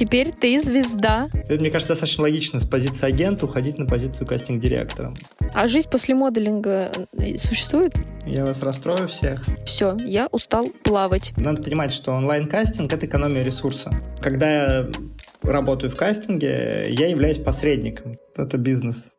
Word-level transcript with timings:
Теперь 0.00 0.32
ты 0.32 0.58
звезда. 0.62 1.28
Это, 1.30 1.60
мне 1.60 1.70
кажется, 1.70 1.92
достаточно 1.92 2.22
логично 2.22 2.58
с 2.58 2.64
позиции 2.64 3.06
агента 3.06 3.44
уходить 3.44 3.76
на 3.76 3.84
позицию 3.84 4.26
кастинг-директора. 4.26 5.12
А 5.52 5.66
жизнь 5.66 5.90
после 5.90 6.14
моделинга 6.14 6.90
э, 7.12 7.36
существует? 7.36 7.92
Я 8.24 8.46
вас 8.46 8.62
расстрою 8.62 9.08
всех. 9.08 9.44
Все, 9.66 9.98
я 10.06 10.28
устал 10.28 10.68
плавать. 10.84 11.34
Надо 11.36 11.62
понимать, 11.62 11.92
что 11.92 12.12
онлайн-кастинг— 12.12 12.90
это 12.94 13.04
экономия 13.04 13.42
ресурса. 13.42 13.92
Когда 14.22 14.50
я 14.50 14.88
работаю 15.42 15.90
в 15.90 15.96
кастинге, 15.96 16.86
я 16.88 17.08
являюсь 17.08 17.36
посредником. 17.36 18.16
Это 18.36 18.56
бизнес. 18.56 19.10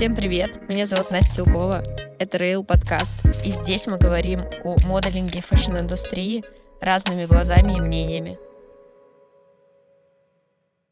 Всем 0.00 0.16
привет, 0.16 0.66
меня 0.66 0.86
зовут 0.86 1.10
Настя 1.10 1.42
Илкова, 1.42 1.82
это 2.18 2.38
Rail 2.38 2.64
подкаст, 2.64 3.18
и 3.44 3.50
здесь 3.50 3.86
мы 3.86 3.98
говорим 3.98 4.40
о 4.64 4.78
моделинге 4.88 5.42
фэшн-индустрии 5.42 6.42
разными 6.80 7.26
глазами 7.26 7.76
и 7.76 7.80
мнениями. 7.82 8.38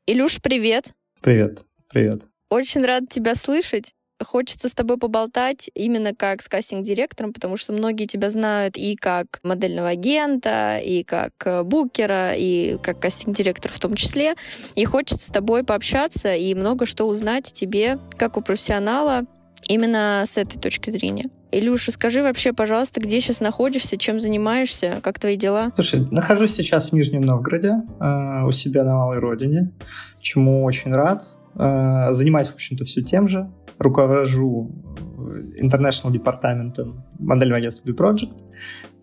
Илюш, 0.07 0.43
привет! 0.43 0.93
Привет, 1.23 1.65
привет. 1.89 2.21
Очень 2.51 2.85
рад 2.85 3.09
тебя 3.09 3.35
слышать. 3.35 3.95
Хочется 4.25 4.69
с 4.69 4.75
тобой 4.75 4.99
поболтать 4.99 5.71
именно 5.75 6.15
как 6.15 6.43
с 6.43 6.49
кастинг-директором, 6.49 7.33
потому 7.33 7.57
что 7.57 7.73
многие 7.73 8.07
тебя 8.07 8.31
знают 8.31 8.77
и 8.77 8.97
как 8.97 9.41
модельного 9.43 9.89
агента, 9.89 10.79
и 10.79 11.05
как 11.05 11.33
э, 11.45 11.63
букера, 11.63 12.33
и 12.35 12.79
как 12.83 13.01
кастинг-директор 13.01 13.71
в 13.71 13.79
том 13.79 13.95
числе. 13.95 14.35
И 14.75 14.85
хочется 14.85 15.29
с 15.29 15.31
тобой 15.31 15.63
пообщаться 15.65 16.35
и 16.35 16.55
много 16.55 16.85
что 16.85 17.05
узнать 17.05 17.53
тебе, 17.53 17.99
как 18.17 18.37
у 18.37 18.41
профессионала, 18.41 19.25
именно 19.69 20.25
с 20.27 20.37
этой 20.37 20.59
точки 20.59 20.91
зрения. 20.91 21.27
Илюша, 21.51 21.93
скажи 21.93 22.23
вообще, 22.23 22.53
пожалуйста, 22.53 23.01
где 23.01 23.21
сейчас 23.21 23.41
находишься, 23.41 23.97
чем 23.97 24.21
занимаешься, 24.21 25.01
как 25.03 25.19
твои 25.19 25.37
дела? 25.37 25.73
Слушай, 25.75 26.07
нахожусь 26.10 26.55
сейчас 26.55 26.91
в 26.91 26.93
Нижнем 26.93 27.23
Новгороде, 27.23 27.75
э, 28.01 28.45
у 28.45 28.51
себя 28.51 28.85
на 28.85 28.95
малой 28.97 29.19
родине, 29.19 29.73
чему 30.21 30.65
очень 30.65 30.93
рад. 30.93 31.23
Э, 31.59 32.12
занимаюсь, 32.12 32.48
в 32.48 32.54
общем-то, 32.54 32.84
все 32.84 33.02
тем 33.02 33.26
же 33.26 33.51
руковожу 33.78 34.70
э, 35.18 35.62
International 35.62 36.10
департаментом 36.12 37.04
модельного 37.18 37.59
агентства 37.59 37.90
B-Project. 37.90 38.37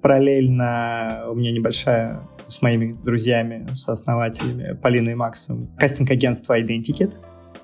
Параллельно 0.02 1.26
у 1.30 1.36
меня 1.36 1.52
небольшая 1.52 2.22
с 2.48 2.62
моими 2.62 2.94
друзьями, 2.94 3.68
сооснователями 3.74 4.74
Полиной 4.76 5.14
и 5.14 5.16
Максом 5.16 5.68
кастинг-агентство 5.78 6.58
Identikit, 6.60 7.16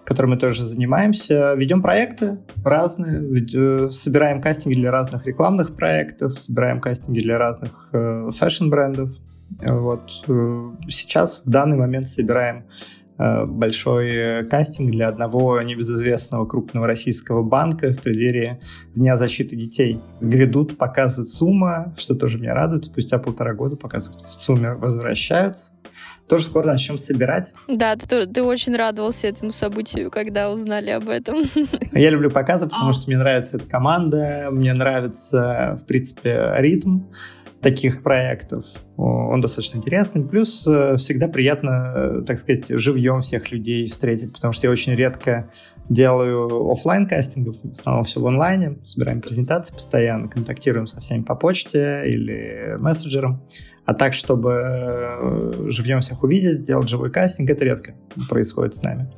которым 0.04 0.32
мы 0.32 0.38
тоже 0.38 0.66
занимаемся. 0.66 1.54
Ведем 1.54 1.82
проекты 1.82 2.40
разные, 2.66 3.46
э, 3.56 3.88
собираем 3.92 4.42
кастинги 4.42 4.76
для 4.76 4.92
разных 4.92 5.26
рекламных 5.26 5.76
проектов, 5.76 6.38
собираем 6.38 6.82
кастинги 6.82 7.20
для 7.20 7.38
разных 7.38 7.90
фэшн-брендов. 7.92 9.12
Вот 9.60 10.10
сейчас 10.88 11.44
в 11.46 11.50
данный 11.50 11.78
момент 11.78 12.08
собираем 12.08 12.66
большой 13.18 14.48
кастинг 14.48 14.92
для 14.92 15.08
одного 15.08 15.62
небезызвестного 15.62 16.46
крупного 16.46 16.88
российского 16.88 17.44
банка 17.44 17.94
в 17.94 18.02
преддверии 18.02 18.60
Дня 18.94 19.18
защиты 19.18 19.56
детей. 19.56 20.00
Грядут 20.22 20.78
показы 20.78 21.24
ЦУМа, 21.24 21.94
что 21.98 22.16
тоже 22.16 22.40
меня 22.40 22.54
радует. 22.54 22.86
Спустя 22.86 23.20
полтора 23.20 23.54
года 23.54 23.76
показы 23.76 24.12
в 24.12 24.16
ЦУМе 24.16 24.74
возвращаются. 24.74 25.74
Тоже 26.28 26.46
скоро 26.46 26.68
начнем 26.68 26.98
собирать. 26.98 27.54
Да, 27.68 27.96
ты, 27.96 28.26
ты 28.26 28.42
очень 28.42 28.76
радовался 28.76 29.28
этому 29.28 29.52
событию, 29.52 30.10
когда 30.10 30.50
узнали 30.50 30.90
об 30.90 31.10
этом. 31.10 31.44
Я 31.92 32.10
люблю 32.10 32.32
показы, 32.32 32.70
потому 32.70 32.94
что 32.94 33.08
мне 33.08 33.18
нравится 33.18 33.58
эта 33.58 33.68
команда, 33.68 34.48
мне 34.50 34.74
нравится, 34.74 35.78
в 35.82 35.86
принципе, 35.86 36.54
ритм 36.58 37.02
таких 37.62 38.04
проектов. 38.04 38.66
Он 38.98 39.40
достаточно 39.40 39.78
интересный. 39.78 40.24
Плюс 40.24 40.68
э, 40.68 40.96
всегда 40.98 41.28
приятно, 41.28 41.94
э, 41.96 42.22
так 42.26 42.40
сказать, 42.40 42.66
живьем 42.70 43.22
всех 43.22 43.52
людей 43.52 43.86
встретить, 43.86 44.34
потому 44.34 44.52
что 44.52 44.68
я 44.68 44.72
очень 44.72 44.94
редко 44.94 45.50
делаю 45.90 46.70
офлайн 46.72 47.08
кастингов, 47.08 47.58
в 47.64 47.72
основном 47.72 48.06
все 48.06 48.20
в 48.20 48.28
онлайне, 48.28 48.78
собираем 48.84 49.22
презентации 49.22 49.74
постоянно, 49.74 50.28
контактируем 50.28 50.88
со 50.88 51.02
всеми 51.02 51.24
по 51.24 51.36
почте 51.36 52.04
или 52.06 52.78
мессенджером. 52.80 53.44
А 53.86 53.94
так, 53.94 54.14
чтобы 54.14 54.52
э, 54.64 55.66
живьем 55.68 56.00
всех 56.00 56.24
увидеть, 56.24 56.60
сделать 56.60 56.90
живой 56.90 57.12
кастинг, 57.12 57.50
это 57.50 57.64
редко 57.66 57.94
происходит 58.30 58.76
с 58.76 58.84
нами. 58.84 59.12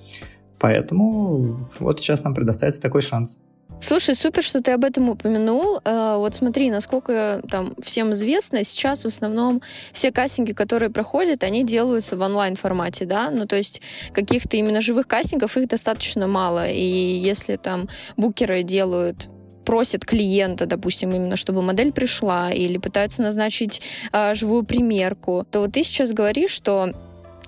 Поэтому 0.60 1.70
вот 1.80 2.00
сейчас 2.00 2.24
нам 2.24 2.34
предоставится 2.34 2.82
такой 2.82 3.02
шанс. 3.02 3.42
Слушай, 3.84 4.16
супер, 4.16 4.44
что 4.44 4.62
ты 4.62 4.72
об 4.72 4.86
этом 4.86 5.10
упомянул. 5.10 5.82
Э, 5.84 6.16
вот 6.16 6.36
смотри, 6.36 6.72
насколько 6.72 7.42
там 7.52 7.76
всем 7.82 8.14
известно, 8.14 8.64
сейчас 8.64 9.04
в 9.04 9.08
основном 9.08 9.62
все 9.92 10.10
кастинги, 10.10 10.54
которые 10.54 10.90
проходят, 10.90 11.44
они 11.44 11.66
делаются 11.66 12.16
в 12.16 12.22
онлайн-формате, 12.22 13.04
да, 13.04 13.30
ну 13.30 13.46
то 13.46 13.58
есть 13.58 13.82
каких-то 14.14 14.56
именно 14.56 14.80
живых 14.80 15.06
кастингов 15.06 15.58
их 15.58 15.68
достаточно 15.68 16.28
мало, 16.28 16.70
и 16.70 16.82
если 16.82 17.58
там 17.58 17.90
букеры 18.16 18.64
делают 18.64 19.28
просят 19.66 20.06
клиента, 20.06 20.66
допустим, 20.66 21.14
именно 21.14 21.36
чтобы 21.36 21.62
модель 21.62 21.92
пришла, 21.92 22.52
или 22.52 22.78
пытаются 22.78 23.22
назначить 23.22 23.82
э, 24.14 24.34
живую 24.34 24.64
примерку, 24.64 25.46
то 25.52 25.60
вот 25.60 25.74
ты 25.74 25.84
сейчас 25.84 26.14
говоришь, 26.14 26.52
что 26.52 26.94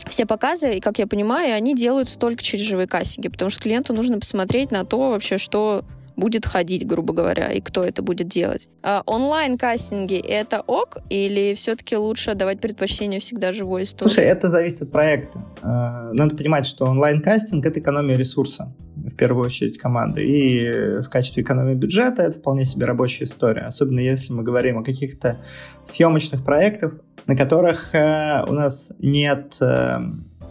все 0.09 0.25
показы, 0.25 0.81
как 0.81 0.99
я 0.99 1.07
понимаю, 1.07 1.55
они 1.55 1.73
делаются 1.73 2.19
только 2.19 2.43
через 2.43 2.65
живые 2.65 2.87
кастинги, 2.87 3.29
потому 3.29 3.49
что 3.49 3.61
клиенту 3.61 3.93
нужно 3.93 4.19
посмотреть 4.19 4.69
на 4.71 4.83
то 4.83 5.11
вообще, 5.11 5.37
что 5.37 5.85
будет 6.15 6.45
ходить, 6.45 6.87
грубо 6.87 7.13
говоря, 7.13 7.51
и 7.51 7.61
кто 7.61 7.83
это 7.83 8.01
будет 8.01 8.27
делать. 8.27 8.69
А 8.83 9.03
онлайн-кастинги— 9.05 10.17
это 10.27 10.61
ок, 10.61 10.97
или 11.09 11.53
все-таки 11.53 11.95
лучше 11.97 12.35
давать 12.35 12.59
предпочтение 12.59 13.19
всегда 13.19 13.51
живой 13.51 13.83
истории? 13.83 14.09
Слушай, 14.09 14.25
это 14.25 14.49
зависит 14.49 14.83
от 14.83 14.91
проекта. 14.91 15.45
А, 15.61 16.11
надо 16.13 16.35
понимать, 16.35 16.65
что 16.65 16.85
онлайн-кастинг— 16.85 17.65
это 17.67 17.79
экономия 17.79 18.15
ресурса, 18.15 18.73
в 18.95 19.15
первую 19.15 19.45
очередь, 19.45 19.77
команды. 19.77 20.23
И 20.25 21.01
в 21.01 21.09
качестве 21.09 21.43
экономии 21.43 21.75
бюджета 21.75 22.23
это 22.23 22.39
вполне 22.39 22.65
себе 22.65 22.85
рабочая 22.85 23.25
история. 23.25 23.63
Особенно 23.63 23.99
если 23.99 24.33
мы 24.33 24.43
говорим 24.43 24.79
о 24.79 24.83
каких-то 24.83 25.41
съемочных 25.83 26.43
проектах, 26.43 26.93
на 27.27 27.35
которых 27.35 27.93
э, 27.93 28.43
у 28.47 28.53
нас 28.53 28.93
нет 28.99 29.57
э, 29.59 29.99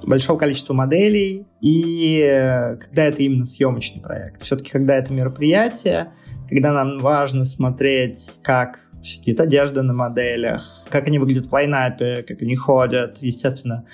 большого 0.05 0.39
количества 0.39 0.75
моделей, 0.75 1.47
и 1.61 2.21
э, 2.21 2.77
когда 2.77 3.05
это 3.05 3.23
именно 3.23 3.45
съемочный 3.45 4.03
проект. 4.03 4.43
Все-таки, 4.43 4.71
когда 4.71 4.97
это 4.97 5.13
мероприятие, 5.13 6.13
когда 6.49 6.73
нам 6.73 7.01
важно 7.01 7.45
смотреть, 7.45 8.41
как 8.43 8.81
сидит 9.03 9.41
одежда 9.41 9.83
на 9.83 9.93
моделях, 9.93 10.87
как 10.91 11.07
они 11.07 11.19
выглядят 11.19 11.47
в 11.47 11.53
лайнапе, 11.53 12.25
как 12.27 12.43
они 12.43 12.57
ходят, 12.57 13.19
естественно, 13.19 13.85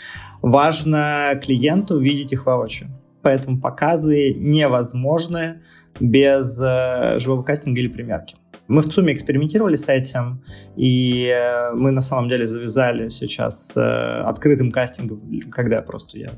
важно 0.42 1.38
клиенту 1.42 1.98
видеть 1.98 2.32
их 2.32 2.46
воочию. 2.46 2.90
Поэтому 3.22 3.60
показы 3.60 4.34
невозможны 4.34 5.62
без 5.98 6.60
э, 6.62 7.18
живого 7.18 7.42
кастинга 7.42 7.80
или 7.80 7.88
примерки. 7.88 8.36
Мы 8.70 8.82
в 8.82 8.88
ЦУМе 8.88 9.12
экспериментировали 9.12 9.74
с 9.74 9.88
этим, 9.88 10.44
и 10.76 11.26
э, 11.26 11.72
мы 11.72 11.90
на 11.90 12.00
самом 12.00 12.28
деле 12.28 12.46
завязали 12.46 13.08
сейчас 13.08 13.76
э, 13.76 13.80
открытым 13.80 14.70
кастингом, 14.70 15.20
когда 15.50 15.82
просто 15.82 16.18
я 16.18 16.30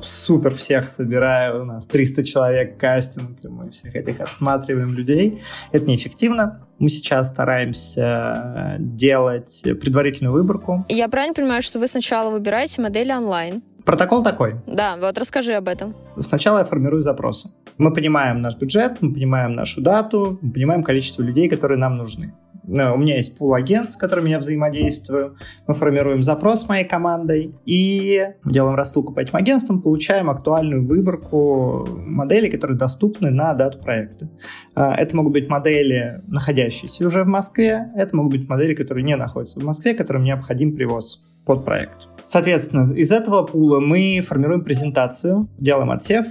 супер 0.00 0.54
всех 0.54 0.88
собираю, 0.88 1.62
у 1.62 1.64
нас 1.64 1.88
300 1.88 2.22
человек 2.22 2.78
кастинг, 2.78 3.42
мы 3.42 3.70
всех 3.70 3.96
этих 3.96 4.20
отсматриваем 4.20 4.94
людей. 4.94 5.40
Это 5.72 5.86
неэффективно. 5.86 6.64
Мы 6.78 6.88
сейчас 6.88 7.30
стараемся 7.30 8.76
делать 8.78 9.62
предварительную 9.64 10.32
выборку. 10.32 10.86
Я 10.88 11.08
правильно 11.08 11.34
понимаю, 11.34 11.62
что 11.62 11.80
вы 11.80 11.88
сначала 11.88 12.30
выбираете 12.30 12.82
модели 12.82 13.10
онлайн? 13.10 13.64
Протокол 13.84 14.22
такой. 14.22 14.54
Да, 14.68 14.96
вот 14.96 15.18
расскажи 15.18 15.54
об 15.54 15.66
этом. 15.66 15.96
Сначала 16.20 16.58
я 16.58 16.64
формирую 16.64 17.02
запросы. 17.02 17.50
Мы 17.78 17.92
понимаем 17.92 18.40
наш 18.40 18.56
бюджет, 18.56 18.98
мы 19.00 19.12
понимаем 19.12 19.52
нашу 19.52 19.80
дату, 19.80 20.38
мы 20.40 20.52
понимаем 20.52 20.82
количество 20.82 21.22
людей, 21.22 21.48
которые 21.48 21.78
нам 21.78 21.96
нужны. 21.96 22.34
Э, 22.68 22.92
у 22.92 22.96
меня 22.96 23.16
есть 23.16 23.36
пул 23.36 23.54
агентств, 23.54 23.94
с 23.94 23.96
которыми 23.96 24.30
я 24.30 24.38
взаимодействую. 24.38 25.36
Мы 25.66 25.74
формируем 25.74 26.22
запрос 26.22 26.68
моей 26.68 26.84
командой 26.84 27.54
и 27.64 28.28
делаем 28.44 28.76
рассылку 28.76 29.12
по 29.12 29.20
этим 29.20 29.36
агентствам, 29.36 29.82
получаем 29.82 30.30
актуальную 30.30 30.86
выборку 30.86 31.86
моделей, 31.88 32.50
которые 32.50 32.78
доступны 32.78 33.30
на 33.30 33.54
дату 33.54 33.78
проекта. 33.78 34.28
Э, 34.76 34.92
это 34.92 35.16
могут 35.16 35.32
быть 35.32 35.48
модели, 35.48 36.22
находящиеся 36.26 37.06
уже 37.06 37.24
в 37.24 37.28
Москве, 37.28 37.90
это 37.96 38.16
могут 38.16 38.32
быть 38.32 38.48
модели, 38.48 38.74
которые 38.74 39.04
не 39.04 39.16
находятся 39.16 39.60
в 39.60 39.64
Москве, 39.64 39.94
которым 39.94 40.22
необходим 40.22 40.74
привоз 40.74 41.22
под 41.44 41.64
проект. 41.64 42.08
Соответственно, 42.22 42.90
из 42.94 43.12
этого 43.12 43.42
пула 43.42 43.80
мы 43.80 44.22
формируем 44.26 44.62
презентацию, 44.62 45.48
делаем 45.58 45.90
отсев, 45.90 46.26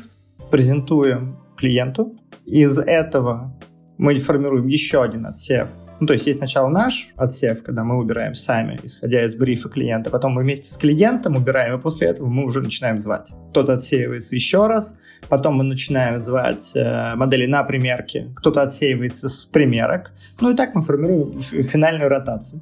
презентуем 0.54 1.40
клиенту. 1.58 2.14
Из 2.46 2.78
этого 2.78 3.60
мы 3.98 4.16
формируем 4.18 4.68
еще 4.68 5.02
один 5.02 5.26
отсев, 5.26 5.68
Ну, 6.00 6.06
то 6.06 6.14
есть 6.14 6.28
есть 6.28 6.38
сначала 6.38 6.68
наш 6.68 7.08
отсев, 7.18 7.64
когда 7.64 7.84
мы 7.84 7.98
убираем 7.98 8.36
сами, 8.36 8.80
исходя 8.84 9.26
из 9.26 9.36
брифа 9.36 9.68
клиента, 9.68 10.12
потом 10.12 10.34
мы 10.34 10.44
вместе 10.44 10.70
с 10.70 10.78
клиентом 10.78 11.38
убираем, 11.38 11.80
и 11.80 11.82
после 11.82 12.08
этого 12.08 12.28
мы 12.28 12.46
уже 12.46 12.62
начинаем 12.62 13.00
звать. 13.00 13.34
Кто-то 13.50 13.74
отсеивается 13.74 14.36
еще 14.36 14.68
раз, 14.68 15.00
потом 15.28 15.56
мы 15.56 15.64
начинаем 15.64 16.20
звать 16.20 16.74
э, 16.76 17.16
модели 17.16 17.48
на 17.48 17.64
примерки, 17.64 18.32
кто-то 18.36 18.62
отсеивается 18.62 19.30
с 19.30 19.46
примерок, 19.46 20.12
ну 20.40 20.52
и 20.52 20.56
так 20.56 20.76
мы 20.76 20.84
формируем 20.84 21.40
финальную 21.40 22.10
ротацию. 22.12 22.62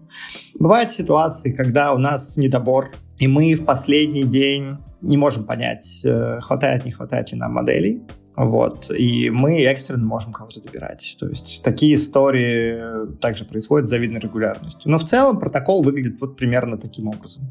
Бывают 0.57 0.93
ситуации, 0.93 1.51
когда 1.51 1.91
у 1.91 1.97
нас 1.97 2.37
недобор, 2.37 2.91
и 3.21 3.27
мы 3.27 3.53
в 3.53 3.65
последний 3.65 4.23
день 4.23 4.77
не 5.01 5.15
можем 5.15 5.45
понять, 5.45 6.01
э, 6.03 6.39
хватает, 6.41 6.85
не 6.85 6.91
хватает 6.91 7.31
ли 7.31 7.37
нам 7.37 7.53
моделей. 7.53 8.01
Вот. 8.35 8.89
И 8.89 9.29
мы 9.29 9.61
экстренно 9.63 10.03
можем 10.03 10.33
кого-то 10.33 10.59
добирать. 10.59 11.17
То 11.19 11.27
есть 11.27 11.61
такие 11.63 11.97
истории 11.97 13.15
также 13.19 13.45
происходят 13.45 13.87
с 13.87 13.91
завидной 13.91 14.19
регулярностью. 14.19 14.89
Но 14.89 14.97
в 14.97 15.03
целом 15.03 15.39
протокол 15.39 15.83
выглядит 15.83 16.19
вот 16.19 16.35
примерно 16.35 16.77
таким 16.77 17.09
образом. 17.09 17.43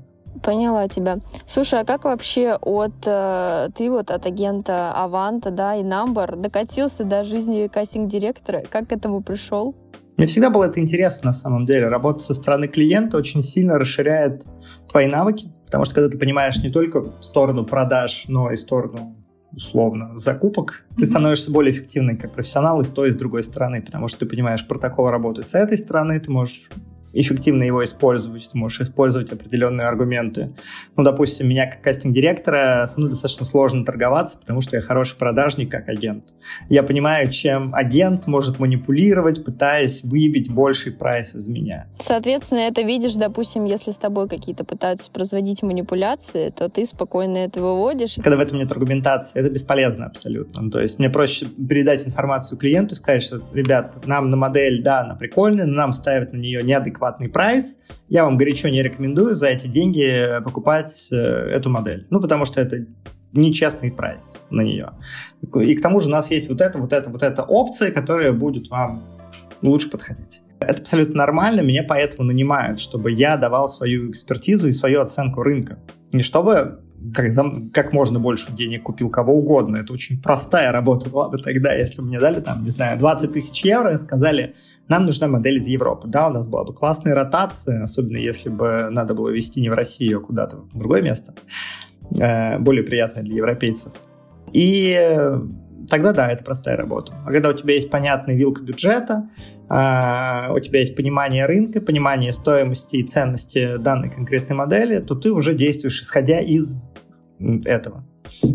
Поняла 0.42 0.88
тебя. 0.88 1.18
Слушай, 1.46 1.80
а 1.80 1.84
как 1.84 2.02
вообще 2.02 2.58
от 2.60 3.06
э, 3.06 3.68
ты 3.72 3.90
вот 3.90 4.10
от 4.10 4.26
агента 4.26 4.92
Аванта, 4.92 5.52
да, 5.52 5.76
и 5.76 5.84
Number 5.84 6.34
докатился 6.34 7.04
до 7.04 7.22
жизни 7.22 7.68
кастинг-директора? 7.68 8.62
Как 8.68 8.88
к 8.88 8.92
этому 8.92 9.22
пришел? 9.22 9.76
Мне 10.16 10.26
всегда 10.26 10.50
было 10.50 10.64
это 10.64 10.80
интересно 10.80 11.28
на 11.28 11.32
самом 11.32 11.64
деле. 11.64 11.88
Работа 11.88 12.18
со 12.18 12.34
стороны 12.34 12.68
клиента 12.68 13.16
очень 13.16 13.42
сильно 13.42 13.78
расширяет 13.78 14.44
твои 14.86 15.06
навыки, 15.06 15.50
потому 15.70 15.84
что 15.84 15.94
когда 15.94 16.10
ты 16.10 16.18
понимаешь 16.18 16.60
не 16.64 16.68
только 16.68 17.12
сторону 17.20 17.64
продаж, 17.64 18.24
но 18.26 18.50
и 18.50 18.56
сторону 18.56 19.14
условно 19.52 20.18
закупок, 20.18 20.84
ты 20.98 21.06
становишься 21.06 21.52
более 21.52 21.72
эффективным 21.72 22.16
как 22.16 22.32
профессионал 22.32 22.80
и 22.80 22.84
с 22.84 22.90
той, 22.90 23.10
и 23.10 23.12
с 23.12 23.14
другой 23.14 23.44
стороны, 23.44 23.80
потому 23.80 24.08
что 24.08 24.18
ты 24.20 24.26
понимаешь 24.26 24.66
протокол 24.66 25.10
работы 25.10 25.44
с 25.44 25.54
этой 25.54 25.78
стороны, 25.78 26.18
ты 26.18 26.28
можешь 26.28 26.70
эффективно 27.12 27.62
его 27.64 27.84
использовать, 27.84 28.48
ты 28.50 28.56
можешь 28.56 28.80
использовать 28.80 29.32
определенные 29.32 29.86
аргументы. 29.86 30.52
Ну, 30.96 31.04
допустим, 31.04 31.48
меня 31.48 31.66
как 31.66 31.82
кастинг-директора 31.82 32.86
со 32.86 32.98
мной 32.98 33.10
достаточно 33.10 33.44
сложно 33.44 33.84
торговаться, 33.84 34.38
потому 34.38 34.60
что 34.60 34.76
я 34.76 34.82
хороший 34.82 35.16
продажник 35.18 35.70
как 35.70 35.88
агент. 35.88 36.34
Я 36.68 36.82
понимаю, 36.82 37.30
чем 37.30 37.74
агент 37.74 38.26
может 38.26 38.58
манипулировать, 38.58 39.44
пытаясь 39.44 40.04
выбить 40.04 40.52
больший 40.52 40.92
прайс 40.92 41.34
из 41.34 41.48
меня. 41.48 41.86
Соответственно, 41.98 42.60
это 42.60 42.82
видишь, 42.82 43.16
допустим, 43.16 43.64
если 43.64 43.90
с 43.90 43.98
тобой 43.98 44.28
какие-то 44.28 44.64
пытаются 44.64 45.10
производить 45.10 45.62
манипуляции, 45.62 46.50
то 46.50 46.68
ты 46.68 46.86
спокойно 46.86 47.38
это 47.38 47.60
выводишь. 47.60 48.16
Когда 48.16 48.36
в 48.36 48.40
этом 48.40 48.58
нет 48.58 48.70
аргументации, 48.70 49.40
это 49.40 49.50
бесполезно 49.50 50.06
абсолютно. 50.06 50.62
Ну, 50.62 50.70
то 50.70 50.80
есть 50.80 50.98
мне 50.98 51.10
проще 51.10 51.46
передать 51.46 52.06
информацию 52.06 52.58
клиенту 52.58 52.94
и 52.94 52.96
сказать, 52.96 53.22
что, 53.22 53.42
ребят, 53.52 54.06
нам 54.06 54.30
на 54.30 54.36
модель, 54.36 54.82
да, 54.82 55.00
она 55.00 55.14
прикольная, 55.14 55.66
но 55.66 55.74
нам 55.74 55.92
ставят 55.92 56.32
на 56.32 56.36
нее 56.36 56.62
неадекватно 56.62 56.99
адекватный 57.00 57.28
прайс, 57.28 57.78
я 58.08 58.24
вам 58.24 58.36
горячо 58.36 58.68
не 58.68 58.82
рекомендую 58.82 59.34
за 59.34 59.48
эти 59.48 59.66
деньги 59.66 60.40
покупать 60.44 61.08
э, 61.12 61.16
эту 61.16 61.70
модель. 61.70 62.06
Ну, 62.10 62.20
потому 62.20 62.44
что 62.44 62.60
это 62.60 62.86
нечестный 63.32 63.90
прайс 63.90 64.40
на 64.50 64.62
нее. 64.62 64.90
И 65.54 65.74
к 65.74 65.82
тому 65.82 66.00
же 66.00 66.08
у 66.08 66.10
нас 66.10 66.30
есть 66.30 66.48
вот 66.48 66.60
это, 66.60 66.78
вот 66.78 66.92
это, 66.92 67.10
вот 67.10 67.22
эта 67.22 67.42
опция, 67.42 67.90
которая 67.90 68.32
будет 68.32 68.68
вам 68.68 69.04
лучше 69.62 69.90
подходить. 69.90 70.42
Это 70.60 70.82
абсолютно 70.82 71.16
нормально, 71.16 71.60
меня 71.60 71.84
поэтому 71.88 72.26
нанимают, 72.26 72.80
чтобы 72.80 73.12
я 73.12 73.36
давал 73.36 73.68
свою 73.68 74.10
экспертизу 74.10 74.68
и 74.68 74.72
свою 74.72 75.00
оценку 75.00 75.42
рынка. 75.42 75.78
Не 76.12 76.22
чтобы 76.22 76.80
как, 77.14 77.72
как 77.72 77.92
можно 77.92 78.20
больше 78.20 78.52
денег 78.52 78.82
купил 78.84 79.10
кого 79.10 79.34
угодно. 79.34 79.76
Это 79.76 79.92
очень 79.92 80.20
простая 80.20 80.72
работа 80.72 81.08
была 81.08 81.28
бы 81.28 81.38
тогда, 81.38 81.72
если 81.74 82.00
бы 82.00 82.08
мне 82.08 82.20
дали 82.20 82.40
там, 82.40 82.62
не 82.62 82.70
знаю, 82.70 82.98
20 82.98 83.32
тысяч 83.32 83.64
евро 83.64 83.92
и 83.92 83.96
сказали, 83.96 84.54
нам 84.88 85.06
нужна 85.06 85.28
модель 85.28 85.58
из 85.58 85.66
Европы. 85.68 86.08
Да, 86.08 86.28
у 86.28 86.32
нас 86.32 86.48
была 86.48 86.64
бы 86.64 86.74
классная 86.74 87.14
ротация, 87.14 87.82
особенно 87.82 88.16
если 88.16 88.48
бы 88.48 88.88
надо 88.90 89.14
было 89.14 89.28
вести 89.30 89.60
не 89.60 89.70
в 89.70 89.74
Россию, 89.74 90.18
а 90.18 90.20
куда-то 90.20 90.56
в 90.56 90.78
другое 90.78 91.02
место, 91.02 91.34
э, 92.18 92.58
более 92.58 92.84
приятное 92.84 93.22
для 93.22 93.36
европейцев. 93.36 93.92
И 94.52 94.98
тогда 95.90 96.12
да, 96.12 96.30
это 96.30 96.42
простая 96.44 96.76
работа. 96.76 97.12
А 97.26 97.32
когда 97.32 97.50
у 97.50 97.52
тебя 97.52 97.74
есть 97.74 97.90
понятный 97.90 98.36
вилка 98.36 98.62
бюджета, 98.62 99.28
у 99.66 100.58
тебя 100.60 100.80
есть 100.80 100.96
понимание 100.96 101.46
рынка, 101.46 101.80
понимание 101.80 102.32
стоимости 102.32 102.96
и 102.96 103.06
ценности 103.06 103.76
данной 103.76 104.10
конкретной 104.10 104.56
модели, 104.56 105.00
то 105.00 105.14
ты 105.14 105.32
уже 105.32 105.54
действуешь 105.54 106.00
исходя 106.00 106.40
из 106.40 106.88
этого. 107.64 108.06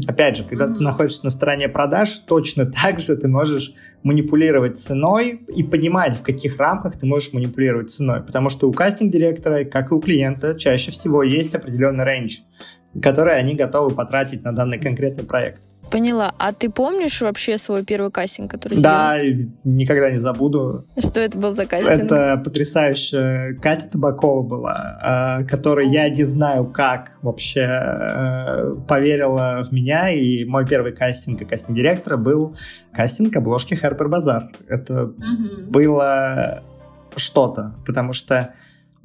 Опять 0.08 0.38
же, 0.38 0.44
когда 0.46 0.74
ты 0.74 0.82
находишься 0.82 1.26
на 1.26 1.32
стороне 1.32 1.68
продаж, 1.68 2.10
точно 2.28 2.66
так 2.66 3.00
же 3.00 3.16
ты 3.18 3.28
можешь 3.28 3.74
манипулировать 4.04 4.78
ценой 4.78 5.42
и 5.54 5.64
понимать, 5.64 6.16
в 6.16 6.24
каких 6.24 6.58
рамках 6.60 6.98
ты 6.98 7.06
можешь 7.06 7.34
манипулировать 7.34 7.90
ценой. 7.90 8.22
Потому 8.24 8.50
что 8.50 8.70
у 8.70 8.74
кастинг-директора, 8.74 9.66
как 9.66 9.92
и 9.92 9.94
у 9.94 10.00
клиента, 10.00 10.58
чаще 10.58 10.92
всего 10.92 11.24
есть 11.24 11.54
определенный 11.56 12.06
рейндж, 12.06 12.38
который 13.02 13.38
они 13.38 13.54
готовы 13.54 13.94
потратить 13.94 14.44
на 14.44 14.54
данный 14.54 14.80
конкретный 14.80 15.26
проект. 15.26 15.64
Поняла. 15.92 16.34
А 16.38 16.52
ты 16.52 16.70
помнишь 16.70 17.22
вообще 17.22 17.58
свой 17.58 17.84
первый 17.86 18.12
кастинг, 18.12 18.52
который 18.52 18.82
Да, 18.82 19.18
сделал? 19.20 19.50
никогда 19.64 20.10
не 20.10 20.20
забуду. 20.20 20.86
Что 20.98 21.20
это 21.20 21.38
был 21.38 21.52
за 21.54 21.66
кастинг? 21.66 22.04
Это 22.04 22.42
потрясающая 22.44 23.56
Катя 23.56 23.90
Табакова 23.90 24.42
была, 24.42 25.00
а, 25.02 25.44
которой 25.44 25.90
я 25.90 26.10
не 26.10 26.24
знаю, 26.24 26.66
как 26.66 27.18
вообще 27.22 27.62
э, 27.62 28.76
поверила 28.88 29.64
в 29.64 29.72
меня. 29.72 30.10
И 30.10 30.46
мой 30.46 30.66
первый 30.66 30.94
кастинг 30.94 31.40
как 31.40 31.50
кастинг-директора 31.50 32.18
был 32.18 32.56
кастинг 32.94 33.36
обложки 33.36 33.74
Harper 33.74 34.08
Bazaar. 34.08 34.44
Это 34.68 35.06
угу. 35.06 35.70
было 35.70 36.64
что-то, 37.16 37.76
потому 37.86 38.14
что 38.14 38.54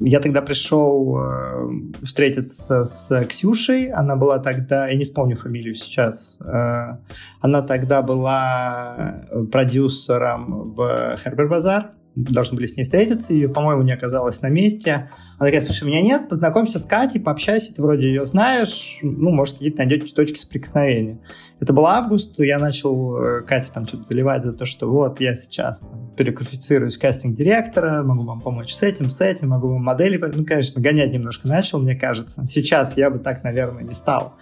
я 0.01 0.21
тогда 0.21 0.43
пришел 0.43 1.19
э, 1.19 1.71
встретиться 2.03 2.85
с 2.85 3.25
Ксюшей. 3.27 3.91
Она 3.91 4.17
была 4.17 4.39
тогда, 4.39 4.89
я 4.89 4.97
не 4.97 5.05
вспомню 5.05 5.37
фамилию 5.37 5.75
сейчас, 5.75 6.39
э, 6.41 6.97
она 7.41 7.63
тогда 7.63 8.03
была 8.03 9.25
продюсером 9.53 10.73
в 10.75 11.17
Хербер 11.23 11.49
Базар 11.49 11.91
должны 12.15 12.57
были 12.57 12.67
с 12.67 12.77
ней 12.77 12.85
встретиться, 12.85 13.33
и, 13.33 13.47
по-моему, 13.47 13.83
не 13.83 13.93
оказалась 13.93 14.43
на 14.43 14.49
месте. 14.49 15.11
Она 15.39 15.49
такая, 15.49 15.61
слушай, 15.61 15.85
меня 15.87 16.03
нет, 16.03 16.29
познакомься 16.29 16.79
с 16.79 16.87
Катей, 16.87 17.21
пообщайся, 17.21 17.75
ты 17.75 17.83
вроде 17.83 18.07
ее 18.07 18.25
знаешь, 18.25 18.99
ну, 19.03 19.31
может, 19.31 19.55
какие-то 19.55 19.79
найдете 19.79 20.13
точки 20.13 20.39
соприкосновения. 20.39 21.21
Это 21.61 21.73
был 21.73 21.87
август, 21.87 22.39
я 22.41 22.59
начал 22.59 23.17
э, 23.17 23.43
Кате 23.43 23.71
там 23.73 23.87
что-то 23.87 24.05
заливать 24.05 24.45
за 24.45 24.53
то, 24.53 24.67
что 24.67 24.91
вот, 24.91 25.21
я 25.21 25.35
сейчас 25.35 25.81
там, 25.81 26.13
переквалифицируюсь 26.17 26.97
в 26.97 27.01
кастинг-директора, 27.01 28.03
могу 28.03 28.25
вам 28.25 28.41
помочь 28.41 28.73
с 28.73 28.83
этим, 28.83 29.11
с 29.11 29.21
этим, 29.21 29.49
могу 29.49 29.69
вам 29.69 29.83
модели... 29.83 30.17
Ну, 30.17 30.45
конечно, 30.45 30.81
гонять 30.81 31.13
немножко 31.13 31.49
начал, 31.49 31.79
мне 31.79 31.95
кажется. 31.95 32.47
Сейчас 32.47 32.97
я 32.97 33.11
бы 33.11 33.19
так, 33.19 33.45
наверное, 33.45 33.85
не 33.85 33.93
стал. 33.93 34.35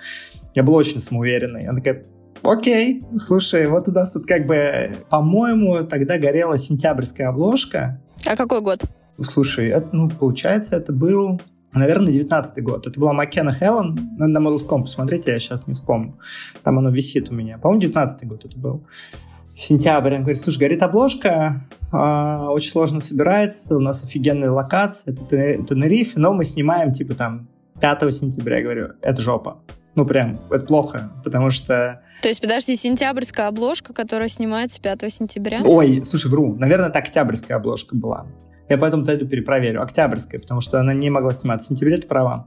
Я 0.55 0.63
был 0.63 0.75
очень 0.75 1.01
самоуверенный. 1.01 1.67
Она 1.67 1.77
такая, 1.77 2.05
Окей, 2.43 3.05
слушай, 3.17 3.67
вот 3.67 3.89
у 3.89 3.93
нас 3.93 4.13
тут 4.13 4.27
как 4.27 4.47
бы, 4.47 4.97
по-моему, 5.11 5.85
тогда 5.87 6.19
горела 6.19 6.57
сентябрьская 6.57 7.29
обложка. 7.29 8.01
А 8.27 8.37
какой 8.37 8.61
год? 8.61 8.85
Слушай, 9.21 9.69
это, 9.69 9.89
ну, 9.93 10.09
получается, 10.09 10.77
это 10.77 10.93
был, 10.93 11.41
наверное, 11.73 12.13
19 12.13 12.63
год. 12.63 12.87
Это 12.87 12.99
была 12.99 13.13
Маккена 13.13 13.53
Хеллен. 13.53 14.17
Надо 14.17 14.41
на 14.41 14.49
Models.com 14.49 14.85
посмотреть, 14.85 15.27
я 15.27 15.39
сейчас 15.39 15.67
не 15.67 15.75
вспомню. 15.75 16.19
Там 16.63 16.79
оно 16.79 16.91
висит 16.91 17.31
у 17.31 17.35
меня. 17.35 17.59
По-моему, 17.59 17.83
19 17.83 18.29
год 18.29 18.45
это 18.45 18.59
был. 18.59 18.85
Сентябрь. 19.55 20.15
Он 20.15 20.21
говорит, 20.21 20.41
слушай, 20.41 20.59
горит 20.59 20.83
обложка, 20.85 21.67
э, 21.93 22.47
очень 22.51 22.71
сложно 22.71 23.01
собирается, 23.01 23.77
у 23.77 23.81
нас 23.81 24.05
офигенная 24.05 24.53
локация, 24.53 25.13
это 25.13 25.25
Тенерифе, 25.25 26.21
но 26.21 26.33
мы 26.33 26.45
снимаем, 26.45 26.93
типа, 26.93 27.15
там, 27.15 27.49
5 27.81 28.15
сентября. 28.15 28.59
Я 28.59 28.63
говорю, 28.63 28.89
это 29.03 29.21
жопа. 29.21 29.59
Ну, 29.99 30.07
прям, 30.07 30.39
это 30.49 30.65
плохо, 30.65 31.11
потому 31.25 31.51
что... 31.51 32.03
То 32.23 32.29
есть, 32.29 32.41
подожди, 32.41 32.77
сентябрьская 32.77 33.49
обложка, 33.49 33.93
которая 33.93 34.29
снимается 34.29 34.81
5 34.81 35.13
сентября? 35.13 35.61
Ой, 35.65 36.05
слушай, 36.05 36.31
вру. 36.31 36.55
Наверное, 36.55 36.89
это 36.89 37.01
октябрьская 37.01 37.57
обложка 37.57 37.97
была. 37.97 38.29
Я 38.69 38.79
поэтому 38.79 39.03
зайду 39.03 39.27
перепроверю. 39.27 39.83
Октябрьская, 39.83 40.41
потому 40.41 40.61
что 40.61 40.79
она 40.79 40.95
не 40.95 41.11
могла 41.11 41.33
сниматься 41.33 41.67
в 41.67 41.69
сентябре, 41.71 41.97
ты 41.97 42.07
права. 42.07 42.47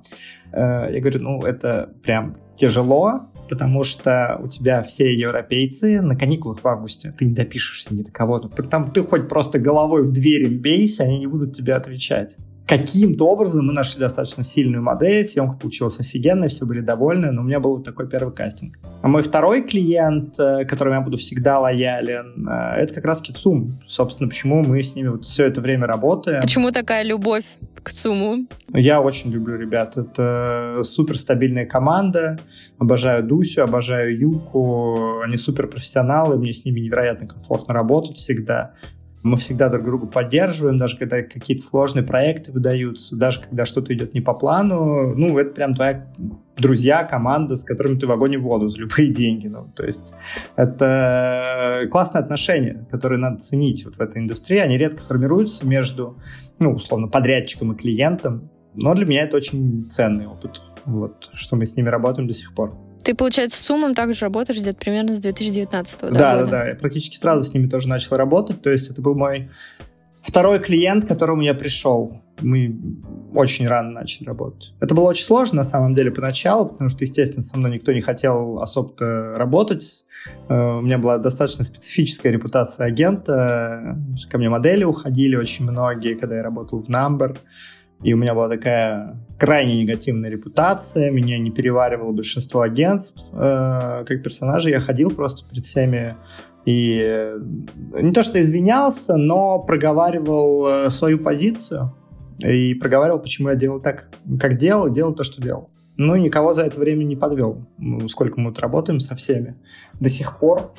Э, 0.54 0.88
я 0.94 1.02
говорю, 1.02 1.20
ну, 1.20 1.42
это 1.42 1.90
прям 2.02 2.38
тяжело, 2.56 3.30
потому 3.50 3.84
что 3.84 4.40
у 4.42 4.48
тебя 4.48 4.82
все 4.82 5.14
европейцы 5.14 6.00
на 6.00 6.16
каникулах 6.16 6.64
в 6.64 6.68
августе. 6.70 7.14
Ты 7.18 7.26
не 7.26 7.34
допишешься 7.34 7.94
ни 7.94 8.02
до 8.02 8.12
кого. 8.14 8.40
Там 8.40 8.94
ты 8.94 9.04
хоть 9.04 9.28
просто 9.28 9.60
головой 9.60 10.04
в 10.04 10.12
двери 10.12 10.48
бейся, 10.48 11.04
они 11.04 11.20
не 11.20 11.28
будут 11.28 11.54
тебе 11.54 11.74
отвечать 11.74 12.38
каким-то 12.68 13.28
образом 13.28 13.68
мы 13.68 13.74
нашли 13.74 14.00
достаточно 14.00 14.44
сильную 14.44 14.82
модель, 14.82 15.26
съемка 15.26 15.58
получилась 15.58 16.00
офигенная, 16.00 16.48
все 16.48 16.66
были 16.66 16.82
довольны, 16.82 17.32
но 17.32 17.42
у 17.42 17.44
меня 17.44 17.60
был 17.60 17.82
такой 17.82 18.08
первый 18.08 18.34
кастинг. 18.34 18.80
А 19.02 19.08
мой 19.08 19.22
второй 19.24 19.64
клиент, 19.64 20.40
э, 20.40 20.66
которому 20.66 20.96
я 20.96 21.02
буду 21.02 21.18
всегда 21.18 21.60
лоялен, 21.60 22.48
э, 22.48 22.82
это 22.82 22.94
как 22.94 23.06
раз 23.06 23.22
Кицум. 23.22 23.80
Собственно, 23.88 24.30
почему 24.30 24.64
мы 24.64 24.82
с 24.82 24.96
ними 24.96 25.10
вот 25.10 25.26
все 25.26 25.46
это 25.48 25.60
время 25.60 25.88
работаем. 25.88 26.42
Почему 26.42 26.72
такая 26.72 27.04
любовь 27.04 27.46
к 27.84 27.90
ЦУМу? 27.90 28.48
Я 28.74 29.02
очень 29.02 29.32
люблю 29.32 29.58
ребят. 29.58 29.98
Это 29.98 30.80
супер 30.84 31.18
стабильная 31.18 31.66
команда. 31.66 32.40
Обожаю 32.78 33.24
Дусю, 33.24 33.64
обожаю 33.64 34.18
Юку. 34.18 35.22
Они 35.22 35.38
супер 35.38 35.68
профессионалы, 35.68 36.38
мне 36.38 36.54
с 36.54 36.64
ними 36.64 36.80
невероятно 36.80 37.28
комфортно 37.28 37.74
работать 37.74 38.18
всегда. 38.18 38.74
Мы 39.24 39.38
всегда 39.38 39.70
друг 39.70 39.86
друга 39.86 40.08
поддерживаем, 40.08 40.78
даже 40.78 40.98
когда 40.98 41.22
какие-то 41.22 41.64
сложные 41.64 42.04
проекты 42.04 42.52
выдаются, 42.52 43.16
даже 43.16 43.42
когда 43.42 43.66
что-то 43.66 43.94
идет 43.94 44.14
не 44.14 44.22
по 44.22 44.34
плану. 44.34 45.14
Ну, 45.16 45.38
это 45.38 45.52
прям 45.52 45.76
твоя 45.76 46.12
друзья, 46.58 47.04
команда, 47.04 47.56
с 47.56 47.64
которыми 47.64 48.00
ты 48.00 48.08
в 48.08 48.12
огонь 48.12 48.34
и 48.34 48.38
в 48.38 48.44
воду 48.44 48.68
за 48.68 48.80
любые 48.80 49.10
деньги. 49.14 49.48
Ну, 49.48 49.72
то 49.76 49.86
есть 49.86 50.14
это 50.56 51.88
классные 51.92 52.22
отношения, 52.22 52.88
которые 52.90 53.20
надо 53.20 53.38
ценить 53.38 53.86
вот 53.86 53.96
в 53.96 54.02
этой 54.02 54.22
индустрии. 54.22 54.58
Они 54.58 54.78
редко 54.78 55.02
формируются 55.02 55.68
между, 55.68 56.18
ну, 56.60 56.74
условно, 56.74 57.08
подрядчиком 57.08 57.74
и 57.74 57.76
клиентом. 57.76 58.50
Но 58.74 58.94
для 58.96 59.06
меня 59.06 59.24
это 59.24 59.38
очень 59.38 59.86
ценный 59.90 60.28
опыт, 60.28 60.62
вот, 60.86 61.30
что 61.34 61.58
мы 61.58 61.66
с 61.66 61.76
ними 61.76 61.90
работаем 61.90 62.28
до 62.28 62.34
сих 62.34 62.56
пор. 62.56 62.74
Ты, 63.04 63.16
получается, 63.16 63.58
с 63.58 63.66
Сумом 63.66 63.96
также 63.96 64.26
работаешь 64.26 64.60
где-то 64.60 64.78
примерно 64.78 65.16
с 65.16 65.20
2019 65.20 66.02
да, 66.02 66.10
да, 66.10 66.36
года? 66.36 66.46
Да, 66.46 66.52
да, 66.52 66.70
я 66.70 66.76
практически 66.76 67.18
сразу 67.18 67.44
с 67.44 67.54
ними 67.54 67.68
тоже 67.68 67.88
начал 67.88 68.18
работать. 68.18 68.62
То 68.62 68.70
есть 68.70 68.90
это 68.90 69.02
был 69.02 69.16
мой 69.16 69.50
второй 70.22 70.60
клиент, 70.60 71.06
к 71.06 71.08
которому 71.08 71.42
я 71.42 71.54
пришел. 71.54 72.22
Мы 72.42 72.80
очень 73.34 73.68
рано 73.68 73.92
начали 73.92 74.26
работать. 74.26 74.74
Это 74.80 74.96
было 74.96 75.10
очень 75.10 75.26
сложно, 75.26 75.58
на 75.58 75.66
самом 75.66 75.96
деле, 75.96 76.12
поначалу, 76.12 76.68
потому 76.68 76.90
что, 76.90 77.04
естественно, 77.04 77.44
со 77.44 77.58
мной 77.58 77.72
никто 77.72 77.92
не 77.92 78.02
хотел 78.02 78.60
особо 78.60 79.36
работать. 79.36 80.04
Э, 80.50 80.78
у 80.78 80.82
меня 80.82 80.98
была 80.98 81.18
достаточно 81.18 81.64
специфическая 81.64 82.32
репутация 82.32 82.88
агента. 82.88 83.98
Ко 84.30 84.38
мне 84.38 84.50
модели 84.50 84.84
уходили 84.84 85.36
очень 85.36 85.70
многие, 85.70 86.16
когда 86.16 86.38
я 86.38 86.44
работал 86.44 86.82
в 86.82 86.90
Number. 86.90 87.38
И 88.04 88.14
у 88.14 88.18
меня 88.18 88.34
была 88.34 88.50
такая 88.50 89.16
крайне 89.42 89.82
негативная 89.82 90.30
репутация, 90.30 91.10
меня 91.10 91.40
не 91.40 91.50
переваривало 91.50 92.12
большинство 92.12 92.62
агентств. 92.62 93.26
Э, 93.34 94.06
как 94.06 94.22
персонажа 94.22 94.70
я 94.70 94.80
ходил 94.80 95.10
просто 95.10 95.50
перед 95.50 95.66
всеми 95.66 96.16
и 96.64 97.02
э, 97.04 97.40
не 98.00 98.12
то 98.12 98.22
что 98.22 98.40
извинялся, 98.40 99.18
но 99.18 99.58
проговаривал 99.58 100.68
э, 100.68 100.90
свою 100.92 101.18
позицию 101.18 101.92
и 102.38 102.76
проговаривал, 102.76 103.20
почему 103.20 103.50
я 103.50 103.56
делал 103.56 103.82
так, 103.82 104.10
как 104.40 104.58
делал, 104.58 104.92
делал 104.92 105.16
то, 105.16 105.24
что 105.24 105.42
делал. 105.42 105.72
Ну, 105.98 106.16
никого 106.18 106.54
за 106.54 106.62
это 106.62 106.80
время 106.80 107.04
не 107.04 107.16
подвел. 107.16 107.66
Сколько 108.10 108.40
мы 108.40 108.52
тут 108.52 108.60
работаем 108.60 109.00
со 109.00 109.16
всеми. 109.16 109.56
До 110.00 110.10
сих 110.10 110.38
пор 110.38 110.72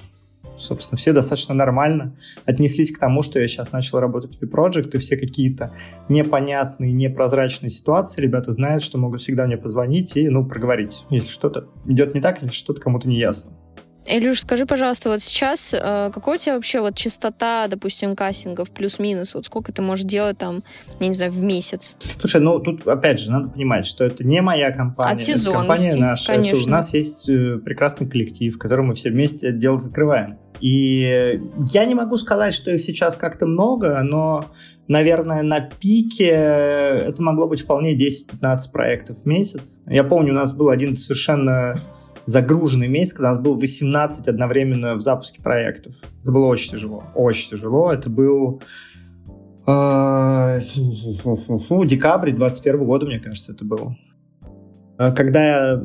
собственно, 0.57 0.97
все 0.97 1.13
достаточно 1.13 1.55
нормально 1.55 2.17
отнеслись 2.45 2.93
к 2.93 2.99
тому, 2.99 3.23
что 3.23 3.39
я 3.39 3.49
сейчас 3.49 3.73
начал 3.73 4.01
работать 4.01 4.37
в 4.37 4.43
V-Project, 4.43 4.91
и 4.95 4.99
все 4.99 5.17
какие-то 5.17 5.75
непонятные, 6.09 6.93
непрозрачные 6.93 7.71
ситуации, 7.71 8.23
ребята 8.23 8.53
знают, 8.53 8.83
что 8.83 8.99
могут 8.99 9.21
всегда 9.21 9.47
мне 9.47 9.57
позвонить 9.57 10.17
и, 10.17 10.29
ну, 10.29 10.47
проговорить, 10.47 11.05
если 11.11 11.31
что-то 11.31 11.69
идет 11.87 12.15
не 12.15 12.21
так 12.21 12.43
или 12.43 12.51
что-то 12.51 12.81
кому-то 12.81 13.09
не 13.09 13.19
ясно. 13.19 13.53
Илюш, 14.07 14.41
скажи, 14.41 14.67
пожалуйста, 14.67 15.11
вот 15.11 15.21
сейчас 15.21 15.75
э, 15.75 16.11
какой 16.13 16.35
у 16.37 16.39
тебя 16.39 16.55
вообще 16.55 16.81
вот 16.81 16.97
частота, 16.97 17.69
допустим, 17.69 18.17
кассингов 18.17 18.73
плюс-минус? 18.73 19.35
Вот 19.35 19.47
сколько 19.47 19.73
ты 19.73 19.81
можешь 19.81 20.05
делать 20.05 20.39
там, 20.39 20.63
я 20.99 21.09
не 21.09 21.15
знаю, 21.15 21.31
в 21.31 21.43
месяц? 21.43 21.97
Слушай, 22.21 22.41
ну 22.41 22.59
тут 22.59 22.87
опять 22.87 23.21
же 23.21 23.31
надо 23.31 23.51
понимать, 23.51 23.87
что 23.87 24.05
это 24.05 24.25
не 24.25 24.41
моя 24.41 24.73
компания. 24.73 25.15
От 25.15 25.29
это 25.29 25.53
компания 25.53 25.95
наша. 25.95 26.33
конечно. 26.33 26.61
Это 26.61 26.69
у 26.69 26.71
нас 26.71 26.95
есть 26.95 27.29
э, 27.29 27.59
прекрасный 27.65 28.09
коллектив, 28.09 28.55
в 28.55 28.59
котором 28.59 28.87
мы 28.87 28.95
все 28.95 29.11
вместе 29.11 29.53
дело 29.53 29.79
закрываем. 29.79 30.39
И 30.61 31.41
я 31.73 31.85
не 31.85 31.95
могу 31.95 32.17
сказать, 32.17 32.55
что 32.55 32.71
их 32.71 32.81
сейчас 32.83 33.17
как-то 33.17 33.47
много, 33.47 34.01
но, 34.03 34.47
наверное, 34.87 35.43
на 35.43 35.61
пике 35.61 36.29
это 36.29 37.21
могло 37.21 37.49
быть 37.49 37.63
вполне 37.63 37.97
10-15 37.97 38.59
проектов 38.73 39.19
в 39.23 39.27
месяц. 39.27 39.81
Я 39.87 40.05
помню, 40.05 40.33
у 40.33 40.37
нас 40.37 40.53
был 40.53 40.71
один 40.71 40.95
совершенно 40.95 41.77
загруженный 42.27 42.89
месяц, 42.89 43.15
когда 43.15 43.31
у 43.31 43.35
нас 43.35 43.43
было 43.43 43.55
18 43.57 44.29
одновременно 44.29 44.95
в 44.95 45.01
запуске 45.01 45.43
проектов. 45.43 45.95
Это 46.23 46.33
было 46.33 46.47
очень 46.47 46.73
тяжело, 46.73 47.05
очень 47.15 47.51
тяжело. 47.51 47.93
Это 47.93 48.11
был 48.11 48.63
э, 49.67 50.61
декабрь 51.85 52.33
21 52.33 52.85
года, 52.85 53.07
мне 53.07 53.21
кажется, 53.21 53.53
это 53.53 53.65
было. 53.65 53.97
Э, 54.99 55.13
когда 55.13 55.45
я 55.45 55.85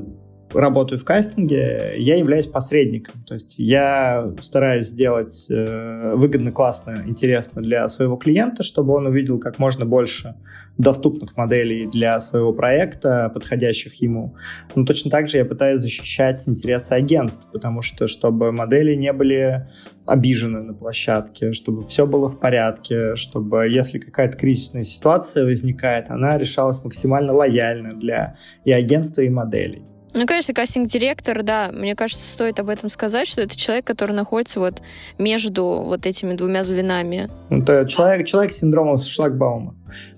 работаю 0.54 1.00
в 1.00 1.06
кастинге, 1.06 1.96
я 1.98 2.16
являюсь 2.16 2.48
посредником. 2.48 3.24
То 3.26 3.34
есть 3.34 3.56
я 3.58 4.34
стараюсь 4.40 4.88
сделать 4.88 5.48
э, 5.50 6.14
выгодно, 6.16 6.52
классно, 6.52 7.04
интересно 7.06 7.62
для 7.62 7.88
своего 7.88 8.16
клиента, 8.16 8.64
чтобы 8.64 8.94
он 8.94 9.08
увидел 9.08 9.40
как 9.40 9.60
можно 9.60 9.86
больше 9.86 10.36
доступных 10.78 11.36
моделей 11.36 11.88
для 11.88 12.20
своего 12.20 12.54
проекта, 12.54 13.30
подходящих 13.34 13.96
ему. 14.02 14.36
Но 14.76 14.86
точно 14.86 15.12
так 15.12 15.28
же 15.28 15.38
я 15.38 15.46
пытаюсь 15.46 15.82
защищать 15.82 16.44
интересы 16.48 16.94
агентств, 16.94 17.50
потому 17.52 17.82
что 17.82 18.08
чтобы 18.08 18.52
модели 18.52 18.94
не 18.96 19.14
были 19.14 19.68
обижены 20.06 20.62
на 20.62 20.74
площадке, 20.74 21.52
чтобы 21.52 21.84
все 21.84 22.08
было 22.08 22.30
в 22.30 22.40
порядке, 22.40 23.16
чтобы 23.16 23.68
если 23.68 24.00
какая-то 24.00 24.38
кризисная 24.38 24.84
ситуация 24.84 25.46
возникает, 25.46 26.10
она 26.10 26.38
решалась 26.38 26.84
максимально 26.84 27.34
лояльно 27.34 27.90
для 27.90 28.36
и 28.64 28.72
агентства, 28.72 29.22
и 29.22 29.30
моделей. 29.30 29.84
Ну, 30.14 30.26
конечно, 30.26 30.54
кастинг-директор, 30.54 31.44
да, 31.44 31.70
мне 31.72 31.96
кажется, 31.96 32.28
стоит 32.28 32.60
об 32.60 32.70
этом 32.70 32.90
сказать, 32.90 33.28
что 33.28 33.42
это 33.42 33.56
человек, 33.56 33.86
который 33.86 34.14
находится 34.14 34.60
вот 34.60 34.82
между 35.18 35.66
вот 35.66 36.06
этими 36.06 36.34
двумя 36.34 36.64
звенами. 36.64 37.30
Это 37.50 37.86
человек, 37.86 38.26
человек 38.26 38.52
с 38.52 38.58
синдромом 38.58 39.00
шлагбаума, 39.00 39.76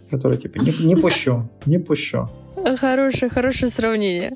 который 0.10 0.38
типа 0.38 0.60
не, 0.60 0.72
не 0.86 0.96
пущу, 0.96 1.50
не 1.66 1.80
пущу. 1.80 2.30
Хорошее, 2.78 3.30
хорошее 3.30 3.70
сравнение. 3.70 4.34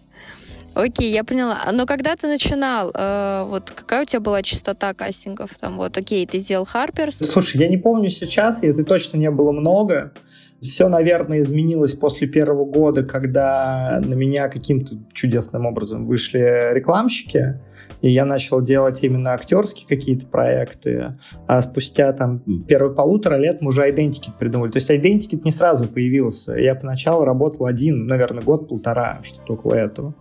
Окей, 0.75 1.11
я 1.11 1.23
поняла. 1.23 1.59
Но 1.71 1.85
когда 1.85 2.15
ты 2.15 2.27
начинал, 2.27 2.91
э, 2.93 3.45
вот 3.47 3.71
какая 3.71 4.01
у 4.01 4.05
тебя 4.05 4.19
была 4.19 4.41
частота 4.41 4.93
кастингов? 4.93 5.51
Там 5.59 5.77
вот, 5.77 5.95
окей, 5.97 6.25
ты 6.25 6.39
сделал 6.39 6.65
Харперс. 6.65 7.17
Слушай, 7.17 7.61
я 7.61 7.67
не 7.67 7.77
помню 7.77 8.09
сейчас, 8.09 8.63
и 8.63 8.67
это 8.67 8.83
точно 8.83 9.17
не 9.17 9.29
было 9.29 9.51
много. 9.51 10.13
Все, 10.69 10.87
наверное, 10.87 11.39
изменилось 11.39 11.93
после 11.93 12.27
первого 12.27 12.65
года, 12.65 13.03
когда 13.03 14.01
на 14.03 14.13
меня 14.13 14.47
каким-то 14.47 14.95
чудесным 15.11 15.65
образом 15.65 16.05
вышли 16.05 16.73
рекламщики, 16.73 17.59
и 18.01 18.09
я 18.09 18.25
начал 18.25 18.61
делать 18.61 19.03
именно 19.03 19.33
актерские 19.33 19.87
какие-то 19.87 20.25
проекты. 20.25 21.17
А 21.47 21.61
спустя 21.61 22.13
там 22.13 22.39
первые 22.67 22.95
полутора 22.95 23.35
лет 23.35 23.61
мы 23.61 23.69
уже 23.69 23.89
Identikit 23.89 24.37
придумали. 24.39 24.71
То 24.71 24.77
есть 24.77 24.89
Identikit 24.89 25.41
не 25.43 25.51
сразу 25.51 25.87
появился. 25.87 26.53
Я 26.53 26.75
поначалу 26.75 27.25
работал 27.25 27.65
один, 27.65 28.07
наверное, 28.07 28.43
год-полтора, 28.43 29.19
что-то 29.23 29.53
около 29.53 29.73
этого. 29.73 30.13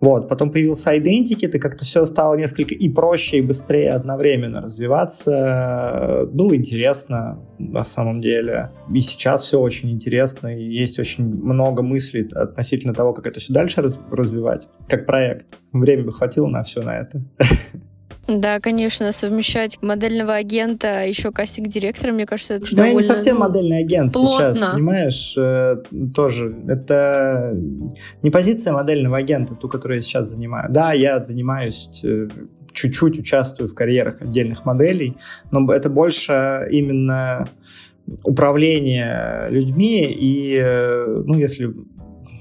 Вот, 0.00 0.28
потом 0.28 0.52
появился 0.52 0.94
Identikit, 0.96 1.50
и 1.50 1.58
как-то 1.58 1.84
все 1.84 2.04
стало 2.04 2.36
несколько 2.36 2.74
и 2.74 2.88
проще, 2.88 3.38
и 3.38 3.42
быстрее 3.42 3.92
одновременно 3.92 4.60
развиваться. 4.60 6.28
Было 6.32 6.54
интересно, 6.54 7.40
на 7.58 7.82
самом 7.82 8.20
деле. 8.20 8.70
И 8.94 9.00
сейчас 9.00 9.42
все 9.42 9.58
очень 9.60 9.90
интересно, 9.90 10.56
и 10.56 10.62
есть 10.62 10.98
очень 10.98 11.24
много 11.24 11.82
мыслей 11.82 12.28
относительно 12.32 12.94
того, 12.94 13.12
как 13.12 13.26
это 13.26 13.40
все 13.40 13.52
дальше 13.52 13.82
развивать, 14.10 14.68
как 14.88 15.06
проект. 15.06 15.56
Время 15.72 16.04
бы 16.04 16.12
хватило 16.12 16.46
на 16.46 16.62
все 16.62 16.82
на 16.82 16.98
это. 16.98 17.18
Да, 18.28 18.60
конечно, 18.60 19.10
совмещать 19.12 19.78
модельного 19.80 20.34
агента, 20.34 21.06
еще 21.06 21.32
кастинг-директора, 21.32 22.12
мне 22.12 22.26
кажется, 22.26 22.54
это 22.54 22.76
Да, 22.76 22.86
я 22.86 22.92
не 22.92 23.02
совсем 23.02 23.36
ну, 23.36 23.40
модельный 23.48 23.78
агент 23.78 24.12
плотно. 24.12 24.54
сейчас, 24.54 24.72
понимаешь? 24.74 25.34
Э, 25.38 25.76
тоже. 26.14 26.54
Это 26.68 27.56
не 28.22 28.30
позиция 28.30 28.74
модельного 28.74 29.16
агента, 29.16 29.54
ту, 29.54 29.68
которую 29.68 29.98
я 29.98 30.02
сейчас 30.02 30.28
занимаю. 30.28 30.70
Да, 30.70 30.92
я 30.92 31.24
занимаюсь 31.24 32.02
э, 32.04 32.28
чуть-чуть 32.74 33.18
участвую 33.18 33.70
в 33.70 33.74
карьерах 33.74 34.20
отдельных 34.20 34.66
моделей, 34.66 35.16
но 35.50 35.72
это 35.72 35.88
больше 35.88 36.68
именно 36.70 37.48
управление 38.24 39.46
людьми 39.48 40.04
и, 40.04 40.60
э, 40.62 41.22
ну, 41.24 41.38
если 41.38 41.74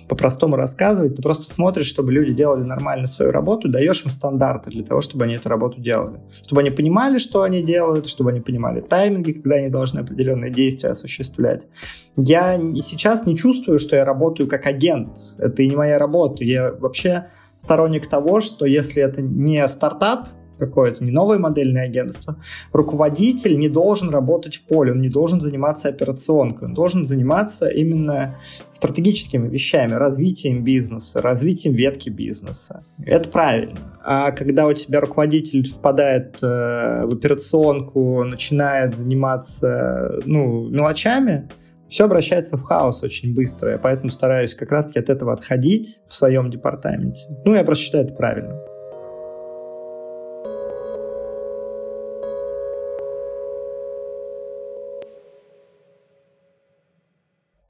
по-простому 0.08 0.56
рассказывать, 0.56 1.16
ты 1.16 1.22
просто 1.22 1.52
смотришь, 1.52 1.88
чтобы 1.88 2.12
люди 2.12 2.34
делали 2.34 2.64
нормально 2.64 3.08
свою 3.08 3.32
работу, 3.32 3.68
даешь 3.70 4.04
им 4.04 4.12
стандарты 4.12 4.70
для 4.70 4.84
того, 4.84 5.02
чтобы 5.02 5.26
они 5.26 5.36
эту 5.36 5.50
работу 5.50 5.80
делали. 5.82 6.20
Чтобы 6.44 6.62
они 6.62 6.70
понимали, 6.70 7.18
что 7.18 7.44
они 7.44 7.62
делают, 7.62 8.08
чтобы 8.08 8.32
они 8.32 8.40
понимали 8.40 8.82
тайминги, 8.82 9.34
когда 9.34 9.58
они 9.58 9.70
должны 9.70 10.00
определенные 10.00 10.52
действия 10.52 10.92
осуществлять. 10.92 11.68
Я 12.16 12.58
сейчас 12.76 13.26
не 13.26 13.36
чувствую, 13.36 13.80
что 13.80 13.96
я 13.96 14.06
работаю 14.06 14.48
как 14.48 14.66
агент. 14.66 15.18
Это 15.38 15.62
и 15.62 15.70
не 15.70 15.76
моя 15.76 16.00
работа. 16.00 16.44
Я 16.44 16.72
вообще 16.72 17.28
сторонник 17.58 18.10
того, 18.10 18.40
что 18.40 18.66
если 18.66 19.04
это 19.04 19.22
не 19.22 19.68
стартап, 19.68 20.30
какое-то, 20.58 21.04
не 21.04 21.12
новое 21.12 21.40
модельное 21.40 21.86
агентство, 21.86 22.38
руководитель 22.72 23.58
не 23.58 23.70
должен 23.70 24.10
работать 24.10 24.56
в 24.56 24.64
поле, 24.64 24.92
он 24.92 25.02
не 25.02 25.10
должен 25.10 25.42
заниматься 25.42 25.90
операционкой, 25.90 26.68
он 26.68 26.74
должен 26.74 27.08
заниматься 27.08 27.68
именно 27.68 28.38
стратегическими 28.74 29.48
вещами, 29.48 29.94
развитием 29.94 30.64
бизнеса, 30.64 31.22
развитием 31.22 31.74
ветки 31.74 32.10
бизнеса. 32.10 32.84
Это 33.06 33.30
правильно. 33.30 33.78
А 34.04 34.32
когда 34.32 34.68
у 34.68 34.74
тебя 34.74 35.02
руководитель 35.02 35.68
впадает 35.68 36.38
э, 36.42 37.06
в 37.06 37.14
операционку, 37.14 38.24
начинает 38.24 38.96
заниматься 38.96 40.20
ну, 40.26 40.70
мелочами, 40.70 41.50
все 41.88 42.06
обращается 42.06 42.58
в 42.58 42.64
хаос 42.64 43.04
очень 43.04 43.34
быстро. 43.34 43.72
Я 43.72 43.78
поэтому 43.78 44.10
стараюсь 44.10 44.54
как 44.54 44.72
раз-таки 44.72 45.00
от 45.00 45.10
этого 45.10 45.34
отходить 45.34 46.04
в 46.08 46.14
своем 46.14 46.50
департаменте. 46.50 47.22
Ну, 47.46 47.56
я 47.56 47.64
просто 47.64 47.86
считаю 47.86 48.06
это 48.06 48.14
правильно. 48.14 48.60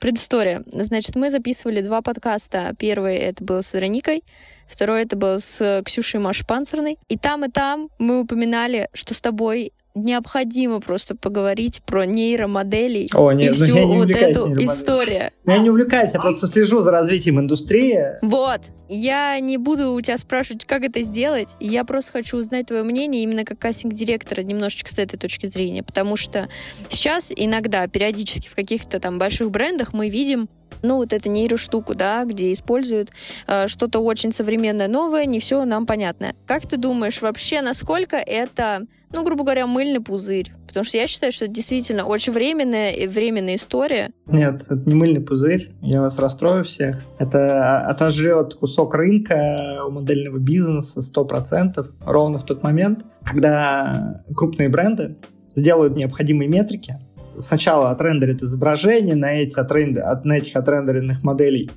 Предыстория. 0.07 0.63
Значит, 0.67 1.17
мы 1.17 1.29
записывали 1.29 1.81
два 1.81 2.01
подкаста. 2.01 2.73
Первый 2.79 3.17
это 3.17 3.43
был 3.43 3.61
с 3.61 3.73
Вероникой, 3.73 4.23
второй 4.67 5.03
это 5.03 5.15
был 5.15 5.39
с 5.39 5.81
Ксюшей 5.85 6.19
Маш 6.19 6.45
Панцерной. 6.45 6.97
И 7.07 7.17
там, 7.17 7.45
и 7.45 7.49
там 7.49 7.89
мы 7.99 8.21
упоминали, 8.21 8.89
что 8.93 9.13
с 9.13 9.21
тобой 9.21 9.71
необходимо 9.97 10.79
просто 10.79 11.15
поговорить 11.15 11.81
про 11.85 12.05
нейромодели 12.05 13.07
О, 13.13 13.31
нет, 13.31 13.55
и 13.55 13.59
ну 13.59 13.65
всю 13.65 13.75
я 13.75 13.85
не 13.85 13.95
вот 13.95 14.09
эту 14.09 14.65
историю. 14.65 15.31
Ну, 15.45 15.53
Я 15.53 15.59
не 15.59 15.69
увлекаюсь, 15.69 16.13
я 16.13 16.19
просто 16.19 16.47
слежу 16.47 16.81
за 16.81 16.91
развитием 16.91 17.39
индустрии. 17.39 17.99
Вот, 18.21 18.61
я 18.89 19.39
не 19.39 19.57
буду 19.57 19.93
у 19.93 20.01
тебя 20.01 20.17
спрашивать, 20.17 20.65
как 20.65 20.83
это 20.83 21.01
сделать, 21.01 21.55
я 21.59 21.83
просто 21.83 22.11
хочу 22.13 22.37
узнать 22.37 22.67
твое 22.67 22.83
мнение 22.83 23.23
именно 23.23 23.43
как 23.43 23.59
кастинг-директора 23.59 24.41
немножечко 24.41 24.93
с 24.93 24.99
этой 24.99 25.17
точки 25.17 25.47
зрения, 25.47 25.83
потому 25.83 26.15
что 26.15 26.47
сейчас 26.89 27.33
иногда, 27.35 27.87
периодически 27.87 28.47
в 28.47 28.55
каких-то 28.55 28.99
там 28.99 29.19
больших 29.19 29.51
брендах 29.51 29.93
мы 29.93 30.09
видим 30.09 30.49
ну, 30.81 30.97
вот 30.97 31.13
эту 31.13 31.29
нейроштуку, 31.29 31.95
да, 31.95 32.23
где 32.25 32.51
используют 32.51 33.11
э, 33.47 33.67
что-то 33.67 33.99
очень 33.99 34.31
современное, 34.31 34.87
новое, 34.87 35.25
не 35.25 35.39
все 35.39 35.65
нам 35.65 35.85
понятно. 35.85 36.33
Как 36.45 36.65
ты 36.67 36.77
думаешь, 36.77 37.21
вообще, 37.21 37.61
насколько 37.61 38.17
это, 38.17 38.85
ну, 39.11 39.23
грубо 39.23 39.43
говоря, 39.43 39.67
мыльный 39.67 40.01
пузырь? 40.01 40.51
Потому 40.67 40.83
что 40.83 40.97
я 40.97 41.07
считаю, 41.07 41.31
что 41.31 41.45
это 41.45 41.53
действительно 41.53 42.05
очень 42.05 42.33
временная 42.33 42.91
и 42.91 43.07
временная 43.07 43.55
история. 43.55 44.11
Нет, 44.27 44.63
это 44.69 44.81
не 44.85 44.93
мыльный 44.93 45.21
пузырь, 45.21 45.71
я 45.81 46.01
вас 46.01 46.19
расстрою 46.19 46.63
всех. 46.63 47.01
Это 47.17 47.79
отожрет 47.81 48.55
кусок 48.55 48.93
рынка 48.93 49.83
у 49.87 49.91
модельного 49.91 50.37
бизнеса 50.37 50.99
100%, 50.99 51.87
ровно 52.05 52.39
в 52.39 52.43
тот 52.43 52.63
момент, 52.63 53.05
когда 53.23 54.23
крупные 54.35 54.69
бренды 54.69 55.15
сделают 55.55 55.95
необходимые 55.95 56.47
метрики, 56.47 56.99
сначала 57.37 57.91
отрендерят 57.91 58.41
изображение 58.41 59.15
на, 59.15 59.33
эти 59.33 59.59
отрендер, 59.59 60.03
на 60.23 60.37
этих 60.37 60.55
отрендеренных 60.55 61.23
моделей, 61.23 61.71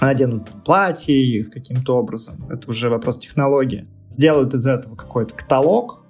наденут 0.00 0.50
платье 0.64 1.14
их 1.14 1.50
каким-то 1.50 1.96
образом, 1.96 2.36
это 2.50 2.68
уже 2.68 2.90
вопрос 2.90 3.18
технологии, 3.18 3.86
сделают 4.08 4.54
из 4.54 4.66
этого 4.66 4.96
какой-то 4.96 5.34
каталог 5.34 6.04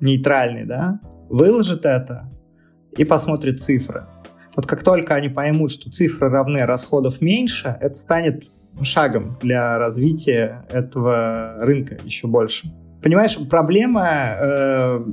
нейтральный, 0.00 0.64
да, 0.64 1.00
выложат 1.28 1.86
это 1.86 2.28
и 2.96 3.04
посмотрят 3.04 3.60
цифры. 3.60 4.06
Вот 4.54 4.66
как 4.66 4.82
только 4.82 5.14
они 5.14 5.28
поймут, 5.28 5.70
что 5.70 5.90
цифры 5.90 6.28
равны, 6.28 6.66
расходов 6.66 7.20
меньше, 7.20 7.76
это 7.80 7.96
станет 7.96 8.48
шагом 8.82 9.38
для 9.40 9.78
развития 9.78 10.66
этого 10.68 11.56
рынка 11.60 11.98
еще 12.04 12.26
больше. 12.26 12.72
Понимаешь, 13.02 13.36
проблема 13.50 14.08
э, 14.08 15.04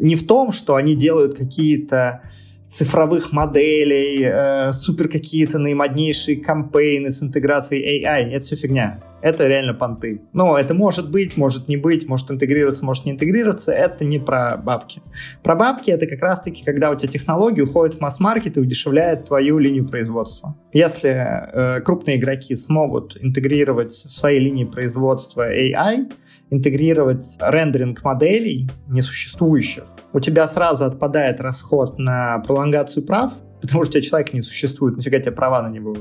не 0.00 0.16
в 0.16 0.26
том, 0.26 0.52
что 0.52 0.74
они 0.74 0.96
делают 0.96 1.36
какие-то 1.36 2.22
цифровых 2.68 3.32
моделей, 3.32 4.22
э, 4.24 4.72
супер 4.72 5.08
какие-то 5.08 5.58
наимоднейшие 5.58 6.36
кампейны 6.38 7.10
с 7.10 7.22
интеграцией 7.22 8.04
AI. 8.04 8.30
Это 8.30 8.40
все 8.40 8.56
фигня. 8.56 9.00
Это 9.22 9.48
реально 9.48 9.74
понты. 9.74 10.20
Но 10.32 10.58
это 10.58 10.74
может 10.74 11.10
быть, 11.10 11.36
может 11.36 11.68
не 11.68 11.76
быть, 11.76 12.06
может 12.06 12.30
интегрироваться, 12.30 12.84
может 12.84 13.06
не 13.06 13.12
интегрироваться. 13.12 13.72
Это 13.72 14.04
не 14.04 14.18
про 14.18 14.56
бабки. 14.56 15.00
Про 15.42 15.56
бабки 15.56 15.90
это 15.90 16.06
как 16.06 16.20
раз-таки, 16.22 16.62
когда 16.62 16.90
у 16.90 16.96
тебя 16.96 17.08
технологии 17.10 17.62
уходят 17.62 17.94
в 17.94 18.00
масс-маркет 18.00 18.56
и 18.56 18.60
удешевляют 18.60 19.24
твою 19.24 19.58
линию 19.58 19.86
производства. 19.86 20.54
Если 20.72 21.10
э, 21.10 21.80
крупные 21.80 22.18
игроки 22.18 22.54
смогут 22.54 23.16
интегрировать 23.20 23.94
в 23.94 24.12
своей 24.12 24.38
линии 24.38 24.64
производства 24.64 25.50
AI, 25.52 26.12
интегрировать 26.50 27.36
рендеринг 27.40 28.04
моделей 28.04 28.68
несуществующих, 28.88 29.84
у 30.16 30.20
тебя 30.20 30.48
сразу 30.48 30.86
отпадает 30.86 31.42
расход 31.42 31.98
на 31.98 32.38
пролонгацию 32.38 33.04
прав, 33.04 33.34
потому 33.60 33.84
что 33.84 33.90
у 33.90 34.00
тебя 34.00 34.02
человек 34.02 34.32
не 34.32 34.40
существует, 34.40 34.96
нафига 34.96 35.18
тебе 35.18 35.32
права 35.32 35.60
на 35.60 35.68
него 35.68 35.94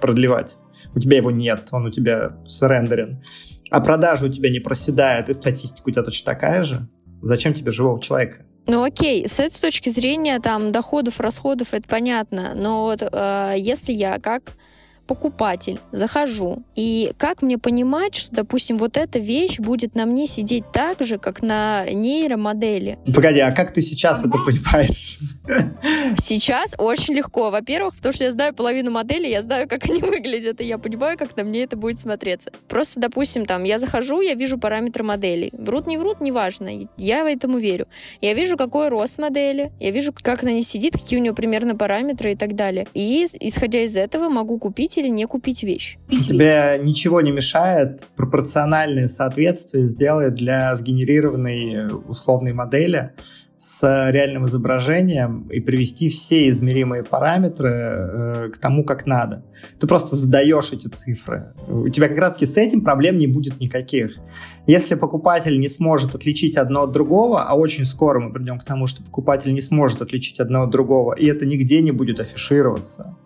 продлевать? 0.00 0.56
У 0.94 1.00
тебя 1.00 1.18
его 1.18 1.30
нет, 1.30 1.68
он 1.72 1.84
у 1.84 1.90
тебя 1.90 2.38
срендерен. 2.46 3.22
А 3.70 3.82
продажа 3.82 4.24
у 4.24 4.30
тебя 4.30 4.50
не 4.50 4.58
проседает, 4.58 5.28
и 5.28 5.34
статистика 5.34 5.86
у 5.86 5.90
тебя 5.90 6.02
точно 6.02 6.32
такая 6.32 6.62
же. 6.62 6.88
Зачем 7.20 7.52
тебе 7.52 7.70
живого 7.70 8.00
человека? 8.00 8.46
Ну 8.66 8.82
окей, 8.82 9.28
с 9.28 9.38
этой 9.38 9.60
точки 9.60 9.90
зрения 9.90 10.38
там 10.40 10.72
доходов, 10.72 11.20
расходов, 11.20 11.74
это 11.74 11.86
понятно, 11.86 12.52
но 12.54 12.84
вот 12.84 13.02
э, 13.02 13.54
если 13.58 13.92
я 13.92 14.18
как 14.18 14.52
покупатель, 15.10 15.80
захожу. 15.90 16.62
И 16.76 17.12
как 17.18 17.42
мне 17.42 17.58
понимать, 17.58 18.14
что, 18.14 18.30
допустим, 18.30 18.78
вот 18.78 18.96
эта 18.96 19.18
вещь 19.18 19.58
будет 19.58 19.96
на 19.96 20.06
мне 20.06 20.28
сидеть 20.28 20.70
так 20.72 21.00
же, 21.00 21.18
как 21.18 21.42
на 21.42 21.84
нейромодели? 21.90 23.00
Погоди, 23.12 23.40
а 23.40 23.50
как 23.50 23.72
ты 23.72 23.82
сейчас 23.82 24.20
это 24.20 24.30
понимаешь? 24.30 25.18
Сейчас 26.16 26.76
очень 26.78 27.14
легко. 27.14 27.50
Во-первых, 27.50 27.96
потому 27.96 28.12
что 28.12 28.22
я 28.22 28.30
знаю 28.30 28.54
половину 28.54 28.92
моделей, 28.92 29.30
я 29.30 29.42
знаю, 29.42 29.68
как 29.68 29.84
они 29.86 30.00
выглядят, 30.00 30.60
и 30.60 30.64
я 30.64 30.78
понимаю, 30.78 31.18
как 31.18 31.36
на 31.36 31.42
мне 31.42 31.64
это 31.64 31.76
будет 31.76 31.98
смотреться. 31.98 32.52
Просто, 32.68 33.00
допустим, 33.00 33.46
там, 33.46 33.64
я 33.64 33.78
захожу, 33.78 34.20
я 34.20 34.34
вижу 34.34 34.58
параметры 34.58 35.02
моделей. 35.02 35.50
Врут, 35.52 35.88
не 35.88 35.98
врут, 35.98 36.20
неважно. 36.20 36.70
Я 36.96 37.24
в 37.24 37.26
этому 37.26 37.58
верю. 37.58 37.88
Я 38.20 38.32
вижу, 38.34 38.56
какой 38.56 38.90
рост 38.90 39.18
модели, 39.18 39.72
я 39.80 39.90
вижу, 39.90 40.12
как 40.14 40.44
на 40.44 40.50
ней 40.50 40.62
сидит, 40.62 40.92
какие 40.92 41.18
у 41.18 41.22
нее 41.22 41.34
примерно 41.34 41.74
параметры 41.74 42.30
и 42.30 42.36
так 42.36 42.54
далее. 42.54 42.86
И, 42.94 43.26
исходя 43.40 43.80
из 43.80 43.96
этого, 43.96 44.28
могу 44.28 44.56
купить 44.60 44.99
или 45.00 45.08
не 45.08 45.26
купить 45.26 45.62
вещь. 45.62 45.98
Тебе 46.08 46.78
ничего 46.82 47.20
не 47.20 47.32
мешает 47.32 48.06
пропорциональное 48.16 49.08
соответствие 49.08 49.88
сделать 49.88 50.34
для 50.34 50.74
сгенерированной 50.74 51.88
условной 52.08 52.52
модели 52.52 53.12
с 53.60 54.10
реальным 54.10 54.46
изображением 54.46 55.46
и 55.50 55.60
привести 55.60 56.08
все 56.08 56.48
измеримые 56.48 57.04
параметры 57.04 57.68
э, 57.68 58.48
к 58.54 58.56
тому, 58.56 58.84
как 58.84 59.06
надо. 59.06 59.44
Ты 59.78 59.86
просто 59.86 60.16
задаешь 60.16 60.72
эти 60.72 60.88
цифры. 60.88 61.52
У 61.68 61.86
тебя 61.90 62.08
как 62.08 62.16
раз-таки 62.16 62.46
с 62.46 62.56
этим 62.56 62.80
проблем 62.80 63.18
не 63.18 63.26
будет 63.26 63.60
никаких. 63.60 64.16
Если 64.66 64.94
покупатель 64.94 65.60
не 65.60 65.68
сможет 65.68 66.14
отличить 66.14 66.56
одно 66.56 66.84
от 66.84 66.92
другого, 66.92 67.42
а 67.42 67.52
очень 67.52 67.84
скоро 67.84 68.18
мы 68.18 68.32
придем 68.32 68.58
к 68.58 68.64
тому, 68.64 68.86
что 68.86 69.02
покупатель 69.02 69.52
не 69.52 69.60
сможет 69.60 70.00
отличить 70.00 70.40
одно 70.40 70.62
от 70.62 70.70
другого, 70.70 71.12
и 71.12 71.26
это 71.26 71.44
нигде 71.44 71.82
не 71.82 71.90
будет 71.90 72.18
афишироваться, 72.18 73.18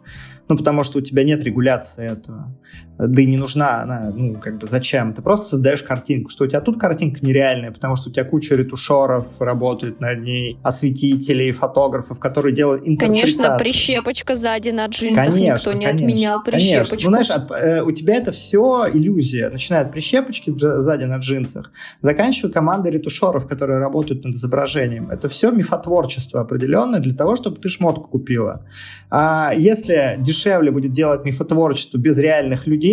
ну, 0.49 0.57
потому 0.57 0.83
что 0.83 0.99
у 0.99 1.01
тебя 1.01 1.25
нет 1.25 1.43
регуляции 1.43 2.11
этого. 2.13 2.55
Да 2.99 3.23
и 3.23 3.27
не 3.27 3.37
нужна 3.37 3.83
она, 3.83 4.13
ну, 4.15 4.35
как 4.41 4.59
бы, 4.59 4.69
зачем? 4.69 5.15
Ты 5.15 5.23
просто 5.23 5.47
создаешь 5.47 5.83
картинку, 5.83 6.31
что 6.31 6.45
у 6.45 6.47
тебя 6.47 6.61
тут 6.61 6.79
картинка 6.79 7.25
нереальная, 7.27 7.73
потому 7.73 7.97
что 7.97 8.11
у 8.11 8.13
тебя 8.13 8.25
куча 8.25 8.55
ретушеров 8.55 9.41
работают 9.41 10.01
над 10.01 10.23
ней, 10.23 10.59
осветителей, 10.63 11.51
фотографов, 11.51 12.21
которые 12.21 12.55
делают 12.55 12.83
интерпретацию. 12.87 13.37
Конечно, 13.37 13.59
прищепочка 13.59 14.37
сзади 14.37 14.71
на 14.71 14.87
джинсах, 14.87 15.27
конечно, 15.27 15.55
никто 15.55 15.73
не 15.73 15.87
конечно, 15.87 16.07
отменял 16.07 16.43
конечно. 16.43 16.69
прищепочку. 16.69 17.11
Ну, 17.11 17.17
знаешь, 17.17 17.31
от, 17.31 17.51
э, 17.51 17.83
у 17.83 17.91
тебя 17.91 18.15
это 18.15 18.31
все 18.31 18.87
иллюзия. 18.93 19.51
Начиная 19.51 19.83
от 19.83 19.93
прищепочки 19.93 20.51
дж- 20.51 20.79
сзади 20.79 21.05
на 21.05 21.17
джинсах, 21.17 21.73
заканчивая 22.01 22.53
командой 22.53 22.93
ретушеров, 22.93 23.49
которые 23.49 23.81
работают 23.81 24.25
над 24.25 24.35
изображением. 24.35 25.11
Это 25.11 25.29
все 25.29 25.51
мифотворчество 25.51 26.41
определенное 26.41 27.01
для 27.01 27.15
того, 27.15 27.35
чтобы 27.35 27.57
ты 27.57 27.69
шмотку 27.69 28.09
купила. 28.09 28.65
А 29.11 29.53
если 29.57 30.17
дешевле 30.21 30.71
будет 30.71 30.93
делать 30.93 31.25
мифотворчество 31.25 31.99
без 31.99 32.19
реальных 32.19 32.67
людей, 32.67 32.84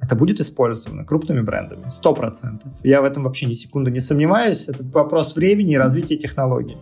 это 0.00 0.14
будет 0.14 0.40
использовано 0.40 1.04
крупными 1.04 1.40
брендами. 1.40 1.88
Сто 1.88 2.14
процентов. 2.14 2.70
Я 2.84 3.00
в 3.00 3.04
этом 3.04 3.24
вообще 3.24 3.46
ни 3.46 3.54
секунды 3.54 3.90
не 3.90 4.00
сомневаюсь. 4.00 4.68
Это 4.68 4.84
вопрос 4.84 5.34
времени 5.34 5.74
и 5.74 5.78
развития 5.78 6.16
технологий. 6.16 6.76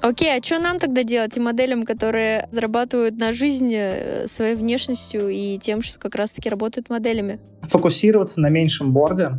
Окей, 0.00 0.38
а 0.38 0.42
что 0.42 0.60
нам 0.60 0.78
тогда 0.78 1.02
делать 1.02 1.36
и 1.36 1.40
моделям, 1.40 1.84
которые 1.84 2.48
зарабатывают 2.52 3.16
на 3.16 3.32
жизнь 3.32 3.74
э, 3.74 4.26
своей 4.26 4.54
внешностью 4.54 5.28
и 5.28 5.58
тем, 5.58 5.82
что 5.82 5.98
как 5.98 6.14
раз-таки 6.14 6.48
работают 6.48 6.88
моделями? 6.88 7.40
Фокусироваться 7.62 8.40
на 8.40 8.48
меньшем 8.48 8.92
борде, 8.92 9.32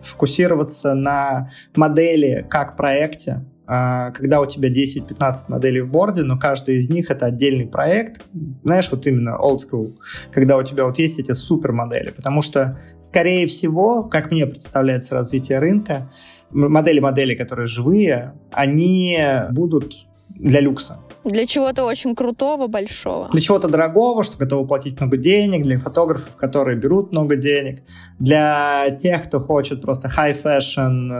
фокусироваться 0.00 0.94
на 0.94 1.48
модели 1.76 2.46
как 2.48 2.76
проекте, 2.76 3.44
когда 3.68 4.40
у 4.40 4.46
тебя 4.46 4.70
10-15 4.70 5.34
моделей 5.48 5.82
в 5.82 5.90
борде, 5.90 6.22
но 6.22 6.38
каждая 6.38 6.76
из 6.76 6.88
них 6.88 7.10
это 7.10 7.26
отдельный 7.26 7.66
проект, 7.66 8.22
знаешь, 8.64 8.90
вот 8.90 9.06
именно 9.06 9.38
old 9.38 9.58
school, 9.58 9.92
когда 10.32 10.56
у 10.56 10.62
тебя 10.62 10.86
вот 10.86 10.98
есть 10.98 11.18
эти 11.18 11.32
супер 11.32 11.72
модели, 11.72 12.10
потому 12.10 12.40
что, 12.40 12.80
скорее 12.98 13.46
всего, 13.46 14.04
как 14.04 14.30
мне 14.30 14.46
представляется 14.46 15.14
развитие 15.14 15.58
рынка, 15.58 16.10
модели-модели, 16.50 17.34
которые 17.34 17.66
живые, 17.66 18.32
они 18.52 19.18
будут 19.50 20.06
для 20.30 20.60
люкса. 20.60 21.00
Для 21.24 21.44
чего-то 21.44 21.84
очень 21.84 22.14
крутого, 22.14 22.68
большого. 22.68 23.28
Для 23.32 23.40
чего-то 23.42 23.68
дорогого, 23.68 24.22
что 24.22 24.38
готовы 24.38 24.66
платить 24.66 24.98
много 24.98 25.18
денег, 25.18 25.64
для 25.64 25.78
фотографов, 25.78 26.36
которые 26.36 26.78
берут 26.78 27.12
много 27.12 27.36
денег, 27.36 27.82
для 28.18 28.96
тех, 28.98 29.24
кто 29.24 29.40
хочет 29.40 29.82
просто 29.82 30.08
high 30.08 30.34
fashion, 30.42 31.10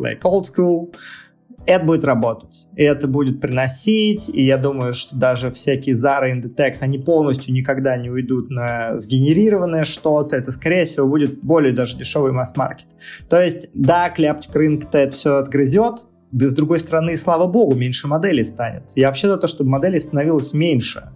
like 0.00 0.20
old 0.22 0.44
school, 0.44 0.94
это 1.70 1.84
будет 1.84 2.04
работать. 2.04 2.66
И 2.76 2.82
это 2.82 3.06
будет 3.06 3.40
приносить, 3.40 4.28
и 4.28 4.44
я 4.44 4.56
думаю, 4.56 4.92
что 4.92 5.16
даже 5.16 5.50
всякие 5.50 5.94
Zara, 5.94 6.32
Inditex, 6.32 6.78
они 6.80 6.98
полностью 6.98 7.54
никогда 7.54 7.96
не 7.96 8.10
уйдут 8.10 8.50
на 8.50 8.96
сгенерированное 8.96 9.84
что-то. 9.84 10.36
Это, 10.36 10.52
скорее 10.52 10.84
всего, 10.84 11.06
будет 11.06 11.40
более 11.42 11.72
даже 11.72 11.96
дешевый 11.96 12.32
масс-маркет. 12.32 12.88
То 13.28 13.40
есть, 13.40 13.68
да, 13.74 14.10
кляптик 14.10 14.54
рынка-то 14.54 14.98
это 14.98 15.12
все 15.12 15.36
отгрызет, 15.36 16.06
да 16.32 16.48
с 16.48 16.52
другой 16.52 16.78
стороны, 16.78 17.16
слава 17.16 17.46
богу, 17.46 17.74
меньше 17.74 18.06
моделей 18.06 18.44
станет. 18.44 18.92
Я 18.94 19.08
вообще 19.08 19.26
за 19.26 19.36
то, 19.36 19.46
чтобы 19.46 19.70
моделей 19.70 19.98
становилось 19.98 20.52
меньше. 20.52 21.10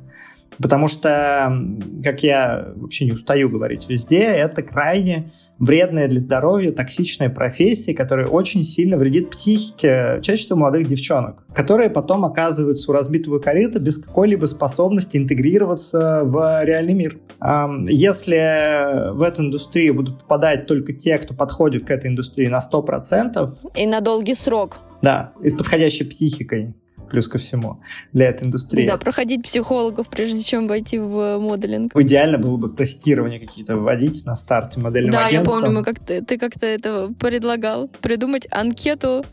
Потому 0.59 0.89
что, 0.89 1.57
как 2.03 2.23
я 2.23 2.73
вообще 2.77 3.07
не 3.07 3.13
устаю 3.13 3.49
говорить 3.49 3.89
везде, 3.89 4.21
это 4.21 4.63
крайне 4.63 5.33
вредная 5.59 6.09
для 6.09 6.21
здоровья, 6.21 6.73
токсичная 6.73 7.31
профессия, 7.31 7.95
которая 7.95 8.27
очень 8.27 8.65
сильно 8.65 8.97
вредит 8.97 9.31
психике, 9.31 10.19
чаще 10.23 10.45
всего 10.45 10.59
молодых 10.59 10.87
девчонок, 10.87 11.45
которые 11.55 11.91
потом 11.91 12.25
оказываются 12.25 12.91
у 12.91 12.95
разбитого 12.95 13.39
корыта 13.39 13.81
без 13.81 13.99
какой-либо 13.99 14.47
способности 14.47 15.17
интегрироваться 15.17 16.23
в 16.25 16.65
реальный 16.65 16.95
мир. 16.95 17.19
Если 17.87 19.13
в 19.15 19.23
эту 19.23 19.43
индустрию 19.43 19.95
будут 19.95 20.23
попадать 20.23 20.67
только 20.67 20.93
те, 20.93 21.19
кто 21.19 21.35
подходит 21.35 21.85
к 21.87 21.91
этой 21.91 22.11
индустрии 22.11 22.47
на 22.47 22.59
100%... 22.59 23.57
И 23.75 23.87
на 23.87 24.01
долгий 24.01 24.35
срок. 24.35 24.79
Да, 25.03 25.33
и 25.43 25.49
с 25.51 25.55
подходящей 25.55 26.07
психикой, 26.07 26.75
плюс 27.15 27.29
ко 27.29 27.39
всему, 27.39 27.81
для 28.13 28.27
этой 28.27 28.47
индустрии. 28.47 28.87
Да, 28.87 28.97
проходить 28.97 29.43
психологов, 29.45 30.09
прежде 30.09 30.43
чем 30.43 30.67
войти 30.67 30.99
в 30.99 31.39
моделинг. 31.39 31.93
Идеально 31.95 32.39
было 32.39 32.57
бы 32.57 32.69
тестирование 32.71 33.39
какие-то 33.39 33.77
вводить 33.77 34.27
на 34.27 34.35
старте 34.35 34.81
модельным 34.81 35.13
да, 35.13 35.27
агентством. 35.27 35.61
Да, 35.61 35.67
я 35.67 35.73
помню, 35.73 35.79
мы 35.79 35.85
как-то, 35.85 36.25
ты 36.25 36.39
как-то 36.39 36.67
это 36.67 37.13
предлагал. 37.21 37.89
Придумать 38.01 38.49
анкету 38.51 39.25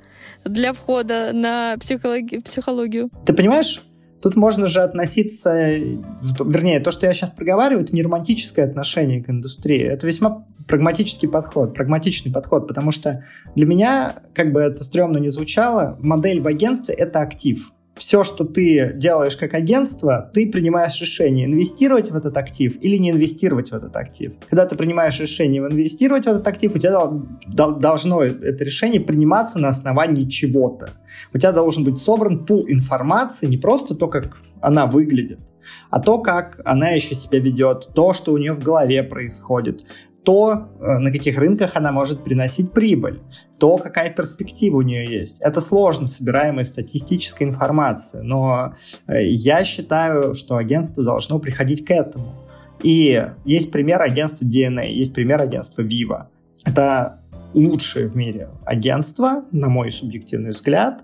для 0.46 0.74
входа 0.74 1.32
на 1.34 1.76
психологи- 1.80 2.40
психологию. 2.40 3.10
Ты 3.26 3.34
понимаешь, 3.34 3.82
Тут 4.22 4.36
можно 4.36 4.68
же 4.68 4.82
относиться, 4.82 5.74
вернее, 5.74 6.80
то, 6.80 6.92
что 6.92 7.08
я 7.08 7.14
сейчас 7.14 7.32
проговариваю, 7.32 7.84
это 7.84 7.96
не 7.96 8.04
романтическое 8.04 8.66
отношение 8.66 9.24
к 9.24 9.30
индустрии. 9.30 9.82
Это 9.82 10.06
весьма 10.06 10.46
прагматический 10.68 11.28
подход, 11.28 11.74
прагматичный 11.74 12.32
подход, 12.32 12.68
потому 12.68 12.92
что 12.92 13.26
для 13.56 13.66
меня, 13.66 14.18
как 14.34 14.54
бы 14.54 14.62
это 14.62 14.84
стрёмно 14.84 15.18
не 15.18 15.30
звучало, 15.30 15.98
модель 16.02 16.42
в 16.42 16.48
агентстве— 16.48 16.94
это 16.98 17.22
актив 17.22 17.72
все, 17.96 18.24
что 18.24 18.46
ты 18.46 18.94
делаешь 18.96 19.36
как 19.36 19.54
агентство, 19.54 20.32
ты 20.34 20.50
принимаешь 20.50 21.00
решение, 21.02 21.46
инвестировать 21.46 22.10
в 22.10 22.16
этот 22.16 22.38
актив 22.38 22.78
или 22.82 22.98
не 22.98 23.12
инвестировать 23.12 23.72
в 23.72 23.74
этот 23.74 23.96
актив. 23.96 24.34
Когда 24.50 24.66
ты 24.66 24.76
принимаешь 24.76 25.20
решение 25.20 25.62
инвестировать 25.62 26.26
в 26.26 26.30
этот 26.30 26.48
актив, 26.48 26.74
у 26.74 26.80
тебя 26.80 27.12
должно 27.48 28.24
это 28.24 28.64
решение 28.64 29.02
приниматься 29.02 29.60
на 29.60 29.70
основании 29.70 30.24
чего-то. 30.24 30.92
У 31.34 31.38
тебя 31.38 31.52
должен 31.52 31.84
быть 31.84 32.00
собран 32.00 32.46
пул 32.46 32.66
информации, 32.68 33.48
не 33.48 33.58
просто 33.58 33.94
то, 33.94 34.08
как 34.08 34.38
она 34.62 34.86
выглядит, 34.86 35.54
а 35.90 36.00
то, 36.00 36.20
как 36.20 36.62
она 36.66 36.90
еще 36.90 37.16
себя 37.16 37.40
ведет, 37.40 37.90
то, 37.94 38.14
что 38.14 38.32
у 38.32 38.38
нее 38.38 38.54
в 38.54 38.64
голове 38.64 39.04
происходит, 39.04 39.84
то, 40.24 40.70
э, 40.80 40.98
на 41.00 41.12
каких 41.12 41.38
рынках 41.38 41.76
она 41.76 41.92
может 41.92 42.24
приносить 42.24 42.72
прибыль, 42.72 43.22
то, 43.60 43.78
какая 43.78 44.12
перспектива 44.12 44.78
у 44.78 44.82
нее 44.82 45.06
есть. 45.06 45.42
Это 45.42 45.62
сложно 45.62 46.08
собираемая 46.08 46.64
статистическая 46.64 47.46
информация, 47.46 48.22
но 48.22 48.76
э, 49.08 49.24
я 49.24 49.64
считаю, 49.64 50.34
что 50.34 50.58
агентство 50.58 51.04
должно 51.04 51.40
приходить 51.40 51.86
к 51.86 51.92
этому. 51.92 52.36
И 52.84 53.28
есть 53.46 53.72
пример 53.72 54.02
агентства 54.02 54.46
DNA, 54.46 54.88
есть 54.90 55.14
пример 55.14 55.42
агентства 55.42 55.82
Viva. 55.82 56.28
Это 56.66 57.20
лучшее 57.54 58.08
в 58.08 58.16
мире 58.16 58.50
агентство, 58.66 59.46
на 59.52 59.70
мой 59.70 59.92
субъективный 59.92 60.52
взгляд, 60.52 61.04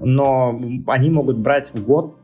но 0.00 0.60
они 0.86 1.10
могут 1.10 1.38
брать 1.38 1.72
в 1.74 1.84
год 1.84 2.16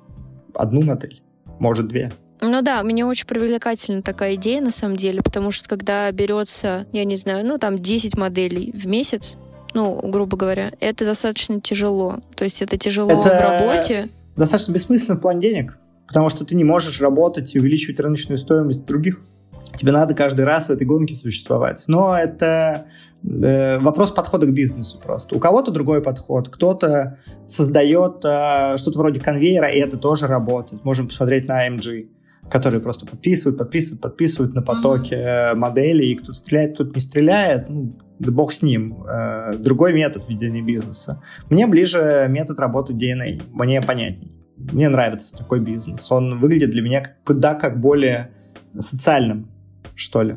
одну 0.54 0.82
модель, 0.82 1.22
может 1.58 1.88
две. 1.88 2.12
Ну 2.40 2.62
да, 2.62 2.82
мне 2.82 3.04
очень 3.04 3.26
привлекательна 3.26 4.02
такая 4.02 4.34
идея 4.34 4.60
на 4.60 4.70
самом 4.70 4.96
деле, 4.96 5.22
потому 5.22 5.50
что 5.50 5.68
когда 5.68 6.10
берется, 6.12 6.86
я 6.92 7.04
не 7.04 7.16
знаю, 7.16 7.44
ну 7.44 7.58
там 7.58 7.78
10 7.78 8.16
моделей 8.16 8.72
в 8.72 8.86
месяц, 8.86 9.36
ну, 9.74 10.00
грубо 10.02 10.36
говоря, 10.36 10.72
это 10.80 11.04
достаточно 11.04 11.60
тяжело. 11.60 12.18
То 12.36 12.44
есть 12.44 12.62
это 12.62 12.76
тяжело 12.76 13.10
это 13.10 13.22
в 13.22 13.40
работе. 13.40 14.08
Достаточно 14.36 14.72
бессмысленно 14.72 15.18
в 15.18 15.20
плане 15.20 15.40
денег, 15.40 15.78
потому 16.06 16.28
что 16.28 16.44
ты 16.44 16.54
не 16.54 16.64
можешь 16.64 17.00
работать 17.00 17.54
и 17.54 17.60
увеличивать 17.60 18.00
рыночную 18.00 18.38
стоимость 18.38 18.84
других. 18.84 19.20
Тебе 19.76 19.92
надо 19.92 20.14
каждый 20.14 20.44
раз 20.44 20.68
в 20.68 20.70
этой 20.70 20.86
гонке 20.86 21.14
существовать. 21.14 21.84
Но 21.86 22.16
это 22.16 22.86
э, 23.22 23.78
вопрос 23.78 24.10
подхода 24.10 24.46
к 24.46 24.52
бизнесу 24.52 24.98
просто. 24.98 25.36
У 25.36 25.38
кого-то 25.38 25.70
другой 25.70 26.02
подход. 26.02 26.48
Кто-то 26.48 27.18
создает 27.46 28.24
э, 28.24 28.76
что-то 28.76 28.98
вроде 28.98 29.20
конвейера, 29.20 29.68
и 29.68 29.78
это 29.78 29.98
тоже 29.98 30.26
работает. 30.26 30.84
Можем 30.84 31.08
посмотреть 31.08 31.46
на 31.48 31.68
AMG 31.68 32.08
которые 32.50 32.80
просто 32.80 33.06
подписывают, 33.06 33.58
подписывают, 33.58 34.00
подписывают 34.00 34.54
на 34.54 34.62
потоке 34.62 35.16
mm-hmm. 35.16 35.54
моделей, 35.54 36.12
и 36.12 36.16
кто 36.16 36.32
стреляет, 36.32 36.74
кто 36.74 36.84
не 36.84 37.00
стреляет, 37.00 37.68
ну, 37.68 37.92
да 38.18 38.32
бог 38.32 38.52
с 38.52 38.62
ним. 38.62 39.04
Э, 39.08 39.56
другой 39.58 39.92
метод 39.92 40.28
ведения 40.28 40.62
бизнеса. 40.62 41.22
Мне 41.50 41.66
ближе 41.66 42.26
метод 42.28 42.58
работы 42.58 42.94
DNA, 42.94 43.42
мне 43.52 43.80
понятней. 43.82 44.32
Мне 44.56 44.88
нравится 44.88 45.36
такой 45.36 45.60
бизнес. 45.60 46.10
Он 46.10 46.38
выглядит 46.40 46.70
для 46.70 46.82
меня 46.82 47.02
куда 47.24 47.54
как 47.54 47.80
более 47.80 48.30
социальным, 48.76 49.48
что 49.94 50.22
ли. 50.22 50.36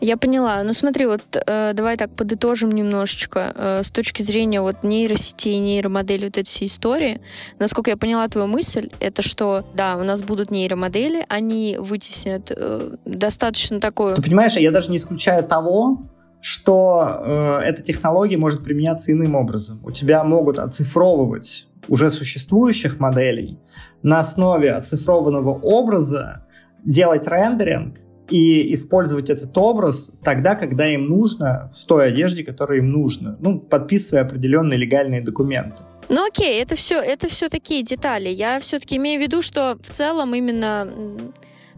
Я 0.00 0.16
поняла. 0.16 0.62
Ну 0.62 0.72
смотри, 0.72 1.06
вот 1.06 1.22
э, 1.34 1.72
давай 1.74 1.96
так 1.96 2.10
подытожим 2.10 2.70
немножечко. 2.70 3.52
Э, 3.54 3.82
с 3.82 3.90
точки 3.90 4.22
зрения 4.22 4.60
вот 4.60 4.82
нейросетей, 4.82 5.58
нейромодели, 5.58 6.24
вот 6.24 6.36
этой 6.36 6.44
всей 6.44 6.66
истории, 6.66 7.20
насколько 7.58 7.90
я 7.90 7.96
поняла 7.96 8.28
твою 8.28 8.46
мысль, 8.46 8.90
это 9.00 9.22
что, 9.22 9.64
да, 9.74 9.96
у 9.96 10.04
нас 10.04 10.22
будут 10.22 10.50
нейромодели, 10.50 11.24
они 11.28 11.76
вытеснят 11.78 12.52
э, 12.54 12.96
достаточно 13.04 13.80
такое... 13.80 14.14
Ты 14.14 14.22
понимаешь, 14.22 14.54
я 14.54 14.70
даже 14.70 14.90
не 14.90 14.96
исключаю 14.96 15.44
того, 15.44 16.02
что 16.40 17.22
э, 17.24 17.58
эта 17.64 17.82
технология 17.82 18.36
может 18.36 18.62
применяться 18.62 19.12
иным 19.12 19.34
образом. 19.34 19.80
У 19.84 19.90
тебя 19.90 20.24
могут 20.24 20.58
оцифровывать 20.58 21.68
уже 21.88 22.10
существующих 22.10 22.98
моделей 22.98 23.58
на 24.02 24.20
основе 24.20 24.72
оцифрованного 24.72 25.58
образа 25.58 26.46
делать 26.84 27.26
рендеринг 27.26 27.96
и 28.28 28.72
использовать 28.72 29.30
этот 29.30 29.56
образ 29.56 30.10
тогда, 30.22 30.54
когда 30.54 30.88
им 30.88 31.06
нужно, 31.08 31.70
в 31.74 31.84
той 31.86 32.08
одежде, 32.08 32.44
которая 32.44 32.78
им 32.78 32.90
нужно, 32.90 33.36
ну, 33.40 33.60
подписывая 33.60 34.24
определенные 34.24 34.78
легальные 34.78 35.20
документы. 35.20 35.82
Ну 36.08 36.26
окей, 36.26 36.60
это 36.60 36.74
все, 36.74 37.00
это 37.00 37.28
все 37.28 37.48
такие 37.48 37.82
детали. 37.82 38.28
Я 38.28 38.60
все-таки 38.60 38.96
имею 38.96 39.20
в 39.20 39.22
виду, 39.22 39.42
что 39.42 39.78
в 39.80 39.88
целом 39.88 40.34
именно 40.34 40.88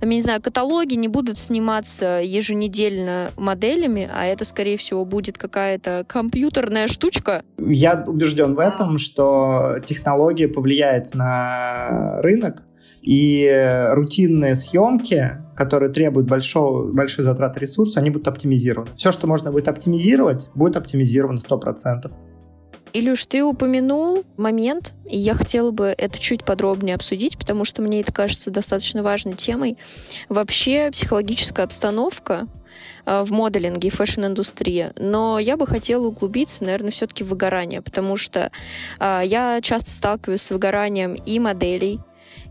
я 0.02 0.09
не 0.09 0.20
знаю, 0.20 0.42
каталоги 0.42 0.94
не 0.94 1.09
будут 1.09 1.38
сниматься 1.38 2.20
еженедельно 2.22 3.30
моделями, 3.37 4.11
а 4.12 4.26
это, 4.26 4.44
скорее 4.44 4.76
всего, 4.76 5.04
будет 5.04 5.38
какая-то 5.38 6.04
компьютерная 6.06 6.87
штучка. 6.87 7.42
Я 7.59 8.04
убежден 8.06 8.54
в 8.54 8.59
этом, 8.59 8.98
что 8.98 9.76
технология 9.87 10.48
повлияет 10.48 11.14
на 11.14 12.20
рынок, 12.20 12.62
и 13.06 13.88
рутинные 13.94 14.54
съемки 14.54 15.38
которые 15.56 15.90
требуют 15.90 16.28
большого, 16.28 16.92
большой 16.92 17.24
затраты 17.24 17.60
ресурсов, 17.60 17.96
они 17.96 18.10
будут 18.10 18.28
оптимизированы. 18.28 18.90
Все, 18.94 19.10
что 19.10 19.26
можно 19.26 19.50
будет 19.50 19.68
оптимизировать, 19.68 20.50
будет 20.54 20.76
оптимизировано 20.76 21.38
100%. 21.38 22.12
Илюш, 22.92 23.26
ты 23.26 23.44
упомянул 23.44 24.24
момент, 24.38 24.94
и 25.04 25.18
я 25.18 25.34
хотела 25.34 25.70
бы 25.70 25.94
это 25.98 26.18
чуть 26.18 26.44
подробнее 26.44 26.94
обсудить, 26.94 27.36
потому 27.36 27.64
что 27.64 27.82
мне 27.82 28.00
это 28.00 28.12
кажется 28.12 28.50
достаточно 28.50 29.02
важной 29.02 29.34
темой. 29.34 29.76
Вообще 30.30 30.90
психологическая 30.90 31.66
обстановка 31.66 32.46
э, 33.04 33.22
в 33.22 33.32
моделинге 33.32 33.88
и 33.88 33.90
фэшн-индустрии. 33.90 34.92
Но 34.96 35.38
я 35.38 35.58
бы 35.58 35.66
хотела 35.66 36.06
углубиться, 36.06 36.64
наверное, 36.64 36.90
все-таки 36.90 37.22
в 37.22 37.28
выгорание, 37.28 37.82
потому 37.82 38.16
что 38.16 38.50
э, 38.98 39.20
я 39.26 39.60
часто 39.60 39.90
сталкиваюсь 39.90 40.42
с 40.42 40.50
выгоранием 40.50 41.14
и 41.14 41.38
моделей, 41.38 42.00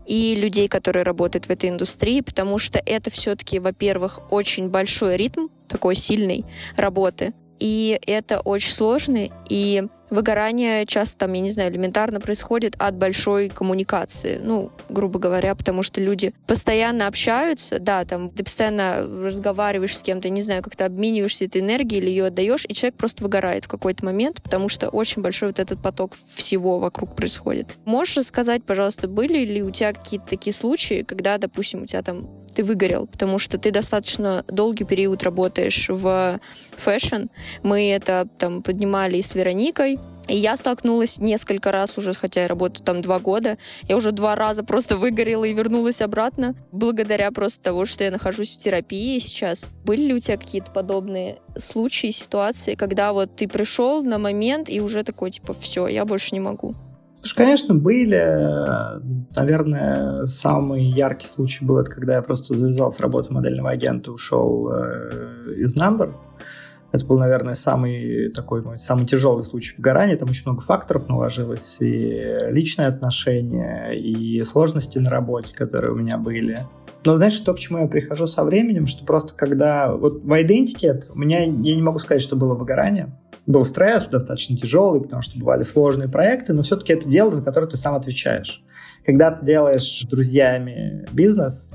и 0.06 0.34
людей, 0.34 0.68
которые 0.68 1.02
работают 1.02 1.46
в 1.46 1.50
этой 1.50 1.68
индустрии, 1.68 2.20
потому 2.20 2.58
что 2.58 2.80
это 2.84 3.10
все-таки, 3.10 3.58
во-первых, 3.58 4.20
очень 4.30 4.68
большой 4.68 5.16
ритм, 5.16 5.48
такой 5.68 5.96
сильной 5.96 6.44
работы, 6.76 7.34
и 7.58 7.98
это 8.06 8.40
очень 8.40 8.72
сложно, 8.72 9.28
и 9.48 9.84
выгорание 10.10 10.86
часто, 10.86 11.18
там, 11.18 11.32
я 11.32 11.40
не 11.40 11.50
знаю, 11.50 11.72
элементарно 11.72 12.20
происходит 12.20 12.74
от 12.78 12.96
большой 12.96 13.48
коммуникации. 13.48 14.40
Ну, 14.42 14.70
грубо 14.88 15.18
говоря, 15.18 15.54
потому 15.54 15.82
что 15.82 16.00
люди 16.00 16.32
постоянно 16.46 17.06
общаются, 17.06 17.78
да, 17.78 18.04
там, 18.04 18.30
ты 18.30 18.44
постоянно 18.44 19.02
разговариваешь 19.22 19.96
с 19.96 20.02
кем-то, 20.02 20.28
не 20.28 20.42
знаю, 20.42 20.62
как-то 20.62 20.86
обмениваешься 20.86 21.44
этой 21.44 21.60
энергией 21.60 22.00
или 22.00 22.10
ее 22.10 22.26
отдаешь, 22.26 22.66
и 22.68 22.74
человек 22.74 22.96
просто 22.96 23.22
выгорает 23.22 23.64
в 23.64 23.68
какой-то 23.68 24.04
момент, 24.04 24.42
потому 24.42 24.68
что 24.68 24.88
очень 24.88 25.22
большой 25.22 25.48
вот 25.48 25.58
этот 25.58 25.82
поток 25.82 26.12
всего 26.28 26.78
вокруг 26.78 27.16
происходит. 27.16 27.76
Можешь 27.84 28.16
рассказать, 28.16 28.64
пожалуйста, 28.64 29.08
были 29.08 29.44
ли 29.44 29.62
у 29.62 29.70
тебя 29.70 29.92
какие-то 29.92 30.26
такие 30.26 30.54
случаи, 30.54 31.02
когда, 31.02 31.38
допустим, 31.38 31.82
у 31.82 31.86
тебя 31.86 32.02
там 32.02 32.28
ты 32.54 32.64
выгорел, 32.64 33.06
потому 33.06 33.38
что 33.38 33.58
ты 33.58 33.70
достаточно 33.70 34.44
долгий 34.48 34.84
период 34.84 35.22
работаешь 35.22 35.88
в 35.88 36.40
фэшн. 36.76 37.26
Мы 37.62 37.90
это 37.90 38.28
там 38.38 38.62
поднимали 38.62 39.20
с 39.20 39.34
Вероникой, 39.34 39.98
и 40.28 40.36
я 40.36 40.56
столкнулась 40.56 41.18
несколько 41.18 41.70
раз 41.70 41.98
уже, 41.98 42.12
хотя 42.12 42.42
я 42.42 42.48
работаю 42.48 42.84
там 42.84 43.00
два 43.00 43.20
года. 43.20 43.58
Я 43.88 43.96
уже 43.96 44.10
два 44.10 44.34
раза 44.34 44.64
просто 44.64 44.96
выгорела 44.96 45.44
и 45.44 45.52
вернулась 45.52 46.02
обратно, 46.02 46.54
благодаря 46.72 47.30
просто 47.30 47.62
того, 47.62 47.84
что 47.84 48.02
я 48.02 48.10
нахожусь 48.10 48.56
в 48.56 48.58
терапии 48.58 49.18
сейчас. 49.18 49.70
Были 49.84 50.02
ли 50.02 50.14
у 50.14 50.18
тебя 50.18 50.36
какие-то 50.36 50.72
подобные 50.72 51.38
случаи, 51.56 52.10
ситуации, 52.10 52.74
когда 52.74 53.12
вот 53.12 53.36
ты 53.36 53.46
пришел 53.46 54.02
на 54.02 54.18
момент 54.18 54.68
и 54.68 54.80
уже 54.80 55.04
такой, 55.04 55.30
типа, 55.30 55.52
все, 55.52 55.86
я 55.86 56.04
больше 56.04 56.34
не 56.34 56.40
могу? 56.40 56.74
Конечно, 57.34 57.74
были. 57.74 58.20
Наверное, 59.36 60.26
самый 60.26 60.84
яркий 60.90 61.26
случай 61.26 61.64
был, 61.64 61.78
это 61.78 61.90
когда 61.90 62.14
я 62.14 62.22
просто 62.22 62.54
завязал 62.54 62.92
с 62.92 63.00
работы 63.00 63.32
модельного 63.32 63.70
агента, 63.70 64.12
ушел 64.12 64.70
э, 64.72 65.54
из 65.56 65.76
Number. 65.76 66.14
Это 66.92 67.04
был, 67.04 67.18
наверное, 67.18 67.54
самый 67.54 68.30
такой 68.30 68.62
мой 68.62 68.78
самый 68.78 69.06
тяжелый 69.06 69.44
случай 69.44 69.74
в 69.76 69.80
Гаране. 69.80 70.16
Там 70.16 70.30
очень 70.30 70.44
много 70.46 70.62
факторов 70.62 71.08
наложилось. 71.08 71.78
И 71.80 72.38
личные 72.48 72.88
отношения, 72.88 73.90
и 73.92 74.42
сложности 74.44 74.98
на 74.98 75.10
работе, 75.10 75.54
которые 75.54 75.92
у 75.92 75.96
меня 75.96 76.16
были. 76.16 76.60
Но 77.04 77.16
знаешь, 77.16 77.38
то, 77.38 77.54
к 77.54 77.58
чему 77.58 77.78
я 77.78 77.86
прихожу 77.86 78.26
со 78.26 78.42
временем, 78.44 78.86
что 78.86 79.04
просто 79.04 79.34
когда... 79.34 79.94
Вот 79.94 80.24
в 80.24 80.32
Identiket 80.32 81.04
у 81.10 81.18
меня, 81.18 81.40
я 81.40 81.76
не 81.76 81.82
могу 81.82 81.98
сказать, 81.98 82.22
что 82.22 82.34
было 82.34 82.54
выгорание. 82.54 83.16
Был 83.46 83.64
стресс 83.64 84.08
достаточно 84.08 84.56
тяжелый, 84.56 85.00
потому 85.00 85.22
что 85.22 85.38
бывали 85.38 85.62
сложные 85.62 86.08
проекты, 86.08 86.52
но 86.52 86.62
все-таки 86.62 86.92
это 86.92 87.08
дело, 87.08 87.34
за 87.34 87.44
которое 87.44 87.68
ты 87.68 87.76
сам 87.76 87.94
отвечаешь. 87.94 88.62
Когда 89.04 89.30
ты 89.30 89.46
делаешь 89.46 89.84
с 89.84 90.06
друзьями 90.06 91.06
бизнес, 91.12 91.68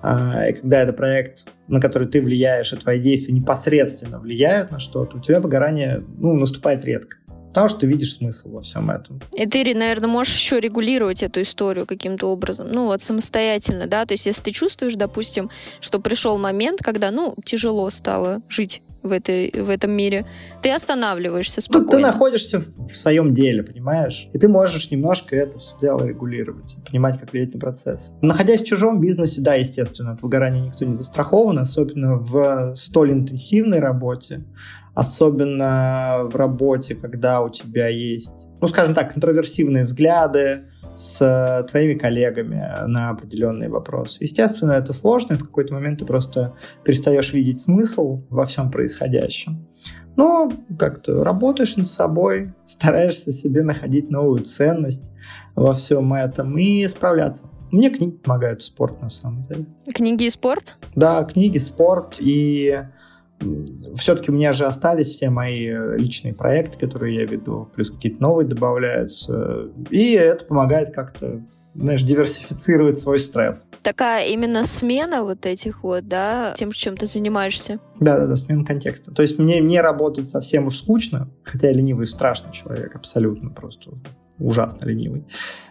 а, 0.00 0.48
и 0.48 0.54
когда 0.54 0.80
это 0.80 0.92
проект, 0.92 1.46
на 1.66 1.80
который 1.80 2.08
ты 2.08 2.22
влияешь, 2.22 2.72
и 2.72 2.76
твои 2.76 3.00
действия 3.00 3.34
непосредственно 3.34 4.18
влияют 4.18 4.70
на 4.70 4.78
что-то, 4.78 5.18
у 5.18 5.20
тебя 5.20 5.40
выгорание 5.40 6.02
ну, 6.18 6.34
наступает 6.34 6.84
редко. 6.84 7.18
Потому 7.48 7.68
что 7.68 7.80
ты 7.80 7.86
видишь 7.86 8.16
смысл 8.16 8.52
во 8.52 8.62
всем 8.62 8.90
этом. 8.90 9.20
И 9.34 9.46
ты, 9.46 9.74
наверное, 9.74 10.08
можешь 10.08 10.36
еще 10.36 10.60
регулировать 10.60 11.22
эту 11.22 11.42
историю 11.42 11.86
каким-то 11.86 12.28
образом. 12.28 12.68
Ну, 12.70 12.86
вот 12.86 13.00
самостоятельно, 13.00 13.86
да? 13.86 14.04
То 14.04 14.14
есть, 14.14 14.26
если 14.26 14.44
ты 14.44 14.50
чувствуешь, 14.52 14.94
допустим, 14.94 15.50
что 15.80 15.98
пришел 15.98 16.38
момент, 16.38 16.80
когда, 16.82 17.10
ну, 17.10 17.34
тяжело 17.44 17.90
стало 17.90 18.42
жить 18.48 18.82
в, 19.02 19.12
этой, 19.12 19.50
в 19.50 19.70
этом 19.70 19.92
мире, 19.92 20.26
ты 20.62 20.72
останавливаешься 20.72 21.60
спокойно. 21.60 21.90
Тут 21.90 21.96
ты 21.96 22.02
находишься 22.02 22.60
в, 22.60 22.88
в 22.88 22.96
своем 22.96 23.34
деле, 23.34 23.62
понимаешь? 23.62 24.28
И 24.32 24.38
ты 24.38 24.48
можешь 24.48 24.90
немножко 24.90 25.36
это 25.36 25.58
все 25.58 25.74
дело 25.80 26.04
регулировать, 26.04 26.76
понимать, 26.86 27.18
как 27.18 27.32
влиять 27.32 27.54
на 27.54 27.60
процесс. 27.60 28.12
Находясь 28.20 28.62
в 28.62 28.66
чужом 28.66 29.00
бизнесе, 29.00 29.40
да, 29.40 29.54
естественно, 29.54 30.12
от 30.12 30.22
выгорания 30.22 30.66
никто 30.66 30.84
не 30.84 30.94
застрахован, 30.94 31.58
особенно 31.58 32.16
в 32.16 32.74
столь 32.74 33.12
интенсивной 33.12 33.80
работе 33.80 34.44
особенно 34.94 36.22
в 36.24 36.34
работе, 36.34 36.96
когда 36.96 37.40
у 37.40 37.50
тебя 37.50 37.86
есть, 37.86 38.48
ну, 38.60 38.66
скажем 38.66 38.96
так, 38.96 39.12
контроверсивные 39.12 39.84
взгляды 39.84 40.64
с 40.98 41.66
твоими 41.70 41.94
коллегами 41.94 42.60
на 42.86 43.10
определенные 43.10 43.68
вопросы. 43.68 44.18
Естественно, 44.20 44.72
это 44.72 44.92
сложно, 44.92 45.34
и 45.34 45.36
в 45.36 45.44
какой-то 45.44 45.72
момент 45.72 46.00
ты 46.00 46.04
просто 46.04 46.54
перестаешь 46.84 47.32
видеть 47.32 47.60
смысл 47.60 48.24
во 48.30 48.44
всем 48.46 48.70
происходящем. 48.70 49.66
Но 50.16 50.50
как-то 50.76 51.22
работаешь 51.22 51.76
над 51.76 51.88
собой, 51.88 52.52
стараешься 52.64 53.32
себе 53.32 53.62
находить 53.62 54.10
новую 54.10 54.44
ценность 54.44 55.10
во 55.54 55.72
всем 55.72 56.12
этом 56.12 56.58
и 56.58 56.86
справляться. 56.88 57.46
Мне 57.70 57.90
книги 57.90 58.16
помогают, 58.16 58.62
спорт 58.62 59.00
на 59.00 59.10
самом 59.10 59.42
деле. 59.42 59.66
Книги 59.94 60.24
и 60.24 60.30
спорт? 60.30 60.76
Да, 60.96 61.22
книги, 61.24 61.58
спорт 61.58 62.16
и 62.18 62.82
все-таки 63.96 64.30
у 64.30 64.34
меня 64.34 64.52
же 64.52 64.64
остались 64.64 65.08
все 65.08 65.30
мои 65.30 65.66
э, 65.66 65.96
личные 65.96 66.34
проекты, 66.34 66.78
которые 66.78 67.16
я 67.16 67.24
веду, 67.24 67.68
плюс 67.74 67.90
какие-то 67.90 68.22
новые 68.22 68.46
добавляются. 68.46 69.68
И 69.90 70.12
это 70.12 70.44
помогает 70.44 70.94
как-то 70.94 71.40
знаешь, 71.74 72.02
диверсифицировать 72.02 72.98
свой 72.98 73.20
стресс. 73.20 73.68
Такая 73.82 74.26
именно 74.26 74.64
смена 74.64 75.22
вот 75.22 75.46
этих 75.46 75.84
вот, 75.84 76.08
да, 76.08 76.52
тем, 76.56 76.72
чем 76.72 76.96
ты 76.96 77.06
занимаешься. 77.06 77.78
Да-да-да, 78.00 78.34
смена 78.34 78.64
контекста. 78.64 79.12
То 79.12 79.22
есть 79.22 79.38
мне 79.38 79.60
не 79.60 79.80
работать 79.80 80.26
совсем 80.26 80.66
уж 80.66 80.76
скучно, 80.76 81.30
хотя 81.44 81.68
я 81.68 81.74
ленивый 81.74 82.06
страшный 82.06 82.52
человек, 82.52 82.96
абсолютно 82.96 83.50
просто 83.50 83.92
ужасно 84.38 84.86
ленивый. 84.86 85.24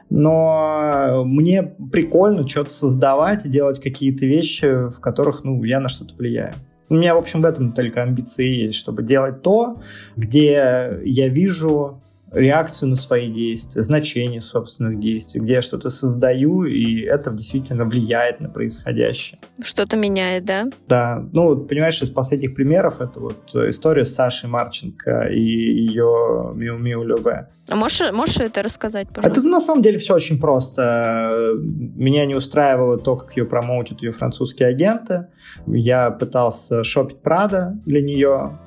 Но 0.10 1.24
мне 1.26 1.64
прикольно 1.64 2.48
что-то 2.48 2.72
создавать 2.72 3.46
и 3.46 3.50
делать 3.50 3.82
какие-то 3.82 4.26
вещи, 4.26 4.90
в 4.90 5.00
которых, 5.00 5.44
ну, 5.44 5.64
я 5.64 5.80
на 5.80 5.90
что-то 5.90 6.16
влияю. 6.16 6.54
У 6.90 6.96
меня, 6.96 7.16
в 7.16 7.18
общем, 7.18 7.42
в 7.42 7.46
этом 7.46 7.74
только 7.74 8.04
амбиции 8.04 8.66
есть, 8.66 8.78
чтобы 8.80 9.04
делать 9.04 9.42
то, 9.42 9.82
где 10.16 11.00
я 11.04 11.28
вижу 11.28 12.00
реакцию 12.32 12.90
на 12.90 12.96
свои 12.96 13.32
действия, 13.32 13.82
значение 13.82 14.42
собственных 14.42 15.00
действий, 15.00 15.42
где 15.42 15.54
я 15.54 15.62
что-то 15.62 15.90
создаю, 15.90 16.66
и 16.66 17.02
это 17.02 17.32
действительно 17.32 17.86
влияет 17.86 18.40
на 18.40 18.50
происходящее. 18.50 19.40
Что-то 19.64 19.98
меняет, 19.98 20.46
да? 20.46 20.66
Да. 20.88 21.26
Ну, 21.32 21.58
понимаешь, 21.58 22.02
из 22.02 22.10
последних 22.10 22.56
примеров 22.56 23.02
это 23.02 23.20
вот 23.20 23.54
история 23.56 24.06
с 24.06 24.14
Сашей 24.14 24.50
Марченко 24.50 25.28
и 25.32 25.40
ее 25.40 26.52
Миу 26.56 26.78
Миу 26.78 27.04
Леве. 27.04 27.50
А 27.70 27.76
можешь, 27.76 28.12
можешь 28.14 28.38
это 28.40 28.64
рассказать, 28.64 29.10
пожалуйста? 29.10 29.42
Это 29.42 29.50
на 29.50 29.60
самом 29.60 29.82
деле 29.82 29.98
все 29.98 30.16
очень 30.16 30.40
просто. 30.40 31.54
Меня 31.58 32.26
не 32.26 32.34
устраивало 32.34 32.98
то, 32.98 33.18
как 33.18 33.36
ее 33.36 33.46
промоутят 33.46 34.02
ее 34.02 34.12
французские 34.12 34.70
агенты. 34.70 35.28
Я 35.66 36.12
пытался 36.12 36.86
шопить 36.86 37.22
Прада 37.22 37.78
для 37.86 38.02
нее, 38.02 38.58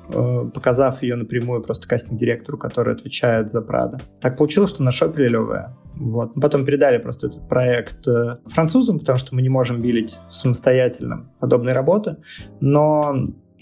показав 0.53 1.03
ее 1.03 1.15
напрямую 1.15 1.61
просто 1.61 1.87
кастинг-директору, 1.87 2.57
который 2.57 2.93
отвечает 2.93 3.49
за 3.49 3.61
Прада. 3.61 3.99
Так 4.19 4.37
получилось, 4.37 4.69
что 4.69 4.83
нашопили 4.83 5.27
Леве. 5.27 5.75
Вот. 5.95 6.33
Потом 6.35 6.65
передали 6.65 6.97
просто 6.97 7.27
этот 7.27 7.47
проект 7.47 8.07
э, 8.07 8.37
французам, 8.45 8.99
потому 8.99 9.17
что 9.17 9.35
мы 9.35 9.41
не 9.41 9.49
можем 9.49 9.81
билить 9.81 10.19
самостоятельно 10.29 11.29
подобные 11.39 11.75
работы. 11.75 12.17
Но 12.59 13.13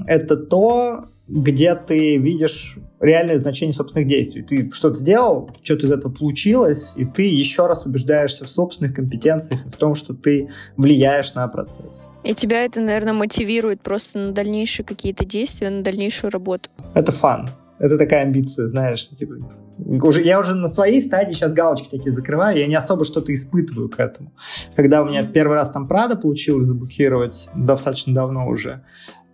это 0.05 0.37
то, 0.37 1.05
где 1.29 1.75
ты 1.75 2.17
видишь 2.17 2.77
реальное 2.99 3.37
значение 3.37 3.73
собственных 3.73 4.07
действий. 4.07 4.41
Ты 4.41 4.71
что-то 4.71 4.95
сделал, 4.95 5.51
что-то 5.63 5.85
из 5.85 5.91
этого 5.91 6.11
получилось, 6.11 6.93
и 6.97 7.05
ты 7.05 7.23
еще 7.23 7.67
раз 7.67 7.85
убеждаешься 7.85 8.45
в 8.45 8.49
собственных 8.49 8.95
компетенциях 8.95 9.65
и 9.65 9.69
в 9.69 9.75
том, 9.75 9.95
что 9.95 10.13
ты 10.13 10.49
влияешь 10.75 11.33
на 11.35 11.47
процесс. 11.47 12.09
И 12.23 12.33
тебя 12.33 12.65
это, 12.65 12.81
наверное, 12.81 13.13
мотивирует 13.13 13.81
просто 13.81 14.19
на 14.19 14.31
дальнейшие 14.31 14.85
какие-то 14.85 15.23
действия, 15.23 15.69
на 15.69 15.83
дальнейшую 15.83 16.31
работу. 16.31 16.69
Это 16.93 17.11
фан. 17.11 17.49
Это 17.79 17.97
такая 17.97 18.23
амбиция, 18.23 18.67
знаешь, 18.67 19.07
типа, 19.07 19.35
уже, 19.77 20.21
я 20.21 20.39
уже 20.39 20.55
на 20.55 20.67
своей 20.67 21.01
стадии 21.01 21.33
сейчас 21.33 21.53
галочки 21.53 21.89
такие 21.89 22.11
закрываю, 22.11 22.57
я 22.57 22.67
не 22.67 22.75
особо 22.75 23.05
что-то 23.05 23.33
испытываю 23.33 23.87
к 23.87 23.99
этому. 23.99 24.33
Когда 24.75 25.01
у 25.01 25.07
меня 25.07 25.23
первый 25.23 25.53
раз 25.53 25.71
там 25.71 25.87
Прада 25.87 26.17
получилось 26.17 26.67
заблокировать, 26.67 27.49
достаточно 27.55 28.13
давно 28.13 28.47
уже, 28.49 28.83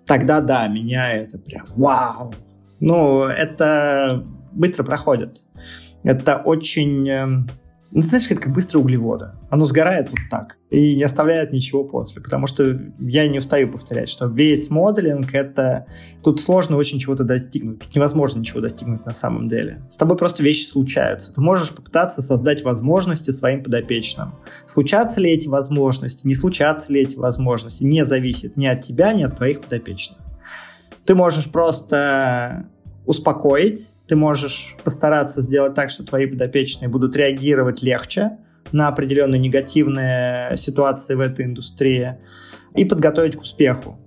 тогда 0.05 0.41
да, 0.41 0.67
меня 0.67 1.11
это 1.11 1.37
прям 1.37 1.65
вау. 1.75 2.33
Ну, 2.79 3.23
это 3.23 4.25
быстро 4.51 4.83
проходит. 4.83 5.43
Это 6.03 6.37
очень... 6.37 7.47
Ну, 7.95 8.01
знаешь, 8.01 8.29
это 8.29 8.41
как 8.41 8.53
быстрые 8.53 8.84
углеводы. 8.84 9.27
Оно 9.49 9.63
сгорает 9.63 10.10
вот 10.10 10.19
так 10.29 10.58
и 10.69 10.97
не 10.97 11.03
оставляет 11.03 11.53
ничего 11.53 11.86
после. 11.86 12.21
Потому 12.21 12.45
что 12.45 12.77
я 12.99 13.25
не 13.25 13.38
устаю 13.38 13.71
повторять, 13.71 14.10
что 14.10 14.27
весь 14.27 14.69
моделинг— 14.69 15.29
это... 15.34 15.86
Тут 16.21 16.41
сложно 16.41 16.75
очень 16.75 16.99
чего-то 16.99 17.23
достигнуть. 17.23 17.79
Тут 17.79 17.95
невозможно 17.95 18.39
ничего 18.39 18.60
достигнуть 18.60 19.05
на 19.05 19.13
самом 19.13 19.47
деле. 19.47 19.81
С 19.89 19.95
тобой 19.95 20.17
просто 20.17 20.43
вещи 20.43 20.65
случаются. 20.65 21.34
Ты 21.34 21.39
можешь 21.39 21.73
попытаться 21.73 22.21
создать 22.21 22.65
возможности 22.65 23.31
своим 23.31 23.63
подопечным. 23.63 24.36
Случатся 24.67 25.21
ли 25.21 25.31
эти 25.31 25.47
возможности, 25.47 26.27
не 26.27 26.36
случатся 26.36 26.91
ли 26.91 27.01
эти 27.01 27.15
возможности, 27.15 27.86
не 27.86 28.03
зависит 28.03 28.58
ни 28.58 28.67
от 28.67 28.81
тебя, 28.81 29.13
ни 29.13 29.23
от 29.23 29.38
твоих 29.38 29.62
подопечных. 29.62 30.19
Ты 31.05 31.15
можешь 31.15 31.49
просто 31.49 32.67
успокоить, 33.05 33.93
ты 34.07 34.15
можешь 34.15 34.75
постараться 34.83 35.41
сделать 35.41 35.73
так, 35.73 35.89
что 35.89 36.03
твои 36.03 36.25
подопечные 36.25 36.89
будут 36.89 37.15
реагировать 37.15 37.81
легче 37.81 38.37
на 38.71 38.87
определенные 38.87 39.39
негативные 39.39 40.55
ситуации 40.55 41.15
в 41.15 41.19
этой 41.19 41.45
индустрии 41.45 42.17
и 42.75 42.85
подготовить 42.85 43.35
к 43.35 43.41
успеху 43.41 43.99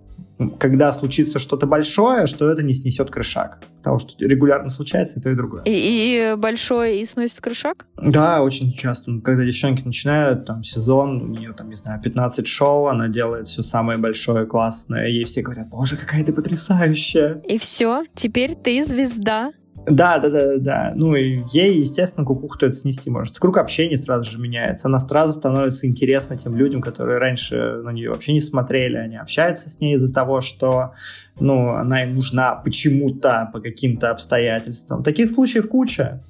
когда 0.58 0.92
случится 0.92 1.38
что-то 1.38 1.66
большое, 1.66 2.26
что 2.26 2.50
это 2.50 2.62
не 2.62 2.74
снесет 2.74 3.10
крышак. 3.10 3.58
Потому 3.78 3.98
что 3.98 4.14
регулярно 4.24 4.68
случается 4.68 5.18
и 5.18 5.22
то, 5.22 5.30
и 5.30 5.34
другое. 5.34 5.62
И, 5.64 5.70
и 5.70 6.36
большое 6.36 7.00
и 7.00 7.04
сносит 7.04 7.40
крышак? 7.40 7.86
Да, 7.96 8.42
очень 8.42 8.72
часто. 8.72 9.20
Когда 9.20 9.44
девчонки 9.44 9.82
начинают, 9.84 10.46
там, 10.46 10.62
сезон, 10.62 11.22
у 11.22 11.26
нее, 11.26 11.52
там, 11.52 11.68
не 11.68 11.74
знаю, 11.74 12.00
15 12.00 12.46
шоу, 12.46 12.86
она 12.86 13.08
делает 13.08 13.46
все 13.46 13.62
самое 13.62 13.98
большое, 13.98 14.46
классное, 14.46 15.08
ей 15.08 15.24
все 15.24 15.42
говорят, 15.42 15.68
боже, 15.68 15.96
какая 15.96 16.24
ты 16.24 16.32
потрясающая. 16.32 17.40
И 17.48 17.58
все, 17.58 18.04
теперь 18.14 18.54
ты 18.54 18.84
звезда. 18.84 19.52
Да, 19.88 20.18
да, 20.18 20.28
да, 20.28 20.58
да. 20.58 20.92
Ну 20.94 21.14
ей, 21.14 21.78
естественно, 21.78 22.26
кукуху 22.26 22.56
это 22.60 22.72
снести 22.72 23.10
может. 23.10 23.38
Круг 23.38 23.58
общения 23.58 23.96
сразу 23.96 24.30
же 24.30 24.38
меняется. 24.38 24.88
Она 24.88 24.98
сразу 24.98 25.32
становится 25.32 25.86
интересна 25.86 26.36
тем 26.36 26.54
людям, 26.54 26.82
которые 26.82 27.18
раньше 27.18 27.80
на 27.82 27.90
нее 27.90 28.10
вообще 28.10 28.32
не 28.32 28.40
смотрели. 28.40 28.96
Они 28.96 29.16
общаются 29.16 29.70
с 29.70 29.80
ней 29.80 29.94
из-за 29.96 30.12
того, 30.12 30.40
что 30.40 30.92
ну, 31.40 31.70
она 31.70 32.04
им 32.04 32.14
нужна 32.14 32.54
почему-то, 32.54 33.50
по 33.52 33.60
каким-то 33.60 34.10
обстоятельствам. 34.10 35.02
Таких 35.02 35.30
случаев 35.30 35.68
куча. 35.68 36.22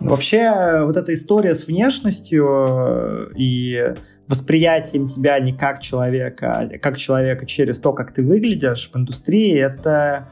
Вообще, 0.00 0.82
вот 0.84 0.96
эта 0.96 1.12
история 1.12 1.54
с 1.54 1.66
внешностью 1.66 2.46
э, 2.48 3.26
и 3.36 3.94
восприятием 4.28 5.06
тебя 5.06 5.38
не 5.40 5.52
как 5.52 5.82
человека, 5.82 6.58
а 6.60 6.78
как 6.78 6.96
человека 6.96 7.44
через 7.44 7.80
то, 7.80 7.92
как 7.92 8.14
ты 8.14 8.22
выглядишь 8.22 8.90
в 8.90 8.96
индустрии, 8.96 9.58
это 9.58 10.28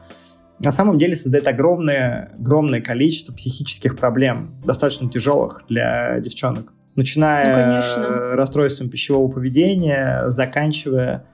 на 0.61 0.71
самом 0.71 0.97
деле 0.97 1.15
создает 1.15 1.47
огромное, 1.47 2.31
огромное 2.39 2.81
количество 2.81 3.33
психических 3.33 3.97
проблем, 3.97 4.55
достаточно 4.65 5.09
тяжелых 5.09 5.63
для 5.69 6.19
девчонок. 6.19 6.73
Начиная 6.95 7.81
ну, 7.81 8.35
расстройством 8.35 8.89
пищевого 8.89 9.31
поведения, 9.31 10.23
заканчивая 10.27 11.25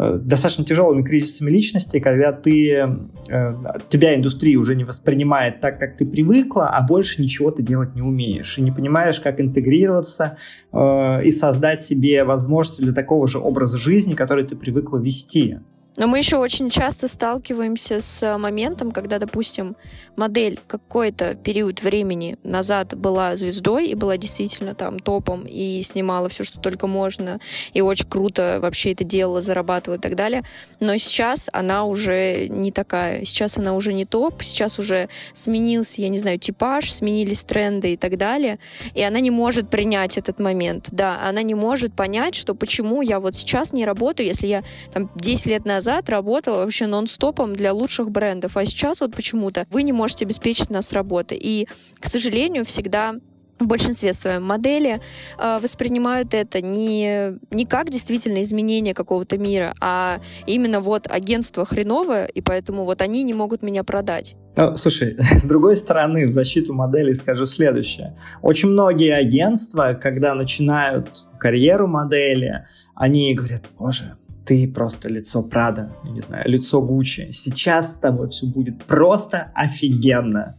Э, 0.00 0.18
достаточно 0.18 0.64
тяжелыми 0.64 1.02
кризисами 1.02 1.50
личности, 1.50 2.00
когда 2.00 2.32
ты, 2.32 2.70
э, 2.72 3.54
тебя 3.90 4.14
индустрия 4.14 4.56
уже 4.56 4.74
не 4.74 4.84
воспринимает 4.84 5.60
так, 5.60 5.78
как 5.78 5.96
ты 5.96 6.06
привыкла, 6.06 6.70
а 6.70 6.80
больше 6.80 7.20
ничего 7.20 7.50
ты 7.50 7.62
делать 7.62 7.94
не 7.94 8.00
умеешь. 8.00 8.56
И 8.56 8.62
не 8.62 8.70
понимаешь, 8.70 9.20
как 9.20 9.40
интегрироваться 9.40 10.38
э, 10.72 11.24
и 11.24 11.30
создать 11.30 11.82
себе 11.82 12.24
возможности 12.24 12.80
для 12.80 12.94
такого 12.94 13.26
же 13.26 13.38
образа 13.38 13.76
жизни, 13.76 14.14
который 14.14 14.46
ты 14.46 14.56
привыкла 14.56 14.98
вести. 14.98 15.58
Но 16.00 16.06
мы 16.06 16.16
еще 16.16 16.38
очень 16.38 16.70
часто 16.70 17.08
сталкиваемся 17.08 18.00
с 18.00 18.38
моментом, 18.38 18.90
когда, 18.90 19.18
допустим, 19.18 19.76
модель 20.16 20.58
какой-то 20.66 21.34
период 21.34 21.82
времени 21.82 22.38
назад 22.42 22.96
была 22.96 23.36
звездой 23.36 23.88
и 23.88 23.94
была 23.94 24.16
действительно 24.16 24.74
там 24.74 24.98
топом 24.98 25.44
и 25.44 25.82
снимала 25.82 26.30
все, 26.30 26.42
что 26.42 26.58
только 26.58 26.86
можно, 26.86 27.38
и 27.74 27.82
очень 27.82 28.08
круто 28.08 28.60
вообще 28.62 28.92
это 28.92 29.04
делала, 29.04 29.42
зарабатывала 29.42 29.98
и 29.98 30.00
так 30.00 30.16
далее. 30.16 30.42
Но 30.80 30.96
сейчас 30.96 31.50
она 31.52 31.84
уже 31.84 32.48
не 32.48 32.72
такая. 32.72 33.26
Сейчас 33.26 33.58
она 33.58 33.74
уже 33.74 33.92
не 33.92 34.06
топ, 34.06 34.42
сейчас 34.42 34.78
уже 34.78 35.10
сменился, 35.34 36.00
я 36.00 36.08
не 36.08 36.18
знаю, 36.18 36.38
типаж, 36.38 36.90
сменились 36.90 37.44
тренды 37.44 37.92
и 37.92 37.96
так 37.98 38.16
далее, 38.16 38.58
и 38.94 39.02
она 39.02 39.20
не 39.20 39.30
может 39.30 39.68
принять 39.68 40.16
этот 40.16 40.40
момент. 40.40 40.88
Да, 40.92 41.20
она 41.22 41.42
не 41.42 41.54
может 41.54 41.92
понять, 41.92 42.36
что 42.36 42.54
почему 42.54 43.02
я 43.02 43.20
вот 43.20 43.36
сейчас 43.36 43.74
не 43.74 43.84
работаю, 43.84 44.26
если 44.26 44.46
я 44.46 44.64
там 44.94 45.10
10 45.14 45.44
лет 45.44 45.66
назад 45.66 45.89
назад 45.90 46.08
работала 46.08 46.58
вообще 46.58 46.86
нон-стопом 46.86 47.56
для 47.56 47.72
лучших 47.72 48.10
брендов, 48.10 48.56
а 48.56 48.64
сейчас 48.64 49.00
вот 49.00 49.14
почему-то 49.14 49.66
вы 49.70 49.82
не 49.82 49.92
можете 49.92 50.24
обеспечить 50.24 50.70
нас 50.70 50.92
работой. 50.92 51.38
И, 51.40 51.66
к 51.98 52.06
сожалению, 52.06 52.64
всегда 52.64 53.16
в 53.58 53.66
большинстве 53.66 54.14
своем 54.14 54.44
модели 54.44 55.00
э, 55.38 55.58
воспринимают 55.60 56.32
это 56.32 56.62
не, 56.62 57.38
не 57.50 57.66
как 57.66 57.90
действительно 57.90 58.42
изменение 58.42 58.94
какого-то 58.94 59.36
мира, 59.36 59.74
а 59.80 60.20
именно 60.46 60.80
вот 60.80 61.10
агентство 61.10 61.66
хреновое, 61.66 62.26
и 62.26 62.40
поэтому 62.40 62.84
вот 62.84 63.02
они 63.02 63.22
не 63.22 63.34
могут 63.34 63.62
меня 63.62 63.84
продать. 63.84 64.36
Ну, 64.56 64.76
слушай, 64.76 65.16
с 65.42 65.44
другой 65.44 65.76
стороны, 65.76 66.26
в 66.26 66.30
защиту 66.30 66.72
модели 66.72 67.12
скажу 67.12 67.44
следующее. 67.44 68.16
Очень 68.40 68.70
многие 68.70 69.12
агентства, 69.12 69.98
когда 70.00 70.34
начинают 70.34 71.26
карьеру 71.38 71.86
модели, 71.86 72.64
они 72.94 73.34
говорят, 73.34 73.64
боже, 73.78 74.16
ты 74.44 74.66
просто 74.66 75.08
лицо 75.08 75.42
Прада, 75.42 75.92
не 76.04 76.20
знаю, 76.20 76.48
лицо 76.48 76.82
Гуччи. 76.82 77.30
Сейчас 77.32 77.94
с 77.94 77.98
тобой 77.98 78.28
все 78.28 78.46
будет 78.46 78.84
просто 78.84 79.52
офигенно. 79.54 80.56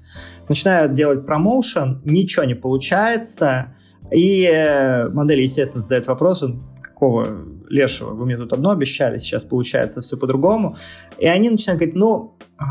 Начинают 0.47 0.93
делать 0.93 1.25
промоушен, 1.25 2.01
ничего 2.05 2.43
не 2.45 2.55
получается, 2.55 3.73
и 4.11 4.45
э, 4.45 5.09
модель, 5.09 5.41
естественно, 5.41 5.81
задает 5.81 6.07
вопрос, 6.07 6.43
какого 6.81 7.45
лешего, 7.69 8.13
вы 8.13 8.25
мне 8.25 8.37
тут 8.37 8.53
одно 8.53 8.71
обещали, 8.71 9.17
сейчас 9.17 9.45
получается 9.45 10.01
все 10.01 10.17
по-другому. 10.17 10.75
И 11.17 11.27
они 11.27 11.49
начинают 11.49 11.79
говорить, 11.79 11.95
ну, 11.95 12.37
а, 12.57 12.65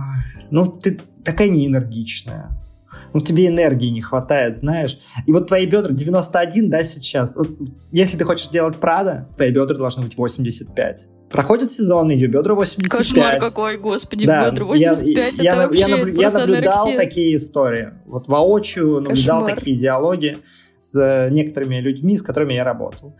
ну 0.50 0.66
ты 0.66 1.00
такая 1.24 1.48
неэнергичная, 1.48 2.50
ну, 3.12 3.20
тебе 3.20 3.48
энергии 3.48 3.88
не 3.88 4.02
хватает, 4.02 4.56
знаешь. 4.56 4.98
И 5.26 5.32
вот 5.32 5.48
твои 5.48 5.66
бедра 5.66 5.92
91, 5.92 6.70
да, 6.70 6.84
сейчас. 6.84 7.32
Вот, 7.34 7.48
если 7.92 8.16
ты 8.16 8.24
хочешь 8.24 8.48
делать 8.48 8.76
Прада, 8.76 9.28
твои 9.36 9.50
бедра 9.50 9.76
должны 9.76 10.02
быть 10.04 10.16
85. 10.16 11.08
Проходит 11.30 11.70
сезон, 11.70 12.10
ее 12.10 12.26
бедра 12.26 12.54
85. 12.54 12.90
Кошмар 12.90 13.38
какой, 13.40 13.78
господи, 13.78 14.26
да, 14.26 14.50
бедра 14.50 14.64
85, 14.64 15.16
я, 15.16 15.28
это 15.28 15.42
я, 15.42 15.56
вообще 15.56 15.80
я, 15.80 15.88
наб, 15.88 16.08
я 16.08 16.30
наблюдал 16.30 16.86
анорексия. 16.86 16.98
такие 16.98 17.36
истории. 17.36 17.92
Вот 18.06 18.26
воочию 18.26 19.00
наблюдал 19.00 19.42
Кошмар. 19.42 19.58
такие 19.58 19.76
диалоги 19.76 20.38
с 20.76 20.96
э, 20.96 21.30
некоторыми 21.30 21.76
людьми, 21.76 22.16
с 22.16 22.22
которыми 22.22 22.54
я 22.54 22.64
работал. 22.64 23.16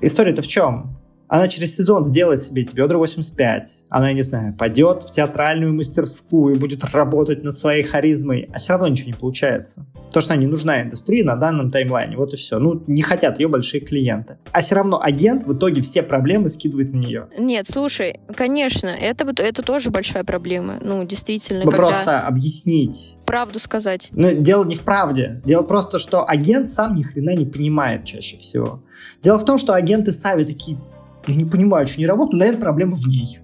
История-то 0.00 0.42
в 0.42 0.46
чем? 0.46 0.97
Она 1.28 1.48
через 1.48 1.76
сезон 1.76 2.04
сделает 2.04 2.42
себе 2.42 2.62
эти 2.62 2.74
бедра 2.74 2.96
85. 2.96 3.84
Она, 3.90 4.12
не 4.12 4.22
знаю, 4.22 4.54
пойдет 4.54 5.02
в 5.02 5.12
театральную 5.12 5.74
мастерскую 5.74 6.54
и 6.56 6.58
будет 6.58 6.84
работать 6.84 7.44
над 7.44 7.56
своей 7.56 7.82
харизмой, 7.82 8.48
а 8.52 8.58
все 8.58 8.72
равно 8.72 8.88
ничего 8.88 9.08
не 9.08 9.14
получается. 9.14 9.86
Потому 10.06 10.22
что 10.22 10.32
она 10.32 10.42
не 10.42 10.48
нужна 10.48 10.82
индустрии 10.82 11.22
на 11.22 11.36
данном 11.36 11.70
таймлайне. 11.70 12.16
Вот 12.16 12.32
и 12.32 12.36
все. 12.36 12.58
Ну, 12.58 12.82
не 12.86 13.02
хотят 13.02 13.38
ее 13.38 13.48
большие 13.48 13.82
клиенты. 13.82 14.38
А 14.52 14.60
все 14.60 14.76
равно 14.76 15.00
агент 15.02 15.44
в 15.44 15.54
итоге 15.54 15.82
все 15.82 16.02
проблемы 16.02 16.48
скидывает 16.48 16.94
на 16.94 16.98
нее. 16.98 17.28
Нет, 17.38 17.66
слушай, 17.68 18.20
конечно, 18.34 18.88
это, 18.88 19.30
это 19.42 19.62
тоже 19.62 19.90
большая 19.90 20.24
проблема. 20.24 20.78
Ну, 20.80 21.04
действительно. 21.04 21.64
Вы 21.64 21.72
когда... 21.72 21.76
просто 21.76 22.20
объяснить. 22.20 23.16
Правду 23.26 23.58
сказать. 23.58 24.08
Но 24.12 24.30
дело 24.30 24.64
не 24.64 24.76
в 24.76 24.80
правде. 24.80 25.42
Дело 25.44 25.62
просто, 25.62 25.98
что 25.98 26.26
агент 26.26 26.70
сам 26.70 26.94
ни 26.94 27.02
хрена 27.02 27.34
не 27.34 27.44
понимает 27.44 28.06
чаще 28.06 28.38
всего. 28.38 28.82
Дело 29.22 29.38
в 29.38 29.44
том, 29.44 29.58
что 29.58 29.74
агенты 29.74 30.12
сами 30.12 30.44
такие, 30.44 30.78
я 31.28 31.36
не 31.36 31.44
понимаю, 31.44 31.86
что 31.86 32.00
не 32.00 32.06
работаю, 32.06 32.38
наверное, 32.38 32.60
проблема 32.60 32.96
в 32.96 33.06
ней. 33.06 33.38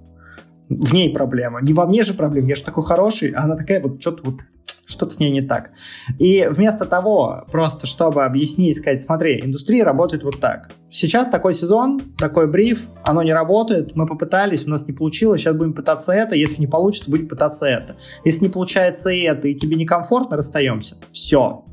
В 0.68 0.92
ней 0.92 1.12
проблема. 1.12 1.60
Не 1.62 1.74
во 1.74 1.86
мне 1.86 2.02
же 2.02 2.14
проблема. 2.14 2.48
Я 2.48 2.54
же 2.54 2.64
такой 2.64 2.84
хороший, 2.84 3.30
а 3.30 3.42
она 3.44 3.56
такая 3.56 3.80
вот 3.82 4.00
что-то 4.00 4.30
вот 4.30 4.40
что-то 4.86 5.14
с 5.14 5.18
ней 5.18 5.30
не 5.30 5.42
так. 5.42 5.70
И 6.18 6.46
вместо 6.50 6.84
того, 6.84 7.44
просто 7.50 7.86
чтобы 7.86 8.24
объяснить, 8.24 8.76
сказать, 8.76 9.02
смотри, 9.02 9.40
индустрия 9.40 9.84
работает 9.84 10.24
вот 10.24 10.40
так. 10.40 10.70
Сейчас 10.90 11.28
такой 11.28 11.54
сезон, 11.54 12.02
такой 12.18 12.46
бриф, 12.46 12.82
оно 13.02 13.22
не 13.22 13.32
работает, 13.32 13.96
мы 13.96 14.06
попытались, 14.06 14.66
у 14.66 14.70
нас 14.70 14.86
не 14.86 14.92
получилось, 14.92 15.40
сейчас 15.40 15.56
будем 15.56 15.72
пытаться 15.72 16.12
это, 16.12 16.34
если 16.34 16.60
не 16.60 16.66
получится, 16.66 17.10
будем 17.10 17.28
пытаться 17.28 17.66
это. 17.66 17.96
Если 18.24 18.42
не 18.42 18.50
получается 18.50 19.10
это, 19.10 19.48
и 19.48 19.54
тебе 19.54 19.76
некомфортно, 19.76 20.36
расстаемся. 20.36 20.96
Все. 21.10 21.64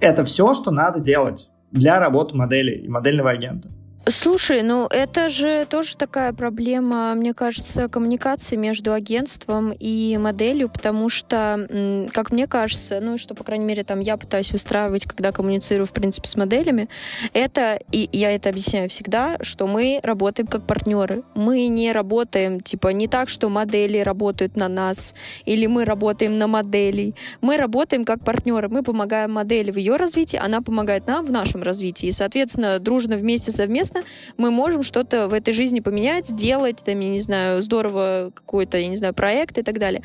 Это 0.00 0.24
все, 0.24 0.54
что 0.54 0.70
надо 0.70 1.00
делать 1.00 1.50
для 1.70 2.00
работы 2.00 2.36
модели 2.36 2.72
и 2.72 2.88
модельного 2.88 3.30
агента. 3.30 3.68
Слушай, 4.06 4.62
ну 4.62 4.86
это 4.86 5.28
же 5.28 5.66
тоже 5.68 5.94
такая 5.98 6.32
проблема, 6.32 7.14
мне 7.14 7.34
кажется, 7.34 7.86
коммуникации 7.86 8.56
между 8.56 8.94
агентством 8.94 9.74
и 9.78 10.16
моделью, 10.18 10.70
потому 10.70 11.10
что, 11.10 12.08
как 12.10 12.32
мне 12.32 12.46
кажется, 12.46 13.00
ну 13.02 13.18
что, 13.18 13.34
по 13.34 13.44
крайней 13.44 13.66
мере, 13.66 13.84
там 13.84 14.00
я 14.00 14.16
пытаюсь 14.16 14.52
выстраивать, 14.52 15.04
когда 15.04 15.32
коммуницирую, 15.32 15.86
в 15.86 15.92
принципе, 15.92 16.28
с 16.28 16.36
моделями, 16.36 16.88
это, 17.34 17.78
и 17.92 18.08
я 18.10 18.30
это 18.30 18.48
объясняю 18.48 18.88
всегда, 18.88 19.36
что 19.42 19.66
мы 19.66 20.00
работаем 20.02 20.46
как 20.46 20.66
партнеры. 20.66 21.22
Мы 21.34 21.66
не 21.66 21.92
работаем, 21.92 22.60
типа, 22.60 22.88
не 22.88 23.06
так, 23.06 23.28
что 23.28 23.50
модели 23.50 23.98
работают 23.98 24.56
на 24.56 24.68
нас, 24.68 25.14
или 25.44 25.66
мы 25.66 25.84
работаем 25.84 26.38
на 26.38 26.46
моделей. 26.46 27.14
Мы 27.42 27.58
работаем 27.58 28.06
как 28.06 28.24
партнеры. 28.24 28.68
Мы 28.70 28.82
помогаем 28.82 29.32
модели 29.32 29.70
в 29.70 29.76
ее 29.76 29.96
развитии, 29.96 30.38
она 30.42 30.62
помогает 30.62 31.06
нам 31.06 31.24
в 31.26 31.30
нашем 31.30 31.62
развитии. 31.62 32.06
И, 32.06 32.12
соответственно, 32.12 32.78
дружно 32.78 33.16
вместе, 33.16 33.52
совместно 33.52 33.89
совместно 33.90 34.02
мы 34.36 34.50
можем 34.50 34.82
что-то 34.82 35.28
в 35.28 35.32
этой 35.32 35.52
жизни 35.54 35.80
поменять, 35.80 36.26
сделать, 36.26 36.82
там, 36.84 36.98
я 37.00 37.10
не 37.10 37.20
знаю, 37.20 37.62
здорово 37.62 38.32
какой-то, 38.34 38.78
я 38.78 38.88
не 38.88 38.96
знаю, 38.96 39.14
проект 39.14 39.58
и 39.58 39.62
так 39.62 39.78
далее. 39.78 40.02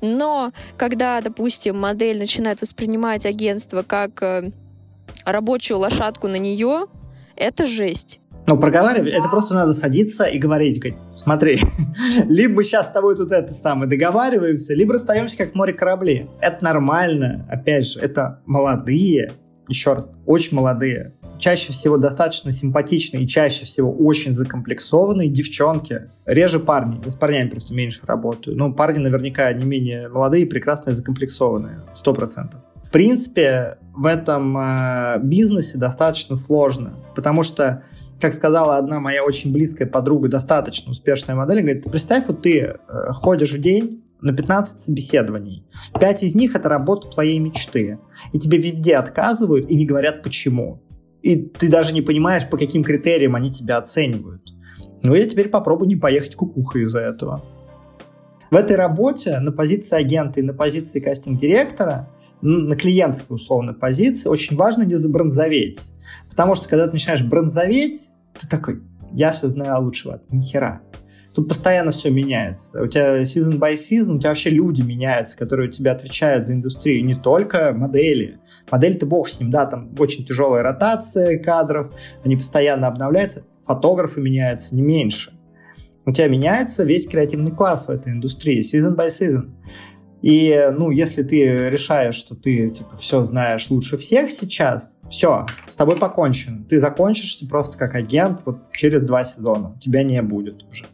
Но 0.00 0.52
когда, 0.76 1.20
допустим, 1.20 1.78
модель 1.78 2.18
начинает 2.18 2.60
воспринимать 2.60 3.26
агентство 3.26 3.82
как 3.82 4.22
э, 4.22 4.50
рабочую 5.24 5.78
лошадку 5.78 6.28
на 6.28 6.36
нее, 6.36 6.86
это 7.36 7.66
жесть. 7.66 8.20
Ну, 8.48 8.56
проговаривать, 8.56 9.12
это 9.12 9.28
просто 9.28 9.54
надо 9.54 9.72
садиться 9.72 10.24
и 10.24 10.38
говорить, 10.38 10.78
говорить, 10.78 10.98
смотри, 11.10 11.58
либо 12.28 12.54
мы 12.54 12.64
сейчас 12.64 12.86
с 12.86 12.90
тобой 12.90 13.16
тут 13.16 13.32
это 13.32 13.52
самое 13.52 13.90
договариваемся, 13.90 14.72
либо 14.72 14.94
расстаемся 14.94 15.38
как 15.38 15.52
в 15.52 15.54
море 15.56 15.72
корабли. 15.72 16.28
Это 16.40 16.62
нормально, 16.62 17.44
опять 17.50 17.88
же, 17.88 17.98
это 17.98 18.40
молодые, 18.46 19.32
еще 19.68 19.94
раз, 19.94 20.14
очень 20.26 20.56
молодые, 20.56 21.16
чаще 21.38 21.72
всего 21.72 21.96
достаточно 21.96 22.52
симпатичные 22.52 23.24
и 23.24 23.26
чаще 23.28 23.64
всего 23.64 23.92
очень 23.92 24.32
закомплексованные 24.32 25.28
девчонки. 25.28 26.10
Реже 26.24 26.58
парни. 26.58 27.00
Я 27.04 27.10
с 27.10 27.16
парнями 27.16 27.48
просто 27.48 27.74
меньше 27.74 28.00
работаю. 28.06 28.56
Но 28.56 28.72
парни 28.72 28.98
наверняка 28.98 29.52
не 29.52 29.64
менее 29.64 30.08
молодые, 30.08 30.46
прекрасные, 30.46 30.94
закомплексованные. 30.94 31.82
Сто 31.94 32.12
процентов. 32.14 32.60
В 32.84 32.90
принципе, 32.90 33.78
в 33.94 34.06
этом 34.06 34.56
э, 34.56 35.18
бизнесе 35.22 35.76
достаточно 35.76 36.36
сложно, 36.36 36.94
потому 37.14 37.42
что 37.42 37.82
как 38.20 38.32
сказала 38.32 38.76
одна 38.76 39.00
моя 39.00 39.24
очень 39.24 39.52
близкая 39.52 39.86
подруга, 39.86 40.28
достаточно 40.28 40.92
успешная 40.92 41.34
модель, 41.34 41.60
говорит, 41.60 41.84
представь, 41.90 42.24
вот 42.28 42.42
ты 42.42 42.58
э, 42.58 42.76
ходишь 43.10 43.52
в 43.52 43.58
день, 43.58 44.02
на 44.20 44.32
15 44.32 44.80
собеседований. 44.80 45.66
Пять 46.00 46.22
из 46.22 46.34
них— 46.34 46.54
это 46.56 46.68
работа 46.68 47.08
твоей 47.08 47.38
мечты. 47.38 47.98
И 48.32 48.38
тебе 48.38 48.58
везде 48.58 48.96
отказывают 48.96 49.68
и 49.68 49.76
не 49.76 49.84
говорят 49.84 50.22
почему 50.22 50.82
и 51.26 51.34
ты 51.34 51.68
даже 51.68 51.92
не 51.92 52.02
понимаешь, 52.02 52.48
по 52.48 52.56
каким 52.56 52.84
критериям 52.84 53.34
они 53.34 53.50
тебя 53.50 53.78
оценивают. 53.78 54.42
Ну, 55.02 55.12
я 55.12 55.28
теперь 55.28 55.48
попробую 55.48 55.88
не 55.88 55.96
поехать 55.96 56.36
кукухой 56.36 56.84
из-за 56.84 57.00
этого. 57.00 57.44
В 58.52 58.54
этой 58.54 58.76
работе 58.76 59.40
на 59.40 59.50
позиции 59.50 59.96
агента 59.96 60.38
и 60.38 60.44
на 60.44 60.54
позиции 60.54 61.00
кастинг-директора, 61.00 62.08
на 62.42 62.76
клиентской 62.76 63.34
условной 63.34 63.74
позиции, 63.74 64.28
очень 64.28 64.56
важно 64.56 64.84
не 64.84 64.94
забронзоветь. 64.94 65.90
Потому 66.30 66.54
что 66.54 66.68
когда 66.68 66.86
ты 66.86 66.92
начинаешь 66.92 67.24
бронзоветь, 67.24 68.10
ты 68.38 68.46
такой, 68.46 68.80
я 69.10 69.32
все 69.32 69.48
знаю 69.48 69.82
лучшего. 69.82 70.22
Ни 70.30 70.42
хера. 70.42 70.80
Тут 71.36 71.48
постоянно 71.48 71.90
все 71.90 72.08
меняется. 72.08 72.82
У 72.82 72.86
тебя 72.86 73.20
season 73.20 73.58
by 73.58 73.74
season, 73.74 74.14
у 74.14 74.18
тебя 74.18 74.30
вообще 74.30 74.48
люди 74.48 74.80
меняются, 74.80 75.36
которые 75.36 75.68
у 75.68 75.70
тебя 75.70 75.92
отвечают 75.92 76.46
за 76.46 76.54
индустрию, 76.54 77.04
не 77.04 77.14
только 77.14 77.74
модели. 77.74 78.38
Модель 78.70 78.94
ты 78.94 79.04
бог 79.04 79.28
с 79.28 79.38
ним, 79.38 79.50
да, 79.50 79.66
там 79.66 79.94
очень 79.98 80.24
тяжелая 80.24 80.62
ротация 80.62 81.38
кадров, 81.38 81.92
они 82.24 82.36
постоянно 82.36 82.86
обновляются, 82.88 83.44
фотографы 83.66 84.22
меняются 84.22 84.74
не 84.74 84.80
меньше. 84.80 85.38
У 86.06 86.12
тебя 86.12 86.28
меняется 86.28 86.84
весь 86.84 87.06
креативный 87.06 87.50
класс 87.52 87.86
в 87.86 87.90
этой 87.90 88.14
индустрии, 88.14 88.60
season 88.60 88.96
by 88.96 89.08
season. 89.08 89.50
И, 90.22 90.70
ну, 90.72 90.90
если 90.90 91.22
ты 91.22 91.68
решаешь, 91.68 92.14
что 92.14 92.34
ты, 92.34 92.70
типа, 92.70 92.96
все 92.96 93.22
знаешь 93.24 93.68
лучше 93.68 93.98
всех 93.98 94.30
сейчас, 94.30 94.96
все, 95.10 95.44
с 95.68 95.76
тобой 95.76 95.98
покончено. 95.98 96.64
Ты 96.64 96.80
закончишься 96.80 97.46
просто 97.46 97.76
как 97.76 97.94
агент 97.94 98.40
вот 98.46 98.72
через 98.72 99.02
два 99.02 99.22
сезона. 99.22 99.78
Тебя 99.82 100.02
не 100.02 100.22
будет 100.22 100.64
уже. 100.64 100.86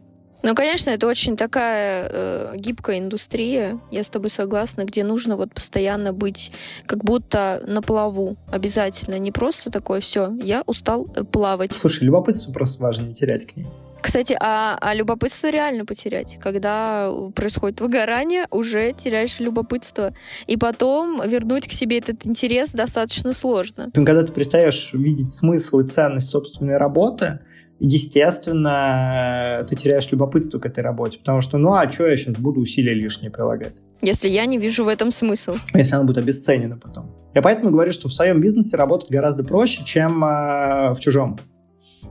Ну, 0.42 0.54
конечно, 0.54 0.90
это 0.90 1.06
очень 1.06 1.36
такая 1.36 2.08
э, 2.10 2.54
гибкая 2.56 2.98
индустрия, 2.98 3.78
я 3.90 4.02
с 4.02 4.10
тобой 4.10 4.30
согласна, 4.30 4.84
где 4.84 5.04
нужно 5.04 5.36
вот 5.36 5.54
постоянно 5.54 6.12
быть 6.12 6.52
как 6.86 7.04
будто 7.04 7.62
на 7.66 7.80
плаву 7.80 8.36
обязательно, 8.50 9.18
не 9.18 9.30
просто 9.30 9.70
такое 9.70 10.00
все, 10.00 10.32
я 10.42 10.62
устал 10.66 11.06
э, 11.14 11.22
плавать. 11.24 11.72
Слушай, 11.72 12.04
любопытство 12.04 12.52
просто 12.52 12.82
важно 12.82 13.06
не 13.06 13.14
терять 13.14 13.46
к 13.46 13.56
ней. 13.56 13.66
Кстати, 14.02 14.36
а, 14.40 14.76
а 14.80 14.94
любопытство 14.94 15.48
реально 15.48 15.86
потерять. 15.86 16.36
Когда 16.42 17.10
происходит 17.36 17.80
выгорание, 17.80 18.48
уже 18.50 18.92
теряешь 18.92 19.38
любопытство. 19.38 20.12
И 20.48 20.56
потом 20.56 21.22
вернуть 21.24 21.68
к 21.68 21.72
себе 21.72 21.98
этот 21.98 22.26
интерес 22.26 22.72
достаточно 22.72 23.32
сложно. 23.32 23.92
Когда 23.94 24.24
ты 24.24 24.32
перестаешь 24.32 24.90
видеть 24.92 25.32
смысл 25.32 25.78
и 25.78 25.86
ценность 25.86 26.28
собственной 26.30 26.78
работы, 26.78 27.38
естественно, 27.84 29.66
ты 29.68 29.74
теряешь 29.74 30.10
любопытство 30.12 30.58
к 30.58 30.66
этой 30.66 30.84
работе, 30.84 31.18
потому 31.18 31.40
что, 31.40 31.58
ну 31.58 31.72
а 31.72 31.90
что 31.90 32.06
я 32.06 32.16
сейчас 32.16 32.34
буду 32.34 32.60
усилия 32.60 32.94
лишние 32.94 33.30
прилагать? 33.30 33.82
Если 34.00 34.28
я 34.28 34.46
не 34.46 34.58
вижу 34.58 34.84
в 34.84 34.88
этом 34.88 35.10
смысл. 35.10 35.56
Если 35.74 35.94
она 35.94 36.04
будет 36.04 36.18
обесценена 36.18 36.78
потом. 36.78 37.16
Я 37.34 37.42
поэтому 37.42 37.70
говорю, 37.70 37.92
что 37.92 38.08
в 38.08 38.12
своем 38.12 38.40
бизнесе 38.40 38.76
работать 38.76 39.10
гораздо 39.10 39.42
проще, 39.42 39.84
чем 39.84 40.24
э, 40.24 40.92
в 40.94 41.00
чужом. 41.00 41.38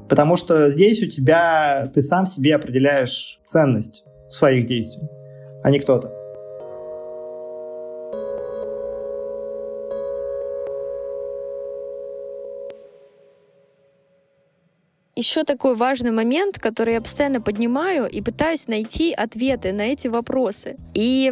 Потому 0.10 0.36
что 0.36 0.70
здесь 0.70 1.02
у 1.04 1.08
тебя, 1.08 1.90
ты 1.94 2.02
сам 2.02 2.26
себе 2.26 2.56
определяешь 2.56 3.40
ценность 3.46 4.04
своих 4.30 4.68
действий, 4.68 5.08
а 5.64 5.72
не 5.72 5.80
кто-то. 5.80 6.21
Еще 15.22 15.44
такой 15.44 15.76
важный 15.76 16.10
момент, 16.10 16.58
который 16.58 16.96
я 16.96 17.00
постоянно 17.00 17.42
поднимаю 17.42 18.08
и 18.08 18.22
пытаюсь 18.22 18.68
найти 18.68 19.14
ответы 19.14 19.72
на 19.72 19.84
эти 19.84 20.08
вопросы. 20.08 20.78
И 20.96 21.32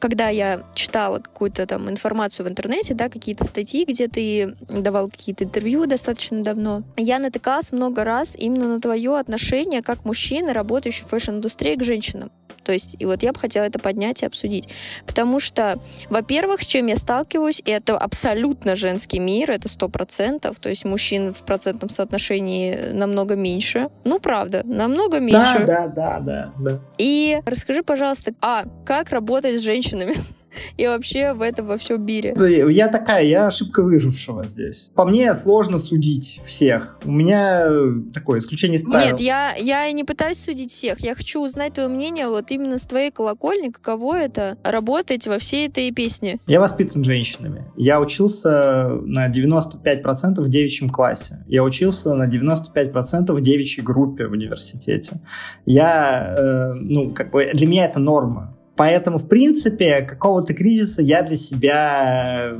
когда 0.00 0.28
я 0.28 0.64
читала 0.74 1.18
какую-то 1.18 1.64
там 1.66 1.88
информацию 1.88 2.46
в 2.46 2.48
интернете, 2.48 2.94
да, 2.94 3.08
какие-то 3.08 3.44
статьи, 3.44 3.84
где 3.84 4.08
ты 4.08 4.56
давал 4.68 5.06
какие-то 5.06 5.44
интервью 5.44 5.86
достаточно 5.86 6.42
давно, 6.42 6.82
я 6.96 7.20
натыкалась 7.20 7.70
много 7.70 8.02
раз 8.02 8.34
именно 8.34 8.66
на 8.66 8.80
твое 8.80 9.16
отношение 9.16 9.82
как 9.82 10.04
мужчины, 10.04 10.52
работающий 10.52 11.04
в 11.04 11.08
фэшн-индустрии, 11.10 11.76
к 11.76 11.84
женщинам. 11.84 12.32
То 12.68 12.74
есть, 12.74 12.96
и 12.98 13.06
вот 13.06 13.22
я 13.22 13.32
бы 13.32 13.38
хотела 13.38 13.64
это 13.64 13.78
поднять 13.78 14.22
и 14.22 14.26
обсудить. 14.26 14.68
Потому 15.06 15.40
что, 15.40 15.80
во-первых, 16.10 16.60
с 16.60 16.66
чем 16.66 16.84
я 16.84 16.96
сталкиваюсь, 16.96 17.62
это 17.64 17.96
абсолютно 17.96 18.76
женский 18.76 19.20
мир, 19.20 19.50
это 19.50 19.70
сто 19.70 19.88
процентов. 19.88 20.58
То 20.58 20.68
есть 20.68 20.84
мужчин 20.84 21.32
в 21.32 21.46
процентном 21.46 21.88
соотношении 21.88 22.90
намного 22.92 23.36
меньше. 23.36 23.88
Ну, 24.04 24.20
правда, 24.20 24.60
намного 24.66 25.18
меньше. 25.18 25.64
Да, 25.64 25.86
да, 25.86 25.88
да, 25.88 26.20
да, 26.20 26.52
да. 26.58 26.80
И 26.98 27.40
расскажи, 27.46 27.82
пожалуйста, 27.82 28.34
а, 28.42 28.64
как 28.84 29.12
работать 29.12 29.58
с 29.58 29.62
женщинами? 29.62 30.14
и 30.76 30.86
вообще 30.86 31.32
в 31.32 31.42
этом 31.42 31.66
во 31.66 31.76
всем 31.76 32.04
мире. 32.04 32.34
Я 32.70 32.88
такая, 32.88 33.24
я 33.24 33.46
ошибка 33.46 33.82
выжившего 33.82 34.46
здесь. 34.46 34.90
По 34.94 35.04
мне 35.04 35.32
сложно 35.34 35.78
судить 35.78 36.40
всех. 36.44 36.98
У 37.04 37.10
меня 37.10 37.66
такое 38.12 38.38
исключение 38.38 38.76
из 38.76 38.84
правил. 38.84 39.06
Нет, 39.06 39.20
я, 39.20 39.54
я 39.56 39.86
и 39.86 39.92
не 39.92 40.04
пытаюсь 40.04 40.42
судить 40.42 40.70
всех. 40.70 41.00
Я 41.00 41.14
хочу 41.14 41.42
узнать 41.42 41.74
твое 41.74 41.88
мнение 41.88 42.28
вот 42.28 42.50
именно 42.50 42.78
с 42.78 42.86
твоей 42.86 43.10
колокольни, 43.10 43.68
каково 43.68 44.18
это 44.18 44.56
работать 44.62 45.26
во 45.26 45.38
всей 45.38 45.68
этой 45.68 45.90
песне. 45.92 46.38
Я 46.46 46.60
воспитан 46.60 47.04
женщинами. 47.04 47.64
Я 47.76 48.00
учился 48.00 48.88
на 49.02 49.30
95% 49.30 50.40
в 50.40 50.48
девичьем 50.48 50.90
классе. 50.90 51.44
Я 51.46 51.62
учился 51.64 52.14
на 52.14 52.28
95% 52.28 53.32
в 53.32 53.40
девичьей 53.40 53.84
группе 53.84 54.26
в 54.26 54.32
университете. 54.32 55.20
Я, 55.66 56.34
э, 56.36 56.72
ну, 56.74 57.12
как 57.12 57.30
бы, 57.30 57.50
для 57.52 57.66
меня 57.66 57.86
это 57.86 58.00
норма. 58.00 58.57
Поэтому, 58.78 59.18
в 59.18 59.28
принципе, 59.28 60.02
какого-то 60.02 60.54
кризиса 60.54 61.02
я 61.02 61.22
для 61.22 61.34
себя 61.34 62.52
э, 62.52 62.58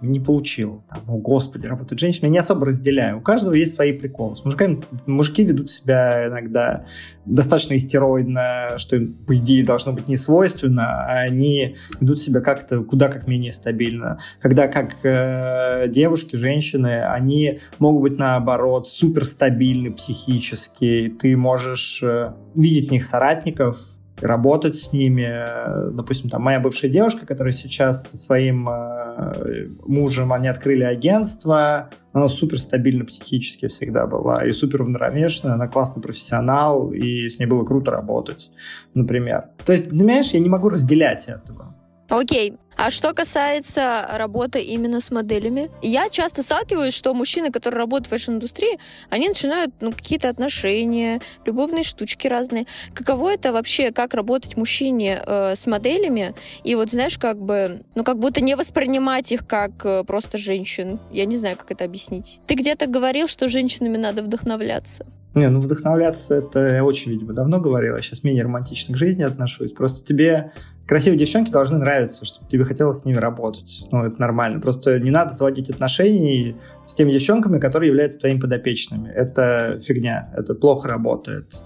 не 0.00 0.18
получил. 0.18 0.82
Там, 0.90 1.02
о, 1.06 1.18
господи, 1.18 1.66
работают 1.66 2.00
женщины. 2.00 2.26
Я 2.26 2.30
не 2.32 2.38
особо 2.38 2.66
разделяю. 2.66 3.18
У 3.18 3.20
каждого 3.20 3.54
есть 3.54 3.74
свои 3.74 3.92
приколы. 3.92 4.34
С 4.34 4.44
мужиками, 4.44 4.82
мужики 5.06 5.44
ведут 5.44 5.70
себя 5.70 6.26
иногда 6.26 6.84
достаточно 7.26 7.76
истероидно, 7.76 8.74
что 8.76 8.96
им, 8.96 9.14
по 9.24 9.36
идее, 9.36 9.64
должно 9.64 9.92
быть 9.92 10.08
не 10.08 10.16
свойственно, 10.16 11.04
а 11.04 11.20
они 11.20 11.76
ведут 12.00 12.18
себя 12.18 12.40
как-то 12.40 12.82
куда 12.82 13.06
как 13.06 13.28
менее 13.28 13.52
стабильно. 13.52 14.18
Когда 14.40 14.66
как 14.66 14.96
э, 15.04 15.86
девушки, 15.86 16.34
женщины, 16.34 17.04
они 17.04 17.60
могут 17.78 18.02
быть, 18.02 18.18
наоборот, 18.18 18.88
суперстабильны 18.88 19.92
психически. 19.92 21.14
Ты 21.20 21.36
можешь 21.36 22.02
э, 22.02 22.32
видеть 22.56 22.88
в 22.88 22.90
них 22.90 23.04
соратников, 23.04 23.78
работать 24.22 24.76
с 24.76 24.92
ними. 24.92 25.92
Допустим, 25.92 26.30
там 26.30 26.42
моя 26.42 26.60
бывшая 26.60 26.88
девушка, 26.88 27.26
которая 27.26 27.52
сейчас 27.52 28.10
со 28.10 28.16
своим 28.16 28.68
э, 28.68 29.68
мужем, 29.86 30.32
они 30.32 30.48
открыли 30.48 30.84
агентство, 30.84 31.90
она 32.12 32.28
супер 32.28 32.60
стабильна 32.60 33.04
психически 33.04 33.68
всегда 33.68 34.06
была 34.06 34.44
и 34.44 34.52
супер 34.52 34.82
уравновешенная, 34.82 35.54
она 35.54 35.66
классный 35.66 36.02
профессионал, 36.02 36.92
и 36.92 37.28
с 37.28 37.38
ней 37.38 37.46
было 37.46 37.64
круто 37.64 37.90
работать, 37.90 38.50
например. 38.94 39.44
То 39.64 39.72
есть, 39.72 39.88
понимаешь, 39.88 40.30
я 40.30 40.40
не 40.40 40.48
могу 40.48 40.68
разделять 40.68 41.28
этого. 41.28 41.71
Окей, 42.12 42.58
а 42.76 42.90
что 42.90 43.14
касается 43.14 44.06
работы 44.12 44.60
именно 44.60 45.00
с 45.00 45.10
моделями, 45.10 45.70
я 45.80 46.10
часто 46.10 46.42
сталкиваюсь, 46.42 46.92
что 46.92 47.14
мужчины, 47.14 47.50
которые 47.50 47.78
работают 47.78 48.08
в 48.08 48.10
фэшн-индустрии, 48.10 48.78
они 49.08 49.28
начинают 49.28 49.72
ну, 49.80 49.92
какие-то 49.92 50.28
отношения, 50.28 51.22
любовные 51.46 51.84
штучки 51.84 52.28
разные. 52.28 52.66
Каково 52.92 53.32
это 53.32 53.50
вообще, 53.50 53.92
как 53.92 54.12
работать 54.12 54.58
мужчине 54.58 55.22
э, 55.24 55.54
с 55.54 55.66
моделями? 55.66 56.34
И 56.64 56.74
вот 56.74 56.90
знаешь, 56.90 57.16
как 57.16 57.40
бы, 57.40 57.82
ну 57.94 58.04
как 58.04 58.18
будто 58.18 58.42
не 58.42 58.56
воспринимать 58.56 59.32
их 59.32 59.46
как 59.46 59.70
э, 59.86 60.04
просто 60.04 60.36
женщин. 60.36 61.00
Я 61.10 61.24
не 61.24 61.38
знаю, 61.38 61.56
как 61.56 61.70
это 61.70 61.86
объяснить. 61.86 62.40
Ты 62.46 62.56
где-то 62.56 62.88
говорил, 62.88 63.26
что 63.26 63.48
женщинами 63.48 63.96
надо 63.96 64.22
вдохновляться. 64.22 65.06
Не, 65.34 65.48
ну 65.48 65.60
вдохновляться 65.60 66.34
это 66.36 66.60
я 66.60 66.84
очень, 66.84 67.10
видимо, 67.10 67.32
давно 67.32 67.58
говорил, 67.58 67.96
я 67.96 68.02
сейчас 68.02 68.22
менее 68.22 68.44
романтично 68.44 68.94
к 68.94 68.98
жизни 68.98 69.22
отношусь. 69.22 69.72
Просто 69.72 70.06
тебе 70.06 70.52
красивые 70.86 71.18
девчонки 71.18 71.50
должны 71.50 71.78
нравиться, 71.78 72.26
чтобы 72.26 72.50
тебе 72.50 72.66
хотелось 72.66 72.98
с 72.98 73.04
ними 73.06 73.16
работать. 73.16 73.86
Ну, 73.90 74.04
это 74.04 74.20
нормально. 74.20 74.60
Просто 74.60 75.00
не 75.00 75.10
надо 75.10 75.32
заводить 75.32 75.70
отношения 75.70 76.56
с 76.86 76.94
теми 76.94 77.12
девчонками, 77.12 77.58
которые 77.58 77.88
являются 77.88 78.18
твоими 78.18 78.40
подопечными. 78.40 79.08
Это 79.08 79.80
фигня, 79.82 80.30
это 80.36 80.54
плохо 80.54 80.88
работает. 80.88 81.64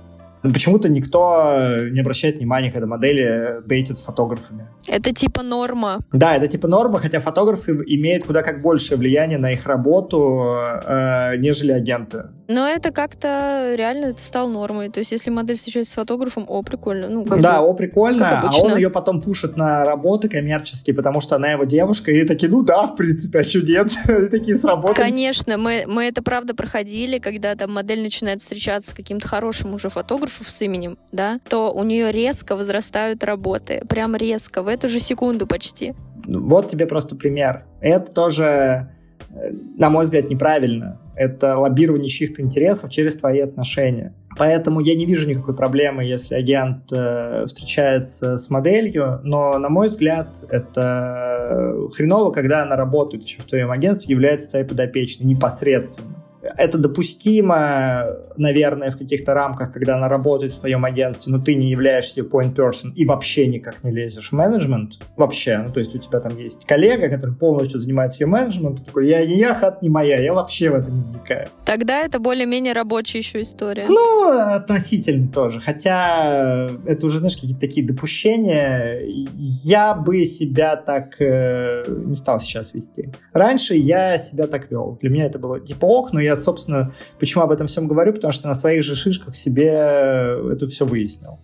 Почему-то 0.52 0.88
никто 0.88 1.88
не 1.90 2.00
обращает 2.00 2.36
внимания, 2.36 2.70
когда 2.70 2.86
модели 2.86 3.62
дейтят 3.66 3.98
с 3.98 4.02
фотографами. 4.02 4.68
Это 4.86 5.12
типа 5.12 5.42
норма. 5.42 6.00
Да, 6.12 6.36
это 6.36 6.48
типа 6.48 6.68
норма, 6.68 6.98
хотя 6.98 7.20
фотографы 7.20 7.72
имеют 7.86 8.24
куда 8.24 8.42
как 8.42 8.62
большее 8.62 8.98
влияние 8.98 9.38
на 9.38 9.52
их 9.52 9.66
работу, 9.66 10.56
э, 10.86 11.36
нежели 11.38 11.72
агенты. 11.72 12.24
Но 12.48 12.68
это 12.68 12.92
как-то 12.92 13.74
реально 13.76 14.06
это 14.06 14.20
стал 14.20 14.48
нормой. 14.48 14.88
То 14.88 15.00
есть, 15.00 15.12
если 15.12 15.30
модель 15.30 15.56
встречается 15.56 15.92
с 15.92 15.94
фотографом, 15.96 16.44
о, 16.48 16.62
прикольно. 16.62 17.08
Ну, 17.08 17.24
да, 17.24 17.60
о, 17.60 17.72
прикольно, 17.74 18.40
а 18.40 18.50
он 18.62 18.76
ее 18.76 18.90
потом 18.90 19.20
пушит 19.20 19.56
на 19.56 19.84
работы 19.84 20.28
коммерческие, 20.28 20.94
потому 20.94 21.20
что 21.20 21.36
она 21.36 21.52
его 21.52 21.64
девушка, 21.64 22.12
и 22.12 22.24
такие, 22.24 22.50
ну 22.50 22.62
да, 22.62 22.86
в 22.86 22.94
принципе, 22.94 23.40
а 23.40 23.42
что 23.42 23.60
нет? 23.60 23.90
и 24.08 24.26
такие 24.28 24.56
сработают. 24.56 24.98
Конечно, 24.98 25.58
мы, 25.58 25.84
мы 25.86 26.04
это 26.04 26.22
правда 26.22 26.54
проходили, 26.54 27.18
когда 27.18 27.54
там 27.54 27.72
модель 27.72 28.02
начинает 28.02 28.40
встречаться 28.40 28.90
с 28.90 28.94
каким-то 28.94 29.26
хорошим 29.26 29.74
уже 29.74 29.88
фотографом 29.88 30.35
с 30.44 30.62
именем, 30.62 30.98
да, 31.12 31.40
то 31.48 31.72
у 31.72 31.84
нее 31.84 32.12
резко 32.12 32.56
возрастают 32.56 33.24
работы. 33.24 33.82
Прям 33.88 34.16
резко, 34.16 34.62
в 34.62 34.68
эту 34.68 34.88
же 34.88 35.00
секунду 35.00 35.46
почти. 35.46 35.94
Вот 36.26 36.68
тебе 36.68 36.86
просто 36.86 37.16
пример. 37.16 37.64
Это 37.80 38.12
тоже 38.12 38.88
Э, 39.36 39.50
на 39.76 39.90
мой 39.90 40.04
взгляд, 40.04 40.30
неправильно. 40.30 41.00
Это 41.14 41.58
лоббирование 41.58 42.08
чьих-то 42.08 42.42
интересов 42.42 42.90
через 42.90 43.16
твои 43.16 43.40
отношения. 43.40 44.14
Поэтому 44.38 44.80
я 44.80 44.94
не 44.94 45.06
вижу 45.06 45.28
никакой 45.28 45.54
проблемы, 45.54 46.04
если 46.04 46.34
агент 46.34 46.92
э, 46.92 47.44
встречается 47.46 48.36
с 48.36 48.50
моделью, 48.50 49.20
но, 49.24 49.58
на 49.58 49.70
мой 49.70 49.88
взгляд, 49.88 50.36
это 50.50 51.74
хреново, 51.94 52.32
когда 52.32 52.62
она 52.62 52.76
работает 52.76 53.24
еще 53.24 53.40
в 53.40 53.46
твоем 53.46 53.70
агентстве, 53.70 54.12
является 54.12 54.50
твоей 54.50 54.66
подопечной 54.66 55.26
непосредственно. 55.26 56.25
Это 56.56 56.78
допустимо, 56.78 58.04
наверное, 58.36 58.90
в 58.90 58.98
каких-то 58.98 59.34
рамках, 59.34 59.72
когда 59.72 59.96
она 59.96 60.08
работает 60.08 60.52
в 60.52 60.56
своем 60.56 60.84
агентстве, 60.84 61.32
но 61.32 61.42
ты 61.42 61.54
не 61.54 61.70
являешься 61.70 62.20
ее 62.20 62.26
point 62.26 62.54
person 62.54 62.92
и 62.94 63.04
вообще 63.04 63.46
никак 63.46 63.82
не 63.82 63.90
лезешь 63.90 64.30
в 64.30 64.32
менеджмент. 64.32 64.94
Вообще. 65.16 65.58
Ну, 65.58 65.72
то 65.72 65.80
есть 65.80 65.94
у 65.94 65.98
тебя 65.98 66.20
там 66.20 66.36
есть 66.36 66.66
коллега, 66.66 67.08
который 67.08 67.34
полностью 67.34 67.80
занимается 67.80 68.22
ее 68.22 68.28
менеджментом. 68.28 68.84
Такой, 68.84 69.08
я 69.08 69.24
не 69.24 69.38
я, 69.38 69.54
хат 69.54 69.82
не 69.82 69.88
моя, 69.88 70.20
я 70.20 70.32
вообще 70.34 70.70
в 70.70 70.74
это 70.74 70.90
не 70.90 71.02
вникаю. 71.02 71.48
Тогда 71.64 72.02
это 72.02 72.18
более-менее 72.18 72.72
рабочая 72.72 73.18
еще 73.18 73.42
история. 73.42 73.86
Ну, 73.88 74.28
относительно 74.28 75.28
тоже. 75.28 75.60
Хотя 75.60 76.70
это 76.86 77.06
уже, 77.06 77.18
знаешь, 77.18 77.34
какие-то 77.36 77.60
такие 77.60 77.86
допущения. 77.86 79.00
Я 79.34 79.94
бы 79.94 80.24
себя 80.24 80.76
так 80.76 81.20
э, 81.20 81.84
не 81.88 82.14
стал 82.14 82.40
сейчас 82.40 82.74
вести. 82.74 83.12
Раньше 83.32 83.74
я 83.74 84.18
себя 84.18 84.46
так 84.46 84.70
вел. 84.70 84.98
Для 85.00 85.10
меня 85.10 85.24
это 85.24 85.38
было 85.38 85.60
типа 85.60 85.86
ок, 85.86 86.12
но 86.12 86.20
я, 86.20 86.35
собственно, 86.40 86.94
почему 87.18 87.44
об 87.44 87.50
этом 87.50 87.66
всем 87.66 87.88
говорю? 87.88 88.12
Потому 88.12 88.32
что 88.32 88.48
на 88.48 88.54
своих 88.54 88.82
же 88.82 88.94
шишках 88.94 89.36
себе 89.36 89.68
это 89.68 90.66
все 90.68 90.86
выяснил. 90.86 91.38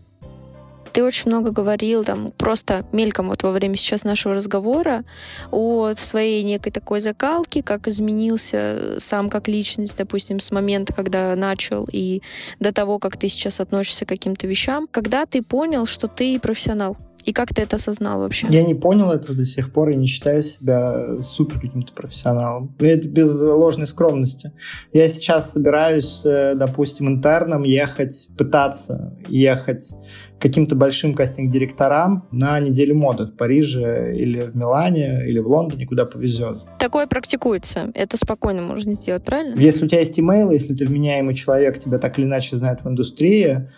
Ты 0.92 1.02
очень 1.02 1.30
много 1.30 1.52
говорил, 1.52 2.04
там, 2.04 2.32
просто 2.36 2.84
мельком 2.92 3.30
вот 3.30 3.42
во 3.42 3.50
время 3.50 3.76
сейчас 3.76 4.04
нашего 4.04 4.34
разговора 4.34 5.04
о 5.50 5.94
своей 5.96 6.42
некой 6.42 6.70
такой 6.70 7.00
закалке, 7.00 7.62
как 7.62 7.88
изменился 7.88 8.96
сам 8.98 9.30
как 9.30 9.48
личность, 9.48 9.96
допустим, 9.96 10.38
с 10.38 10.50
момента, 10.50 10.92
когда 10.92 11.34
начал, 11.34 11.88
и 11.90 12.20
до 12.60 12.74
того, 12.74 12.98
как 12.98 13.16
ты 13.16 13.28
сейчас 13.28 13.58
относишься 13.60 14.04
к 14.04 14.08
каким-то 14.10 14.46
вещам. 14.46 14.86
Когда 14.90 15.24
ты 15.24 15.42
понял, 15.42 15.86
что 15.86 16.08
ты 16.08 16.38
профессионал? 16.38 16.98
И 17.24 17.32
как 17.32 17.54
ты 17.54 17.62
это 17.62 17.76
осознал 17.76 18.20
вообще? 18.20 18.46
Я 18.50 18.64
не 18.64 18.74
понял 18.74 19.10
этого 19.10 19.34
до 19.36 19.44
сих 19.44 19.72
пор 19.72 19.90
и 19.90 19.96
не 19.96 20.06
считаю 20.06 20.42
себя 20.42 21.20
супер 21.20 21.60
каким-то 21.60 21.92
профессионалом. 21.92 22.74
Это 22.78 23.08
без 23.08 23.40
ложной 23.40 23.86
скромности. 23.86 24.52
Я 24.92 25.08
сейчас 25.08 25.52
собираюсь, 25.52 26.22
э, 26.24 26.54
допустим, 26.56 27.08
интерном 27.08 27.62
ехать, 27.62 28.28
пытаться 28.36 29.16
ехать 29.28 29.94
каким-то 30.42 30.74
большим 30.74 31.14
кастинг-директорам 31.14 32.26
на 32.32 32.58
неделю 32.58 32.96
моды 32.96 33.26
в 33.26 33.36
Париже 33.36 34.12
или 34.16 34.40
в 34.40 34.56
Милане 34.56 35.24
или 35.28 35.38
в 35.38 35.46
Лондоне, 35.46 35.86
куда 35.86 36.04
повезет. 36.04 36.62
Такое 36.80 37.06
практикуется. 37.06 37.92
Это 37.94 38.16
спокойно 38.16 38.60
можно 38.62 38.92
сделать, 38.92 39.24
правильно? 39.24 39.58
Если 39.58 39.84
у 39.84 39.88
тебя 39.88 40.00
есть 40.00 40.18
имейл, 40.18 40.50
если 40.50 40.74
ты 40.74 40.84
вменяемый 40.84 41.34
человек, 41.34 41.78
тебя 41.78 41.98
так 41.98 42.18
или 42.18 42.26
иначе 42.26 42.56
знают 42.56 42.82
в 42.82 42.88
индустрии, 42.88 43.68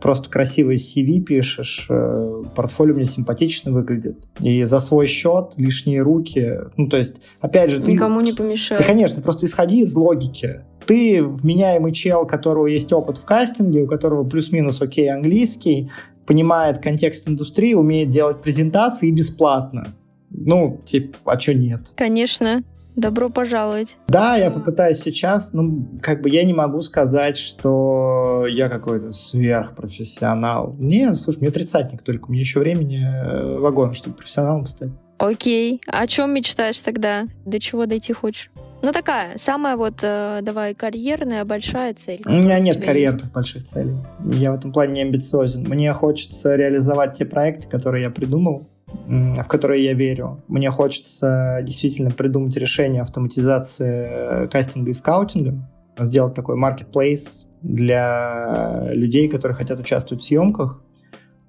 просто 0.00 0.30
красивый 0.30 0.76
CV 0.76 1.20
пишешь, 1.20 1.86
э, 1.88 2.42
портфолио 2.54 2.94
мне 2.94 3.06
симпатично 3.06 3.72
выглядит. 3.72 4.28
И 4.40 4.62
за 4.62 4.80
свой 4.80 5.06
счет 5.06 5.52
лишние 5.56 6.02
руки. 6.02 6.58
Ну, 6.76 6.88
то 6.88 6.96
есть, 6.96 7.22
опять 7.40 7.70
же... 7.70 7.80
Никому 7.80 8.20
не 8.20 8.32
помешает. 8.32 8.80
Да, 8.80 8.86
конечно, 8.86 9.22
просто 9.22 9.46
исходи 9.46 9.80
из 9.80 9.94
логики. 9.94 10.62
Ты 10.86 11.22
вменяемый 11.22 11.92
чел, 11.92 12.22
у 12.22 12.26
которого 12.26 12.66
есть 12.66 12.92
опыт 12.92 13.18
в 13.18 13.24
кастинге, 13.24 13.82
у 13.82 13.86
которого 13.86 14.24
плюс-минус 14.24 14.80
окей 14.80 15.10
английский, 15.10 15.90
понимает 16.26 16.78
контекст 16.78 17.28
индустрии, 17.28 17.74
умеет 17.74 18.10
делать 18.10 18.42
презентации 18.42 19.10
бесплатно. 19.10 19.94
Ну, 20.30 20.80
типа, 20.84 21.16
а 21.24 21.40
что 21.40 21.54
нет? 21.54 21.92
Конечно. 21.96 22.62
Добро 22.98 23.28
пожаловать. 23.30 23.96
Да, 24.08 24.34
я 24.34 24.50
попытаюсь 24.50 24.98
сейчас, 24.98 25.52
ну, 25.52 25.86
как 26.02 26.20
бы 26.20 26.30
я 26.30 26.42
не 26.42 26.52
могу 26.52 26.80
сказать, 26.80 27.36
что 27.36 28.44
я 28.48 28.68
какой-то 28.68 29.12
сверхпрофессионал. 29.12 30.74
Нет, 30.80 31.14
слушай, 31.14 31.38
мне 31.38 31.52
тридцатник 31.52 32.02
только, 32.02 32.28
мне 32.28 32.40
еще 32.40 32.58
времени 32.58 33.00
э, 33.00 33.58
вагон, 33.60 33.92
чтобы 33.92 34.16
профессионалом 34.16 34.66
стать. 34.66 34.90
Окей, 35.18 35.80
о 35.86 36.08
чем 36.08 36.34
мечтаешь 36.34 36.80
тогда? 36.80 37.26
До 37.46 37.60
чего 37.60 37.86
дойти 37.86 38.12
хочешь? 38.12 38.50
Ну, 38.82 38.90
такая, 38.90 39.38
самая 39.38 39.76
вот, 39.76 40.00
э, 40.02 40.40
давай, 40.42 40.74
карьерная 40.74 41.44
большая 41.44 41.94
цель. 41.94 42.22
У 42.26 42.30
меня 42.30 42.58
нет 42.58 42.84
карьерных 42.84 43.22
есть? 43.22 43.32
больших 43.32 43.62
целей. 43.62 43.94
Я 44.24 44.50
в 44.50 44.56
этом 44.56 44.72
плане 44.72 44.94
не 44.94 45.02
амбициозен. 45.02 45.62
Мне 45.68 45.92
хочется 45.92 46.56
реализовать 46.56 47.16
те 47.16 47.24
проекты, 47.24 47.68
которые 47.68 48.02
я 48.02 48.10
придумал, 48.10 48.68
в 49.06 49.44
которые 49.48 49.84
я 49.84 49.94
верю. 49.94 50.42
Мне 50.48 50.70
хочется 50.70 51.60
действительно 51.62 52.10
придумать 52.10 52.56
решение 52.56 53.02
автоматизации 53.02 54.06
э, 54.44 54.48
кастинга 54.48 54.90
и 54.90 54.94
скаутинга, 54.94 55.54
сделать 55.98 56.34
такой 56.34 56.56
marketplace 56.58 57.46
для 57.62 58.88
людей, 58.92 59.28
которые 59.28 59.56
хотят 59.56 59.80
участвовать 59.80 60.22
в 60.22 60.26
съемках. 60.26 60.80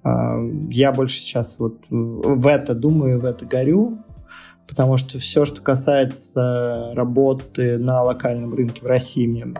А, 0.02 0.38
я 0.70 0.92
больше 0.92 1.16
сейчас 1.16 1.58
вот 1.58 1.84
в 1.90 2.46
это 2.46 2.74
думаю, 2.74 3.20
в 3.20 3.24
это 3.24 3.44
горю, 3.46 3.98
потому 4.68 4.96
что 4.96 5.18
все, 5.18 5.44
что 5.44 5.60
касается 5.62 6.92
работы 6.94 7.78
на 7.78 8.02
локальном 8.02 8.54
рынке 8.54 8.80
в 8.82 8.86
России, 8.86 9.26
мне 9.26 9.54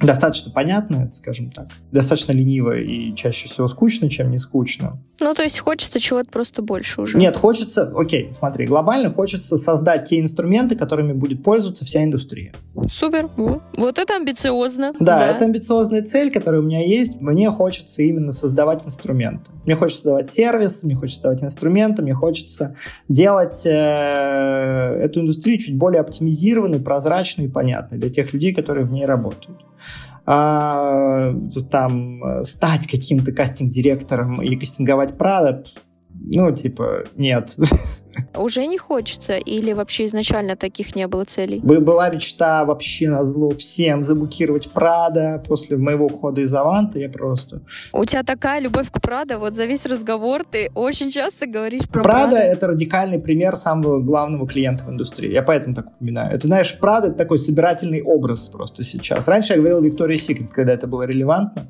достаточно 0.00 0.52
понятно, 0.52 1.10
скажем 1.10 1.50
так, 1.50 1.68
достаточно 1.90 2.32
лениво 2.32 2.78
и 2.78 3.14
чаще 3.14 3.48
всего 3.48 3.66
скучно, 3.68 4.10
чем 4.10 4.30
не 4.30 4.38
скучно. 4.38 5.00
Ну, 5.20 5.32
то 5.32 5.42
есть 5.42 5.58
хочется 5.58 5.98
чего-то 5.98 6.30
просто 6.30 6.60
больше 6.60 7.00
уже. 7.00 7.16
Нет, 7.16 7.36
хочется, 7.36 7.90
окей, 7.96 8.30
смотри, 8.32 8.66
глобально 8.66 9.10
хочется 9.10 9.56
создать 9.56 10.08
те 10.08 10.20
инструменты, 10.20 10.76
которыми 10.76 11.14
будет 11.14 11.42
пользоваться 11.42 11.86
вся 11.86 12.04
индустрия. 12.04 12.52
Супер, 12.86 13.30
вот 13.36 13.98
это 13.98 14.16
амбициозно. 14.16 14.92
Да, 15.00 15.18
да, 15.18 15.26
это 15.28 15.46
амбициозная 15.46 16.02
цель, 16.02 16.30
которая 16.30 16.60
у 16.60 16.64
меня 16.64 16.84
есть. 16.84 17.22
Мне 17.22 17.50
хочется 17.50 18.02
именно 18.02 18.32
создавать 18.32 18.84
инструменты. 18.84 19.50
Мне 19.64 19.74
хочется 19.74 20.02
создавать 20.02 20.30
сервис, 20.30 20.82
мне 20.82 20.94
хочется 20.94 21.22
создавать 21.22 21.42
инструменты, 21.42 22.02
мне 22.02 22.14
хочется 22.14 22.76
делать 23.08 23.64
э, 23.64 23.70
эту 23.70 25.20
индустрию 25.20 25.58
чуть 25.58 25.78
более 25.78 26.02
оптимизированной, 26.02 26.80
прозрачной 26.80 27.46
и 27.46 27.48
понятной 27.48 27.96
для 27.96 28.10
тех 28.10 28.34
людей, 28.34 28.54
которые 28.54 28.84
в 28.84 28.90
ней 28.90 29.06
работают 29.06 29.64
а, 30.24 31.32
там 31.70 32.44
стать 32.44 32.86
каким-то 32.86 33.32
кастинг-директором 33.32 34.42
и 34.42 34.56
кастинговать 34.56 35.16
Прада, 35.16 35.62
ну, 36.10 36.50
типа, 36.52 37.04
нет. 37.16 37.56
Уже 38.34 38.66
не 38.66 38.78
хочется? 38.78 39.36
Или 39.36 39.72
вообще 39.72 40.06
изначально 40.06 40.56
таких 40.56 40.94
не 40.94 41.06
было 41.06 41.24
целей? 41.24 41.60
Была 41.60 42.10
мечта 42.10 42.64
вообще 42.64 43.08
на 43.08 43.24
зло 43.24 43.50
всем 43.54 44.02
заблокировать 44.02 44.70
Прада. 44.70 45.42
После 45.46 45.76
моего 45.76 46.06
ухода 46.06 46.40
из 46.40 46.54
Аванта 46.54 46.98
я 46.98 47.08
просто... 47.08 47.60
У 47.92 48.04
тебя 48.04 48.22
такая 48.22 48.60
любовь 48.60 48.90
к 48.90 49.00
Прада. 49.00 49.38
Вот 49.38 49.54
за 49.54 49.66
весь 49.66 49.86
разговор 49.86 50.44
ты 50.44 50.70
очень 50.74 51.10
часто 51.10 51.46
говоришь 51.46 51.88
про 51.88 52.02
Прада. 52.02 52.36
это 52.36 52.68
радикальный 52.68 53.18
пример 53.18 53.56
самого 53.56 54.00
главного 54.00 54.46
клиента 54.46 54.84
в 54.84 54.90
индустрии. 54.90 55.32
Я 55.32 55.42
поэтому 55.42 55.74
так 55.74 55.88
упоминаю. 55.88 56.34
Это, 56.34 56.46
знаешь, 56.46 56.76
Прада— 56.78 57.06
это 57.08 57.16
такой 57.16 57.38
собирательный 57.38 58.02
образ 58.02 58.48
просто 58.48 58.82
сейчас. 58.82 59.28
Раньше 59.28 59.54
я 59.54 59.58
говорил 59.58 59.80
Виктория 59.80 60.16
Секрет, 60.16 60.50
когда 60.52 60.72
это 60.72 60.86
было 60.86 61.02
релевантно. 61.02 61.68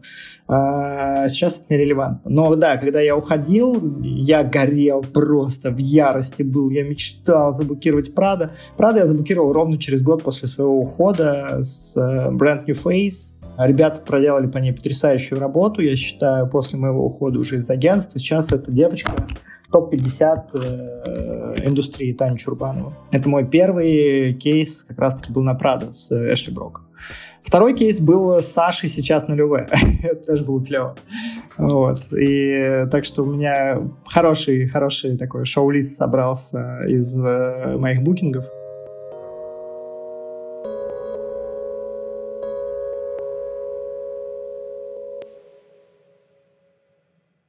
А 0.49 1.27
сейчас 1.29 1.61
это 1.61 1.75
нерелевантно. 1.75 2.31
Но 2.31 2.55
да, 2.55 2.77
когда 2.77 3.01
я 3.01 3.17
уходил, 3.17 4.01
я 4.03 4.45
горел 4.45 5.03
просто 5.03 5.71
в 5.71 5.79
ярости 5.79 6.36
был, 6.45 6.71
я 6.71 6.83
мечтал 6.83 7.53
заблокировать 7.53 8.15
Прада. 8.15 8.53
Прада 8.77 9.01
я 9.01 9.07
заблокировал 9.07 9.53
ровно 9.53 9.79
через 9.79 10.03
год 10.03 10.23
после 10.23 10.49
своего 10.49 10.81
ухода 10.81 11.59
с 11.63 11.97
uh, 11.97 12.31
Brand 12.33 12.67
New 12.67 12.77
Face. 12.77 13.35
Ребята 13.59 14.03
проделали 14.03 14.47
по 14.47 14.59
ней 14.59 14.73
потрясающую 14.73 15.41
работу, 15.41 15.81
я 15.81 15.97
считаю, 15.97 16.47
после 16.47 16.79
моего 16.79 17.07
ухода 17.07 17.39
уже 17.39 17.57
из 17.57 17.71
агентства. 17.71 18.21
Сейчас 18.21 18.53
эта 18.53 18.71
девочка 18.71 19.13
топ-50 19.71 20.51
э, 20.55 21.69
индустрии 21.69 22.13
Таня 22.13 22.37
Чурбанова. 22.37 22.95
Это 23.13 23.29
мой 23.29 23.47
первый 23.47 24.35
кейс, 24.35 24.85
как 24.85 24.99
раз-таки 24.99 25.33
был 25.33 25.43
на 25.43 25.55
Прада 25.55 25.93
с 25.93 26.11
э, 26.11 26.33
Эшли 26.33 26.53
Броком. 26.53 26.87
Второй 27.43 27.75
кейс 27.75 28.01
был 28.01 28.43
с 28.43 28.47
Сашей 28.47 28.89
сейчас 28.89 29.29
на 29.29 29.35
Люве. 29.35 29.69
Это 30.03 30.27
тоже 30.27 30.45
было 30.45 30.65
клево. 30.65 30.97
Вот. 31.59 32.13
И 32.13 32.87
так 32.91 33.05
что 33.05 33.23
у 33.23 33.27
меня 33.27 33.83
хороший, 34.05 34.67
хороший 34.67 35.17
такой 35.17 35.45
шоу-лист 35.45 35.97
собрался 35.97 36.85
из 36.87 37.19
э, 37.21 37.77
моих 37.77 38.03
букингов. 38.03 38.47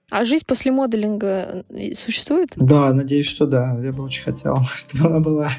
А 0.09 0.23
жизнь 0.23 0.45
после 0.47 0.71
моделинга 0.71 1.65
э, 1.69 1.93
существует? 1.93 2.53
Да, 2.55 2.93
надеюсь, 2.93 3.27
что 3.27 3.45
да. 3.45 3.77
Я 3.81 3.91
бы 3.91 4.03
очень 4.03 4.23
хотел, 4.23 4.61
чтобы 4.75 5.09
она 5.09 5.19
была. 5.19 5.51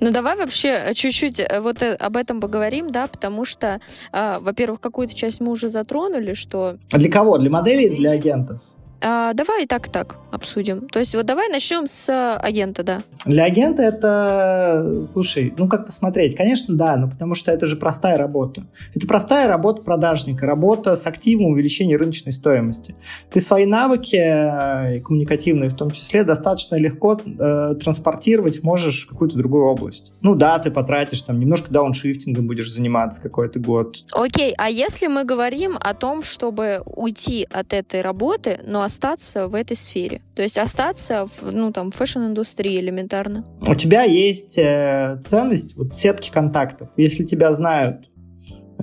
Ну 0.00 0.10
давай 0.10 0.36
вообще 0.36 0.68
э, 0.68 0.94
чуть-чуть 0.94 1.40
э, 1.40 1.60
вот 1.60 1.82
об 1.82 2.16
этом 2.16 2.40
поговорим, 2.40 2.90
да, 2.90 3.06
потому 3.06 3.44
что, 3.44 3.80
э, 4.12 4.38
во-первых, 4.40 4.80
какую-то 4.80 5.14
часть 5.14 5.40
мы 5.40 5.52
уже 5.52 5.68
затронули, 5.68 6.34
что... 6.34 6.76
А 6.92 6.98
для 6.98 7.10
кого? 7.10 7.38
Для 7.38 7.50
моделей 7.50 7.86
или 7.86 7.96
для 7.96 8.10
агентов? 8.12 8.60
А, 9.02 9.32
давай 9.32 9.64
и 9.64 9.66
так 9.66 9.88
и 9.88 9.90
так 9.90 10.16
обсудим. 10.30 10.88
То 10.88 10.98
есть 10.98 11.14
вот 11.14 11.26
давай 11.26 11.48
начнем 11.48 11.86
с 11.86 12.36
агента, 12.36 12.82
да. 12.82 13.02
Для 13.24 13.44
агента 13.44 13.82
это, 13.82 15.00
слушай, 15.02 15.52
ну 15.56 15.68
как 15.68 15.86
посмотреть? 15.86 16.36
Конечно, 16.36 16.76
да, 16.76 16.96
но 16.96 17.08
потому 17.08 17.34
что 17.34 17.50
это 17.50 17.66
же 17.66 17.76
простая 17.76 18.16
работа. 18.16 18.66
Это 18.94 19.06
простая 19.06 19.48
работа 19.48 19.82
продажника, 19.82 20.46
работа 20.46 20.94
с 20.94 21.06
активом 21.06 21.46
увеличения 21.46 21.96
рыночной 21.96 22.32
стоимости. 22.32 22.94
Ты 23.30 23.40
свои 23.40 23.66
навыки, 23.66 24.16
э, 24.16 25.00
коммуникативные 25.00 25.68
в 25.68 25.74
том 25.74 25.90
числе, 25.90 26.22
достаточно 26.22 26.76
легко 26.76 27.20
э, 27.20 27.74
транспортировать 27.80 28.62
можешь 28.62 29.06
в 29.06 29.08
какую-то 29.08 29.36
другую 29.36 29.64
область. 29.64 30.12
Ну 30.20 30.34
да, 30.34 30.58
ты 30.58 30.70
потратишь 30.70 31.22
там 31.22 31.40
немножко 31.40 31.70
дауншифтингом 31.70 32.46
будешь 32.46 32.72
заниматься 32.72 33.20
какой-то 33.20 33.58
год. 33.58 33.96
Окей, 34.12 34.54
а 34.56 34.70
если 34.70 35.06
мы 35.06 35.24
говорим 35.24 35.76
о 35.80 35.94
том, 35.94 36.22
чтобы 36.22 36.82
уйти 36.86 37.46
от 37.50 37.72
этой 37.72 38.00
работы, 38.02 38.60
но 38.66 38.82
остаться 38.90 39.46
в 39.46 39.54
этой 39.54 39.76
сфере? 39.76 40.20
То 40.34 40.42
есть 40.42 40.58
остаться 40.58 41.24
в, 41.26 41.52
ну, 41.52 41.72
там, 41.72 41.92
фэшн-индустрии 41.92 42.80
элементарно? 42.80 43.44
У 43.66 43.74
тебя 43.74 44.02
есть 44.02 44.58
э, 44.58 45.18
ценность 45.22 45.76
вот 45.76 45.94
сетки 45.94 46.30
контактов. 46.30 46.88
Если 46.96 47.24
тебя 47.24 47.52
знают, 47.54 48.08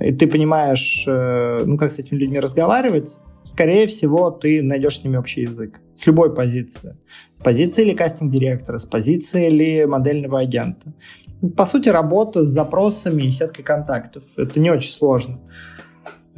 и 0.00 0.12
ты 0.12 0.26
понимаешь, 0.26 1.04
э, 1.06 1.62
ну, 1.64 1.76
как 1.76 1.92
с 1.92 1.98
этими 1.98 2.18
людьми 2.18 2.40
разговаривать, 2.40 3.18
скорее 3.44 3.86
всего, 3.86 4.30
ты 4.30 4.62
найдешь 4.62 5.00
с 5.00 5.04
ними 5.04 5.18
общий 5.18 5.42
язык. 5.42 5.80
С 5.94 6.06
любой 6.06 6.34
позиции. 6.34 6.96
Позиции 7.44 7.84
или 7.84 7.94
кастинг-директора, 7.94 8.78
с 8.78 8.86
позиции 8.86 9.48
или 9.48 9.84
модельного 9.84 10.40
агента. 10.40 10.94
По 11.56 11.66
сути, 11.66 11.90
работа 11.90 12.44
с 12.44 12.48
запросами 12.48 13.24
и 13.24 13.30
сеткой 13.30 13.64
контактов. 13.64 14.24
Это 14.36 14.58
не 14.58 14.70
очень 14.70 14.90
сложно. 14.90 15.38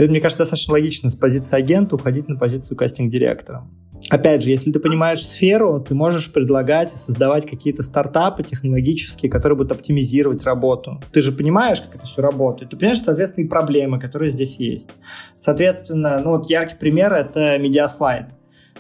Это, 0.00 0.10
мне 0.10 0.20
кажется, 0.22 0.44
достаточно 0.44 0.72
логично 0.72 1.10
с 1.10 1.14
позиции 1.14 1.54
агента 1.54 1.94
уходить 1.94 2.26
на 2.26 2.36
позицию 2.36 2.78
кастинг-директора. 2.78 3.68
Опять 4.08 4.42
же, 4.42 4.48
если 4.48 4.72
ты 4.72 4.80
понимаешь 4.80 5.22
сферу, 5.22 5.78
ты 5.78 5.94
можешь 5.94 6.32
предлагать 6.32 6.90
и 6.90 6.96
создавать 6.96 7.46
какие-то 7.46 7.82
стартапы 7.82 8.42
технологические, 8.42 9.30
которые 9.30 9.58
будут 9.58 9.72
оптимизировать 9.72 10.42
работу. 10.42 11.02
Ты 11.12 11.20
же 11.20 11.32
понимаешь, 11.32 11.82
как 11.82 11.96
это 11.96 12.06
все 12.06 12.22
работает. 12.22 12.70
Ты 12.70 12.78
понимаешь, 12.78 13.02
соответственно, 13.02 13.44
и 13.44 13.48
проблемы, 13.48 14.00
которые 14.00 14.30
здесь 14.30 14.58
есть. 14.58 14.88
Соответственно, 15.36 16.22
ну 16.24 16.30
вот 16.30 16.48
яркий 16.48 16.76
пример— 16.76 17.12
это 17.14 17.58
Mediaslide. 17.58 18.28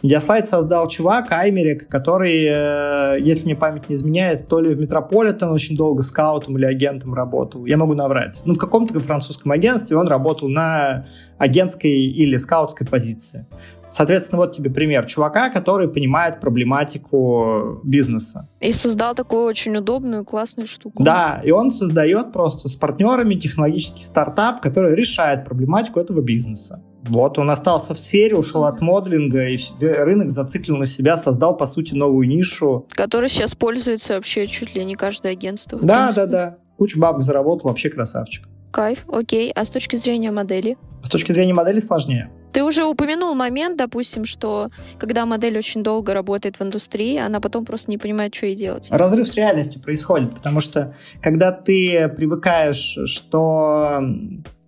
Mediaslide 0.02 0.48
создал 0.48 0.88
чувак, 0.88 1.30
Аймерик, 1.30 1.88
который, 1.88 2.44
э, 2.44 3.20
если 3.20 3.44
мне 3.44 3.56
память 3.56 3.88
не 3.88 3.94
изменяет, 3.96 4.48
то 4.48 4.60
ли 4.60 4.74
в 4.74 4.80
Метрополитен 4.80 5.50
очень 5.50 5.76
долго 5.76 6.02
скаутом 6.02 6.56
или 6.56 6.64
агентом 6.64 7.14
работал. 7.14 7.66
Я 7.66 7.76
могу 7.76 7.94
наврать. 7.94 8.40
Ну, 8.44 8.54
в 8.54 8.58
каком-то 8.58 8.98
французском 9.00 9.52
агентстве 9.52 9.96
он 9.96 10.08
работал 10.08 10.48
на 10.48 11.04
агентской 11.38 11.90
или 11.90 12.36
скаутской 12.36 12.86
позиции. 12.86 13.46
Соответственно, 13.90 14.38
вот 14.38 14.56
тебе 14.56 14.70
пример 14.70 15.04
чувака, 15.06 15.50
который 15.50 15.88
понимает 15.88 16.40
проблематику 16.40 17.80
бизнеса. 17.82 18.48
И 18.60 18.72
создал 18.72 19.14
такую 19.14 19.42
очень 19.42 19.76
удобную, 19.76 20.24
классную 20.24 20.68
штуку. 20.68 21.02
Да, 21.02 21.40
и 21.44 21.50
он 21.50 21.72
создает 21.72 22.32
просто 22.32 22.68
с 22.68 22.76
партнерами 22.76 23.34
технологический 23.34 24.04
стартап, 24.04 24.60
который 24.60 24.94
решает 24.94 25.44
проблематику 25.44 25.98
этого 25.98 26.20
бизнеса. 26.20 26.82
Вот, 27.04 27.38
он 27.38 27.50
остался 27.50 27.94
в 27.94 27.98
сфере, 27.98 28.36
ушел 28.36 28.64
от 28.64 28.80
моделинга, 28.80 29.48
и 29.48 29.58
рынок 29.80 30.28
зациклил 30.28 30.76
на 30.76 30.86
себя, 30.86 31.16
создал, 31.16 31.56
по 31.56 31.66
сути, 31.66 31.94
новую 31.94 32.28
нишу. 32.28 32.86
Которая 32.90 33.28
сейчас 33.28 33.54
пользуется 33.54 34.14
вообще 34.14 34.46
чуть 34.46 34.74
ли 34.74 34.84
не 34.84 34.96
каждое 34.96 35.32
агентство. 35.32 35.78
Да, 35.80 36.12
да, 36.14 36.26
да. 36.26 36.58
Кучу 36.76 37.00
бабок 37.00 37.22
заработал, 37.22 37.68
вообще 37.68 37.90
красавчик. 37.90 38.46
Кайф, 38.70 39.04
окей. 39.08 39.50
А 39.52 39.64
с 39.64 39.70
точки 39.70 39.96
зрения 39.96 40.30
модели? 40.30 40.78
С 41.02 41.08
точки 41.08 41.32
зрения 41.32 41.52
модели 41.52 41.80
сложнее. 41.80 42.30
Ты 42.52 42.62
уже 42.62 42.84
упомянул 42.84 43.34
момент, 43.34 43.76
допустим, 43.76 44.24
что 44.24 44.70
когда 44.98 45.26
модель 45.26 45.58
очень 45.58 45.82
долго 45.82 46.14
работает 46.14 46.58
в 46.58 46.62
индустрии, 46.62 47.16
она 47.16 47.40
потом 47.40 47.64
просто 47.64 47.90
не 47.90 47.98
понимает, 47.98 48.34
что 48.34 48.46
ей 48.46 48.56
делать. 48.56 48.88
Разрыв 48.90 49.28
с 49.28 49.34
реальностью 49.34 49.80
происходит, 49.80 50.34
потому 50.34 50.60
что 50.60 50.94
когда 51.20 51.52
ты 51.52 52.08
привыкаешь, 52.08 52.98
что 53.06 54.00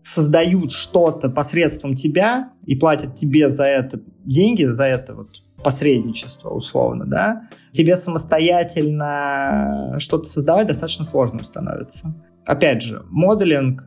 создают 0.02 0.72
что-то 0.72 1.28
посредством 1.28 1.94
тебя 1.94 2.50
и 2.66 2.74
платят 2.74 3.14
тебе 3.14 3.48
за 3.48 3.66
это 3.66 4.00
деньги, 4.24 4.64
за 4.64 4.86
это 4.86 5.14
вот 5.14 5.42
посредничество, 5.62 6.50
условно, 6.50 7.06
да, 7.06 7.48
тебе 7.70 7.96
самостоятельно 7.96 9.96
что-то 9.98 10.28
создавать 10.28 10.66
достаточно 10.66 11.04
сложным 11.04 11.44
становится. 11.44 12.14
Опять 12.44 12.82
же, 12.82 13.04
моделинг 13.08 13.84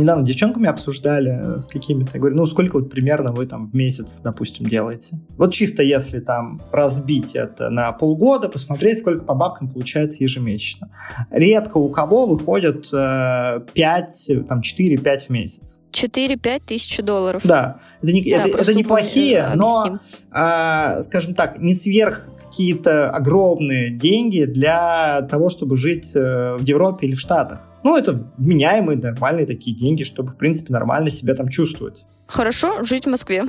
недавно 0.00 0.24
девчонками 0.24 0.68
обсуждали 0.68 1.56
э, 1.56 1.60
с 1.60 1.68
какими-то, 1.68 2.12
я 2.14 2.20
говорю, 2.20 2.36
ну 2.36 2.46
сколько 2.46 2.78
вот 2.78 2.90
примерно 2.90 3.32
вы 3.32 3.46
там 3.46 3.66
в 3.66 3.74
месяц, 3.74 4.20
допустим, 4.22 4.66
делаете. 4.66 5.18
Вот 5.36 5.52
чисто 5.52 5.82
если 5.82 6.20
там 6.20 6.60
разбить 6.72 7.34
это 7.34 7.70
на 7.70 7.92
полгода, 7.92 8.48
посмотреть, 8.48 8.98
сколько 8.98 9.24
по 9.24 9.34
бабкам 9.34 9.68
получается 9.68 10.22
ежемесячно. 10.22 10.90
Редко 11.30 11.78
у 11.78 11.88
кого 11.90 12.26
выходят 12.26 12.88
э, 12.92 13.60
5, 13.74 14.30
там 14.48 14.60
4-5 14.60 15.18
в 15.18 15.30
месяц. 15.30 15.82
4-5 15.92 16.62
тысяч 16.66 16.98
долларов. 16.98 17.42
Да, 17.44 17.80
это, 18.02 18.12
не, 18.12 18.22
да, 18.22 18.48
это, 18.48 18.58
это 18.58 18.74
неплохие, 18.74 19.52
но, 19.54 19.98
э, 20.32 21.02
скажем 21.02 21.34
так, 21.34 21.58
не 21.58 21.74
сверх 21.74 22.26
какие-то 22.44 23.10
огромные 23.10 23.90
деньги 23.90 24.44
для 24.44 25.22
того, 25.22 25.48
чтобы 25.48 25.76
жить 25.76 26.12
э, 26.14 26.56
в 26.56 26.62
Европе 26.62 27.06
или 27.06 27.14
в 27.14 27.20
Штатах. 27.20 27.60
Ну, 27.84 27.96
это 27.96 28.32
вменяемые, 28.38 28.98
нормальные 28.98 29.46
такие 29.46 29.76
деньги, 29.76 30.02
чтобы, 30.02 30.32
в 30.32 30.36
принципе, 30.36 30.72
нормально 30.72 31.10
себя 31.10 31.34
там 31.34 31.48
чувствовать. 31.48 32.06
Хорошо 32.26 32.82
жить 32.82 33.04
в 33.04 33.10
Москве. 33.10 33.44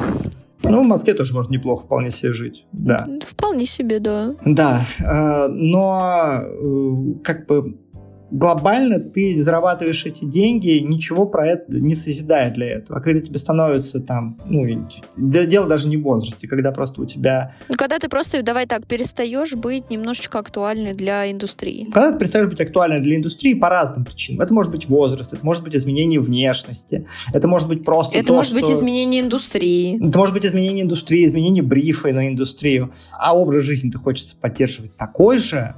Ну, 0.63 0.83
в 0.83 0.87
Москве 0.87 1.13
тоже 1.13 1.33
можно 1.33 1.53
неплохо 1.53 1.85
вполне 1.85 2.11
себе 2.11 2.33
жить, 2.33 2.65
да. 2.71 2.97
Вполне 3.21 3.65
себе, 3.65 3.99
да. 3.99 4.35
Да, 4.45 4.85
э, 4.99 5.47
но 5.47 6.41
э, 6.43 7.23
как 7.23 7.47
бы 7.47 7.77
глобально 8.31 8.99
ты 8.99 9.41
зарабатываешь 9.41 10.05
эти 10.05 10.25
деньги, 10.25 10.79
ничего 10.79 11.25
про 11.25 11.47
это 11.47 11.75
не 11.75 11.95
созидая 11.95 12.53
для 12.53 12.77
этого. 12.77 12.99
А 12.99 13.01
когда 13.01 13.21
тебе 13.21 13.39
становится 13.39 13.99
там, 13.99 14.39
ну, 14.45 14.65
дело 15.17 15.67
даже 15.67 15.87
не 15.87 15.97
в 15.97 16.03
возрасте, 16.03 16.47
когда 16.47 16.71
просто 16.71 17.01
у 17.01 17.05
тебя... 17.05 17.55
Ну, 17.69 17.75
когда 17.75 17.99
ты 17.99 18.09
просто, 18.09 18.41
давай 18.41 18.65
так, 18.65 18.87
перестаешь 18.87 19.53
быть 19.53 19.89
немножечко 19.89 20.39
актуальной 20.39 20.93
для 20.93 21.31
индустрии. 21.31 21.87
Когда 21.91 22.11
ты 22.11 22.19
перестаешь 22.19 22.47
быть 22.47 22.61
актуальной 22.61 22.99
для 22.99 23.15
индустрии 23.15 23.53
по 23.53 23.69
разным 23.69 24.05
причинам. 24.05 24.41
Это 24.41 24.53
может 24.53 24.71
быть 24.71 24.87
возраст, 24.89 25.33
это 25.33 25.45
может 25.45 25.63
быть 25.63 25.75
изменение 25.75 26.19
внешности, 26.19 27.07
это 27.33 27.47
может 27.47 27.67
быть 27.67 27.83
просто 27.83 28.17
Это 28.17 28.27
то, 28.27 28.33
может 28.33 28.51
что... 28.51 28.59
быть 28.59 28.69
изменение 28.69 29.21
индустрии. 29.21 29.97
Это 29.97 30.17
может 30.17 30.33
быть 30.33 30.45
изменение 30.45 30.83
индустрии, 30.83 31.25
изменение 31.25 31.63
брифа 31.63 32.11
на 32.11 32.27
индустрию. 32.27 32.93
А 33.11 33.35
образ 33.35 33.63
жизни 33.63 33.91
ты 33.91 33.97
хочется 33.97 34.35
поддерживать 34.35 34.95
такой 34.95 35.39
же, 35.39 35.75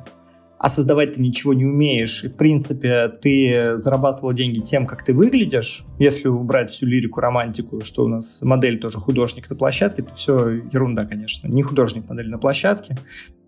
а 0.60 0.70
создавать 0.70 1.14
ты 1.14 1.22
ничего 1.22 1.54
не 1.54 1.66
умеешь, 1.66 2.24
и, 2.24 2.30
в 2.30 2.36
принципе, 2.36 3.10
ты 3.10 3.76
зарабатывал 3.76 4.34
деньги 4.34 4.60
тем, 4.60 4.88
как 4.88 5.04
ты 5.04 5.14
выглядишь, 5.14 5.84
если 6.00 6.28
убрать 6.28 6.72
всю 6.72 6.86
лирику, 6.86 7.20
романтику, 7.20 7.82
что 7.84 8.06
у 8.06 8.08
нас 8.08 8.42
модель 8.42 8.80
тоже 8.80 8.98
художник 9.00 9.50
на 9.50 9.56
площадке, 9.56 10.02
это 10.02 10.16
все 10.16 10.50
ерунда, 10.50 11.06
конечно. 11.06 11.48
Не 11.48 11.62
художник 11.62 12.10
модель 12.10 12.30
на 12.30 12.40
площадке. 12.40 12.98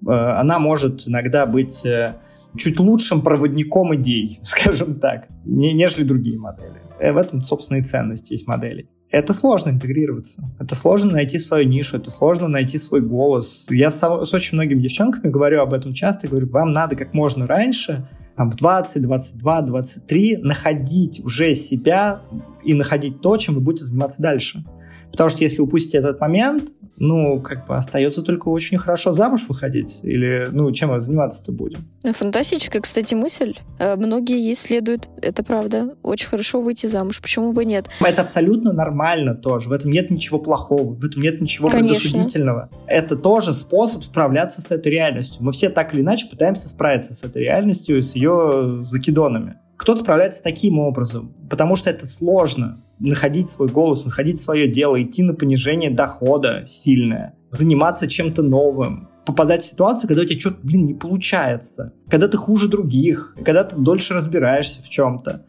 Э, 0.08 0.12
она 0.12 0.60
может 0.60 1.08
иногда 1.08 1.46
быть 1.46 1.86
э, 1.86 2.18
чуть 2.58 2.80
лучшим 2.80 3.22
проводником 3.22 3.96
идей, 3.96 4.40
скажем 4.44 5.00
так, 5.00 5.28
нежели 5.46 6.04
другие 6.04 6.38
модели. 6.38 6.82
Э, 7.00 7.14
в 7.14 7.18
этом, 7.18 7.42
собственно, 7.42 7.78
и 7.78 7.84
ценность 7.84 8.32
есть 8.32 8.48
моделей 8.48 8.88
это 9.12 9.34
сложно 9.34 9.72
интегрироваться. 9.72 10.44
Это 10.60 10.76
сложно 10.76 11.12
найти 11.14 11.40
свою 11.40 11.68
нишу, 11.68 11.98
это 11.98 12.12
сложно 12.12 12.48
найти 12.48 12.78
свой 12.78 13.02
голос. 13.02 13.66
Я 13.70 13.92
с, 13.92 14.00
с 14.00 14.34
очень 14.34 14.56
многими 14.56 14.82
девчонками 14.82 15.32
говорю 15.32 15.62
об 15.62 15.74
этом 15.74 15.94
часто, 15.94 16.28
говорю, 16.28 16.50
вам 16.50 16.72
надо 16.72 16.96
как 16.96 17.14
можно 17.14 17.48
раньше, 17.48 18.08
там 18.36 18.52
в 18.52 18.56
20, 18.56 19.02
22, 19.02 19.62
23, 19.62 20.38
находить 20.38 21.22
уже 21.26 21.56
себя 21.56 22.22
и 22.64 22.74
находить 22.74 23.22
то, 23.22 23.36
чем 23.38 23.56
вы 23.56 23.62
будете 23.62 23.86
заниматься 23.86 24.22
дальше. 24.22 24.64
Потому 25.12 25.30
что 25.30 25.44
если 25.44 25.62
упустите 25.62 25.98
этот 25.98 26.20
момент, 26.22 26.70
ну, 26.98 27.42
как 27.42 27.66
бы 27.66 27.76
остается 27.76 28.22
только 28.22 28.50
очень 28.50 28.78
хорошо 28.78 29.14
замуж 29.14 29.46
выходить. 29.48 30.02
Или, 30.04 30.50
ну, 30.52 30.72
чем 30.72 30.90
мы 30.90 31.00
заниматься-то 31.00 31.52
будем? 31.52 31.88
Ну, 32.04 32.14
фантастическая, 32.14 32.82
кстати, 32.82 33.16
мысль. 33.16 33.56
Э, 33.80 33.96
многие 33.96 34.40
ей 34.40 34.56
следуют, 34.56 35.10
это 35.22 35.44
правда. 35.44 35.96
Очень 36.04 36.28
хорошо 36.28 36.62
выйти 36.62 36.88
замуж. 36.88 37.22
Почему 37.22 37.54
бы 37.54 37.66
нет? 37.66 37.88
Это 38.02 38.22
абсолютно 38.22 38.74
нормально 38.74 39.36
тоже. 39.36 39.70
В 39.70 39.72
этом 39.72 39.92
нет 39.92 40.12
ничего 40.12 40.40
плохого. 40.40 40.94
В 40.94 41.06
этом 41.06 41.22
нет 41.22 41.42
ничего 41.42 41.70
предосудительного. 41.70 42.70
Это 42.88 43.16
тоже 43.16 43.54
способ 43.54 44.04
справляться 44.04 44.62
с 44.62 44.72
этой 44.72 44.92
реальностью. 44.92 45.44
Мы 45.44 45.52
все 45.52 45.70
так 45.70 45.94
или 45.94 46.02
иначе 46.02 46.28
пытаемся 46.28 46.68
справиться 46.70 47.14
с 47.14 47.24
этой 47.24 47.44
реальностью, 47.44 48.04
с 48.04 48.16
ее 48.16 48.80
закидонами. 48.82 49.56
Кто-то 49.78 50.02
справляется 50.02 50.44
таким 50.44 50.80
образом, 50.80 51.34
потому 51.50 51.78
что 51.78 51.90
это 51.90 52.06
сложно 52.06 52.82
находить 53.00 53.50
свой 53.50 53.70
голос, 53.70 54.06
находить 54.06 54.42
свое 54.42 54.68
дело, 54.68 55.02
идти 55.02 55.24
на 55.24 55.34
понижение 55.34 55.90
дохода 55.90 56.64
сильное, 56.68 57.36
заниматься 57.50 58.08
чем-то 58.08 58.42
новым, 58.44 59.10
попадать 59.26 59.64
в 59.64 59.68
ситуацию, 59.68 60.08
когда 60.08 60.24
у 60.24 60.26
тебя 60.26 60.40
что-то, 60.40 60.58
блин, 60.64 60.86
не 60.86 60.94
получается, 60.94 61.94
когда 62.10 62.28
ты 62.28 62.38
хуже 62.38 62.68
других, 62.68 63.36
когда 63.46 63.64
ты 63.64 63.78
дольше 63.78 64.14
разбираешься 64.14 64.82
в 64.82 64.90
чем-то. 64.90 65.46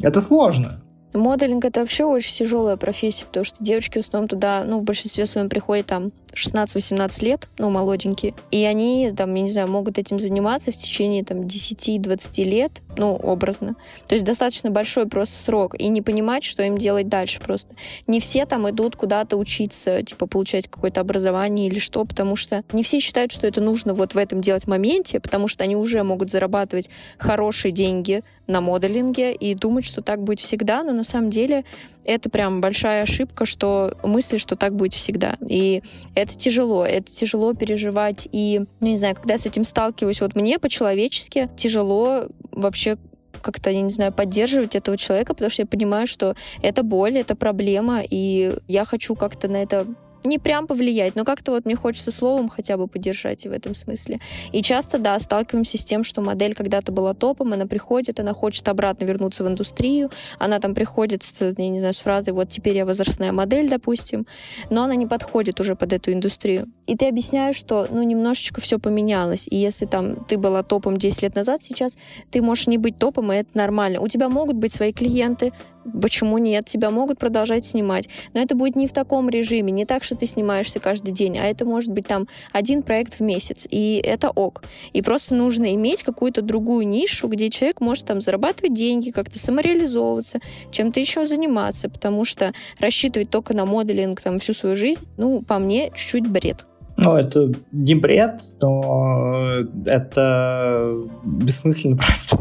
Это 0.00 0.20
сложно. 0.20 0.82
Моделинг— 1.14 1.64
это 1.66 1.80
вообще 1.80 2.04
очень 2.04 2.34
тяжелая 2.34 2.76
профессия, 2.76 3.24
потому 3.26 3.44
что 3.44 3.62
девочки 3.62 3.98
в 3.98 4.02
основном 4.02 4.28
туда, 4.28 4.64
ну, 4.64 4.80
в 4.80 4.84
большинстве 4.84 5.26
своем 5.26 5.48
приходят 5.48 5.86
там 5.86 6.10
16-18 6.34 7.24
лет, 7.24 7.48
ну, 7.58 7.70
молоденькие, 7.70 8.34
и 8.50 8.64
они, 8.64 9.12
там, 9.16 9.32
я 9.34 9.42
не 9.42 9.50
знаю, 9.50 9.68
могут 9.68 9.98
этим 9.98 10.18
заниматься 10.18 10.72
в 10.72 10.76
течение, 10.76 11.24
там, 11.24 11.42
10-20 11.42 12.44
лет, 12.44 12.82
ну, 12.96 13.14
образно. 13.14 13.76
То 14.06 14.14
есть 14.14 14.24
достаточно 14.24 14.70
большой 14.70 15.06
просто 15.06 15.36
срок, 15.36 15.78
и 15.78 15.88
не 15.88 16.02
понимать, 16.02 16.42
что 16.44 16.62
им 16.62 16.76
делать 16.76 17.08
дальше 17.08 17.40
просто. 17.40 17.76
Не 18.06 18.20
все 18.20 18.46
там 18.46 18.68
идут 18.68 18.96
куда-то 18.96 19.36
учиться, 19.36 20.02
типа, 20.02 20.26
получать 20.26 20.68
какое-то 20.68 21.00
образование 21.00 21.68
или 21.68 21.78
что, 21.78 22.04
потому 22.04 22.36
что 22.36 22.64
не 22.72 22.82
все 22.82 22.98
считают, 22.98 23.30
что 23.30 23.46
это 23.46 23.60
нужно 23.60 23.94
вот 23.94 24.14
в 24.14 24.18
этом 24.18 24.40
делать 24.40 24.66
моменте, 24.66 25.20
потому 25.20 25.48
что 25.48 25.64
они 25.64 25.76
уже 25.76 26.02
могут 26.02 26.30
зарабатывать 26.30 26.90
хорошие 27.18 27.72
деньги 27.72 28.22
на 28.46 28.60
моделинге 28.60 29.34
и 29.34 29.54
думать, 29.54 29.84
что 29.84 30.02
так 30.02 30.22
будет 30.22 30.40
всегда, 30.40 30.82
но 30.82 30.92
на 30.92 31.04
самом 31.04 31.30
деле 31.30 31.64
это 32.04 32.28
прям 32.28 32.60
большая 32.60 33.02
ошибка, 33.02 33.46
что 33.46 33.96
мысль, 34.02 34.38
что 34.38 34.56
так 34.56 34.74
будет 34.74 34.92
всегда. 34.92 35.36
И 35.48 35.82
это 36.14 36.36
тяжело, 36.36 36.84
это 36.84 37.10
тяжело 37.10 37.54
переживать. 37.54 38.28
И, 38.32 38.62
ну, 38.80 38.88
не 38.88 38.96
знаю, 38.96 39.14
когда 39.14 39.38
с 39.38 39.46
этим 39.46 39.64
сталкиваюсь, 39.64 40.20
вот 40.20 40.34
мне 40.34 40.58
по-человечески 40.58 41.48
тяжело 41.56 42.26
вообще 42.50 42.98
как-то, 43.40 43.70
я 43.70 43.82
не 43.82 43.90
знаю, 43.90 44.12
поддерживать 44.12 44.74
этого 44.74 44.96
человека, 44.96 45.34
потому 45.34 45.50
что 45.50 45.62
я 45.62 45.66
понимаю, 45.66 46.06
что 46.06 46.34
это 46.62 46.82
боль, 46.82 47.18
это 47.18 47.36
проблема, 47.36 48.00
и 48.08 48.56
я 48.68 48.84
хочу 48.84 49.14
как-то 49.14 49.48
на 49.48 49.58
это 49.58 49.86
не 50.24 50.38
прям 50.38 50.66
повлиять, 50.66 51.14
но 51.14 51.24
как-то 51.24 51.52
вот 51.52 51.64
мне 51.64 51.76
хочется 51.76 52.10
словом 52.10 52.48
хотя 52.48 52.76
бы 52.76 52.86
поддержать 52.86 53.46
в 53.46 53.52
этом 53.52 53.74
смысле. 53.74 54.20
И 54.52 54.62
часто, 54.62 54.98
да, 54.98 55.18
сталкиваемся 55.18 55.78
с 55.78 55.84
тем, 55.84 56.04
что 56.04 56.22
модель 56.22 56.54
когда-то 56.54 56.92
была 56.92 57.14
топом, 57.14 57.52
она 57.52 57.66
приходит, 57.66 58.20
она 58.20 58.32
хочет 58.32 58.68
обратно 58.68 59.04
вернуться 59.04 59.44
в 59.44 59.48
индустрию, 59.48 60.10
она 60.38 60.58
там 60.60 60.74
приходит 60.74 61.22
с, 61.22 61.40
я 61.40 61.68
не 61.68 61.78
знаю, 61.80 61.94
с 61.94 62.00
фразой 62.00 62.34
«вот 62.34 62.48
теперь 62.48 62.76
я 62.76 62.86
возрастная 62.86 63.32
модель», 63.32 63.68
допустим, 63.68 64.26
но 64.70 64.84
она 64.84 64.94
не 64.94 65.06
подходит 65.06 65.60
уже 65.60 65.76
под 65.76 65.92
эту 65.92 66.12
индустрию. 66.12 66.70
И 66.86 66.96
ты 66.96 67.08
объясняешь, 67.08 67.56
что, 67.56 67.86
ну, 67.90 68.02
немножечко 68.02 68.60
все 68.60 68.78
поменялось, 68.78 69.48
и 69.50 69.56
если 69.56 69.86
там 69.86 70.24
ты 70.24 70.36
была 70.36 70.62
топом 70.62 70.96
10 70.96 71.22
лет 71.22 71.34
назад, 71.34 71.62
сейчас 71.62 71.96
ты 72.30 72.42
можешь 72.42 72.66
не 72.66 72.78
быть 72.78 72.98
топом, 72.98 73.32
и 73.32 73.36
это 73.36 73.50
нормально. 73.54 74.00
У 74.00 74.08
тебя 74.08 74.28
могут 74.28 74.56
быть 74.56 74.72
свои 74.72 74.92
клиенты, 74.92 75.52
почему 76.00 76.38
нет, 76.38 76.64
тебя 76.66 76.90
могут 76.90 77.18
продолжать 77.18 77.64
снимать. 77.64 78.08
Но 78.32 78.40
это 78.40 78.54
будет 78.54 78.76
не 78.76 78.86
в 78.86 78.92
таком 78.92 79.28
режиме, 79.28 79.72
не 79.72 79.84
так, 79.84 80.04
что 80.04 80.16
ты 80.16 80.26
снимаешься 80.26 80.80
каждый 80.80 81.12
день, 81.12 81.38
а 81.38 81.44
это 81.44 81.64
может 81.64 81.90
быть 81.90 82.06
там 82.06 82.26
один 82.52 82.82
проект 82.82 83.14
в 83.14 83.20
месяц, 83.20 83.66
и 83.70 84.00
это 84.04 84.30
ок. 84.30 84.62
И 84.92 85.02
просто 85.02 85.34
нужно 85.34 85.74
иметь 85.74 86.02
какую-то 86.02 86.42
другую 86.42 86.86
нишу, 86.86 87.28
где 87.28 87.50
человек 87.50 87.80
может 87.80 88.06
там 88.06 88.20
зарабатывать 88.20 88.74
деньги, 88.74 89.10
как-то 89.10 89.38
самореализовываться, 89.38 90.40
чем-то 90.70 91.00
еще 91.00 91.26
заниматься, 91.26 91.88
потому 91.88 92.24
что 92.24 92.52
рассчитывать 92.78 93.30
только 93.30 93.54
на 93.54 93.64
моделинг 93.64 94.20
там 94.20 94.38
всю 94.38 94.54
свою 94.54 94.76
жизнь, 94.76 95.06
ну, 95.16 95.42
по 95.42 95.58
мне, 95.58 95.90
чуть-чуть 95.94 96.26
бред. 96.26 96.66
Ну, 96.96 97.16
это 97.16 97.52
не 97.72 97.94
бред, 97.94 98.40
но 98.60 99.64
это 99.84 100.96
бессмысленно 101.24 101.96
просто. 101.96 102.38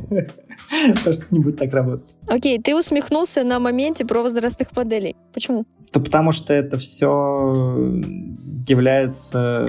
Потому 0.95 1.14
что 1.14 1.26
не 1.32 1.39
будет 1.39 1.57
так 1.57 1.74
работать. 1.74 2.16
Окей, 2.28 2.59
ты 2.59 2.76
усмехнулся 2.76 3.43
на 3.43 3.59
моменте 3.59 4.05
про 4.05 4.22
возрастных 4.22 4.76
моделей. 4.76 5.16
Почему? 5.34 5.66
Да 5.93 5.99
потому 5.99 6.32
что 6.32 6.53
это 6.53 6.78
все 6.78 7.53
является 8.68 9.66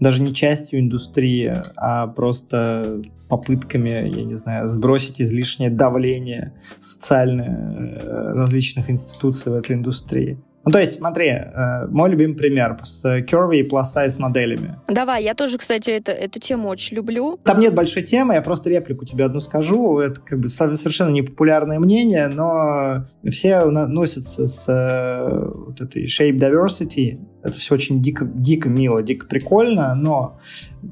даже 0.00 0.22
не 0.22 0.32
частью 0.34 0.80
индустрии, 0.80 1.62
а 1.76 2.06
просто 2.06 3.02
попытками, 3.28 3.88
я 3.88 4.24
не 4.24 4.34
знаю, 4.34 4.66
сбросить 4.66 5.20
излишнее 5.20 5.70
давление 5.70 6.54
социальное 6.78 7.96
э, 7.96 8.32
различных 8.34 8.90
институций 8.90 9.52
в 9.52 9.54
этой 9.54 9.76
индустрии. 9.76 10.38
Ну, 10.68 10.72
то 10.72 10.80
есть, 10.80 10.96
смотри, 10.96 11.28
э, 11.28 11.86
мой 11.88 12.10
любимый 12.10 12.34
пример 12.34 12.76
с 12.82 13.02
curvy 13.20 13.60
и 13.60 13.66
plus-size 13.66 14.18
моделями. 14.18 14.76
Давай, 14.86 15.24
я 15.24 15.32
тоже, 15.32 15.56
кстати, 15.56 15.88
это, 15.88 16.12
эту 16.12 16.40
тему 16.40 16.68
очень 16.68 16.94
люблю. 16.94 17.40
Там 17.42 17.60
нет 17.60 17.74
большой 17.74 18.02
темы, 18.02 18.34
я 18.34 18.42
просто 18.42 18.68
реплику 18.68 19.06
тебе 19.06 19.24
одну 19.24 19.40
скажу. 19.40 19.98
Это 19.98 20.20
как 20.20 20.40
бы 20.40 20.48
совершенно 20.48 21.08
непопулярное 21.08 21.78
мнение, 21.78 22.28
но 22.28 23.06
все 23.30 23.64
носятся 23.64 24.46
с 24.46 24.68
э, 24.68 25.48
вот 25.54 25.80
этой 25.80 26.04
shape 26.04 26.38
diversity, 26.38 27.18
это 27.42 27.56
все 27.56 27.74
очень 27.74 28.02
дико, 28.02 28.26
дико 28.26 28.68
мило, 28.68 29.02
дико 29.02 29.26
прикольно, 29.26 29.94
но 29.94 30.38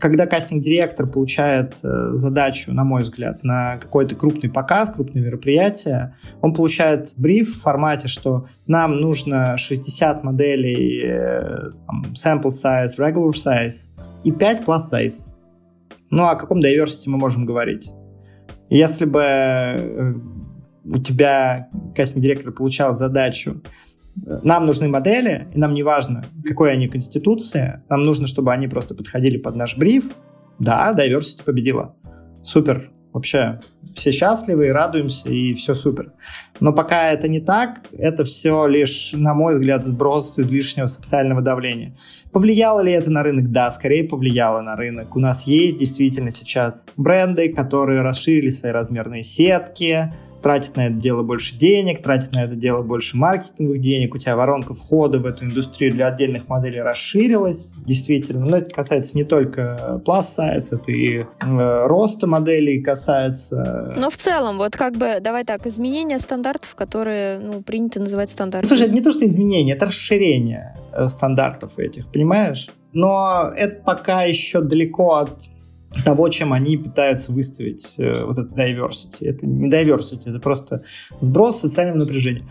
когда 0.01 0.26
кастинг-директор 0.26 1.07
получает 1.07 1.78
э, 1.82 2.11
задачу, 2.12 2.72
на 2.72 2.84
мой 2.84 3.03
взгляд, 3.03 3.43
на 3.45 3.76
какой-то 3.76 4.14
крупный 4.14 4.51
показ, 4.51 4.91
крупное 4.91 5.22
мероприятие, 5.22 6.16
он 6.41 6.53
получает 6.53 7.12
бриф 7.16 7.57
в 7.57 7.61
формате, 7.61 8.09
что 8.09 8.47
нам 8.66 9.01
нужно 9.01 9.57
60 9.57 10.24
моделей 10.24 11.03
э, 11.05 11.70
там, 11.87 12.07
sample 12.12 12.51
size, 12.51 12.99
regular 12.99 13.32
size 13.32 13.91
и 14.24 14.32
5 14.32 14.64
plus 14.64 14.80
size. 14.93 15.32
Ну, 16.11 16.24
о 16.24 16.37
каком 16.37 16.61
diversity 16.61 17.07
мы 17.07 17.18
можем 17.18 17.47
говорить? 17.47 17.91
Если 18.68 19.05
бы 19.05 19.22
э, 19.22 20.14
у 20.84 20.99
тебя 20.99 21.68
кастинг-директор 21.95 22.53
получал 22.53 22.95
задачу 22.95 23.62
нам 24.24 24.66
нужны 24.66 24.88
модели, 24.88 25.48
и 25.54 25.58
нам 25.58 25.74
не 25.74 25.82
важно, 25.82 26.24
какой 26.44 26.72
они 26.72 26.88
конституции, 26.88 27.82
нам 27.88 28.02
нужно, 28.02 28.26
чтобы 28.26 28.52
они 28.52 28.68
просто 28.68 28.94
подходили 28.94 29.38
под 29.38 29.56
наш 29.56 29.76
бриф. 29.76 30.10
Да, 30.58 30.94
diversity 30.96 31.44
победила. 31.44 31.94
Супер. 32.42 32.90
Вообще, 33.12 33.60
все 33.94 34.12
счастливы 34.12 34.66
и 34.66 34.70
радуемся, 34.70 35.30
и 35.30 35.54
все 35.54 35.72
супер. 35.72 36.12
Но 36.60 36.74
пока 36.74 37.08
это 37.12 37.28
не 37.28 37.40
так, 37.40 37.80
это 37.96 38.24
все 38.24 38.66
лишь, 38.66 39.14
на 39.14 39.32
мой 39.32 39.54
взгляд, 39.54 39.86
сброс 39.86 40.38
излишнего 40.38 40.86
социального 40.86 41.40
давления. 41.40 41.94
Повлияло 42.30 42.80
ли 42.80 42.92
это 42.92 43.10
на 43.10 43.22
рынок? 43.22 43.50
Да, 43.50 43.70
скорее 43.70 44.04
повлияло 44.04 44.60
на 44.60 44.76
рынок. 44.76 45.16
У 45.16 45.18
нас 45.18 45.46
есть 45.46 45.78
действительно 45.78 46.30
сейчас 46.30 46.84
бренды, 46.98 47.50
которые 47.54 48.02
расширили 48.02 48.50
свои 48.50 48.72
размерные 48.72 49.22
сетки, 49.22 50.12
тратит 50.43 50.76
на 50.76 50.87
это 50.87 50.95
дело 50.95 51.22
больше 51.22 51.57
денег, 51.57 52.03
тратит 52.03 52.34
на 52.34 52.45
это 52.45 52.55
дело 52.55 52.82
больше 52.82 53.16
маркетинговых 53.16 53.80
денег, 53.80 54.14
у 54.14 54.18
тебя 54.18 54.37
воронка 54.37 54.74
входа 54.74 55.18
в 55.18 55.26
эту 55.26 55.45
индустрию 55.45 55.93
для 55.93 56.09
отдельных 56.09 56.49
моделей 56.49 56.80
расширилась, 56.80 57.74
действительно. 57.87 58.45
Но 58.45 58.59
это 58.59 58.70
касается 58.70 59.16
не 59.16 59.24
только 59.24 60.01
plus 60.05 60.22
size, 60.39 60.68
это 60.72 60.93
и 60.93 61.20
э, 61.20 61.87
роста 61.87 62.26
моделей 62.26 62.80
касается. 62.82 63.95
Но 63.97 64.11
в 64.11 64.16
целом, 64.16 64.59
вот 64.59 64.76
как 64.76 64.97
бы, 64.97 65.18
давай 65.20 65.45
так, 65.45 65.66
изменения 65.66 66.18
стандартов, 66.18 66.74
которые, 66.74 67.39
ну, 67.39 67.62
принято 67.62 68.01
называть 68.01 68.30
стандартами. 68.30 68.68
Слушай, 68.68 68.87
это 68.87 68.95
не 68.95 69.03
то, 69.03 69.11
что 69.11 69.26
изменения, 69.26 69.72
это 69.72 69.87
расширение 69.87 70.76
э, 70.93 71.09
стандартов 71.09 71.78
этих, 71.78 72.07
понимаешь? 72.12 72.68
Но 72.93 73.51
это 73.55 73.82
пока 73.82 74.22
еще 74.22 74.61
далеко 74.62 75.16
от 75.16 75.49
того, 76.05 76.28
чем 76.28 76.53
они 76.53 76.76
пытаются 76.76 77.32
выставить 77.32 77.99
э, 77.99 78.24
вот 78.24 78.39
это 78.39 78.55
diversity. 78.55 79.28
Это 79.28 79.47
не 79.47 79.70
diversity, 79.70 80.28
это 80.28 80.41
просто 80.41 80.84
сброс 81.20 81.61
социального 81.61 81.99
напряжения. 81.99 82.49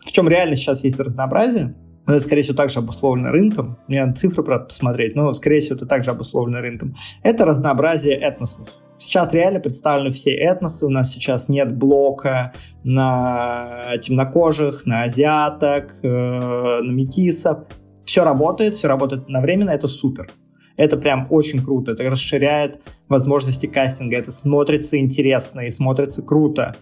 В 0.00 0.12
чем 0.12 0.28
реально 0.28 0.56
сейчас 0.56 0.84
есть 0.84 0.98
разнообразие, 0.98 1.74
это, 2.06 2.20
скорее 2.20 2.42
всего, 2.42 2.56
также 2.56 2.78
обусловлено 2.78 3.30
рынком. 3.30 3.78
Мне 3.88 4.04
надо 4.04 4.16
цифры 4.16 4.44
посмотреть, 4.44 5.16
но, 5.16 5.32
скорее 5.32 5.58
всего, 5.58 5.74
это 5.74 5.86
также 5.86 6.12
обусловлено 6.12 6.60
рынком. 6.60 6.94
Это 7.24 7.44
разнообразие 7.44 8.14
этносов. 8.14 8.68
Сейчас 8.98 9.34
реально 9.34 9.60
представлены 9.60 10.10
все 10.10 10.30
этносы. 10.32 10.86
У 10.86 10.88
нас 10.88 11.10
сейчас 11.10 11.48
нет 11.48 11.76
блока 11.76 12.52
на 12.84 13.98
темнокожих, 14.00 14.86
на 14.86 15.02
азиаток, 15.02 15.96
э, 16.02 16.08
на 16.08 16.90
метисов. 16.92 17.66
Все 18.04 18.24
работает, 18.24 18.76
все 18.76 18.86
работает 18.86 19.24
одновременно, 19.24 19.70
это 19.70 19.88
супер. 19.88 20.30
Это 20.76 20.96
прям 20.96 21.26
очень 21.30 21.62
круто. 21.62 21.92
Это 21.92 22.10
расширяет 22.10 22.80
возможности 23.08 23.66
кастинга. 23.66 24.16
Это 24.16 24.32
смотрится 24.32 24.98
интересно 24.98 25.60
и 25.60 25.70
смотрится 25.70 26.22
круто. 26.22 26.76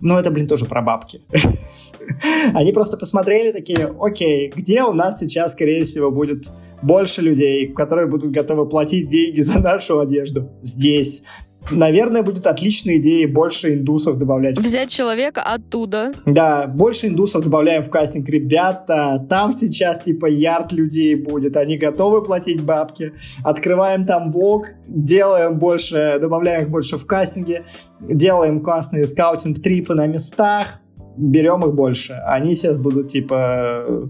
Но 0.00 0.18
это, 0.18 0.30
блин, 0.30 0.46
тоже 0.46 0.64
про 0.64 0.80
бабки. 0.82 1.20
Они 2.54 2.72
просто 2.72 2.96
посмотрели 2.96 3.52
такие, 3.52 3.92
окей, 4.00 4.52
где 4.54 4.82
у 4.82 4.92
нас 4.92 5.18
сейчас, 5.18 5.52
скорее 5.52 5.84
всего, 5.84 6.10
будет 6.10 6.50
больше 6.82 7.22
людей, 7.22 7.72
которые 7.72 8.06
будут 8.06 8.30
готовы 8.30 8.68
платить 8.68 9.10
деньги 9.10 9.40
за 9.40 9.60
нашу 9.60 9.98
одежду? 9.98 10.50
Здесь. 10.62 11.22
Наверное, 11.70 12.22
будет 12.22 12.46
отличной 12.46 12.98
идеей 12.98 13.26
больше 13.26 13.74
индусов 13.74 14.16
добавлять. 14.16 14.58
Взять 14.58 14.90
человека 14.90 15.42
оттуда. 15.42 16.14
Да, 16.24 16.66
больше 16.66 17.08
индусов 17.08 17.42
добавляем 17.42 17.82
в 17.82 17.90
кастинг. 17.90 18.28
Ребята, 18.28 19.24
там 19.28 19.52
сейчас 19.52 20.02
типа 20.02 20.26
ярд 20.26 20.72
людей 20.72 21.14
будет, 21.14 21.56
они 21.56 21.76
готовы 21.76 22.22
платить 22.22 22.62
бабки. 22.62 23.12
Открываем 23.44 24.06
там 24.06 24.30
Vogue, 24.30 24.68
делаем 24.86 25.58
больше, 25.58 26.18
добавляем 26.20 26.62
их 26.64 26.70
больше 26.70 26.96
в 26.96 27.06
кастинге, 27.06 27.64
делаем 28.00 28.60
классные 28.60 29.06
скаутинг-трипы 29.06 29.94
на 29.94 30.06
местах, 30.06 30.80
берем 31.18 31.64
их 31.66 31.74
больше. 31.74 32.14
Они 32.26 32.54
сейчас 32.54 32.78
будут, 32.78 33.10
типа, 33.10 34.08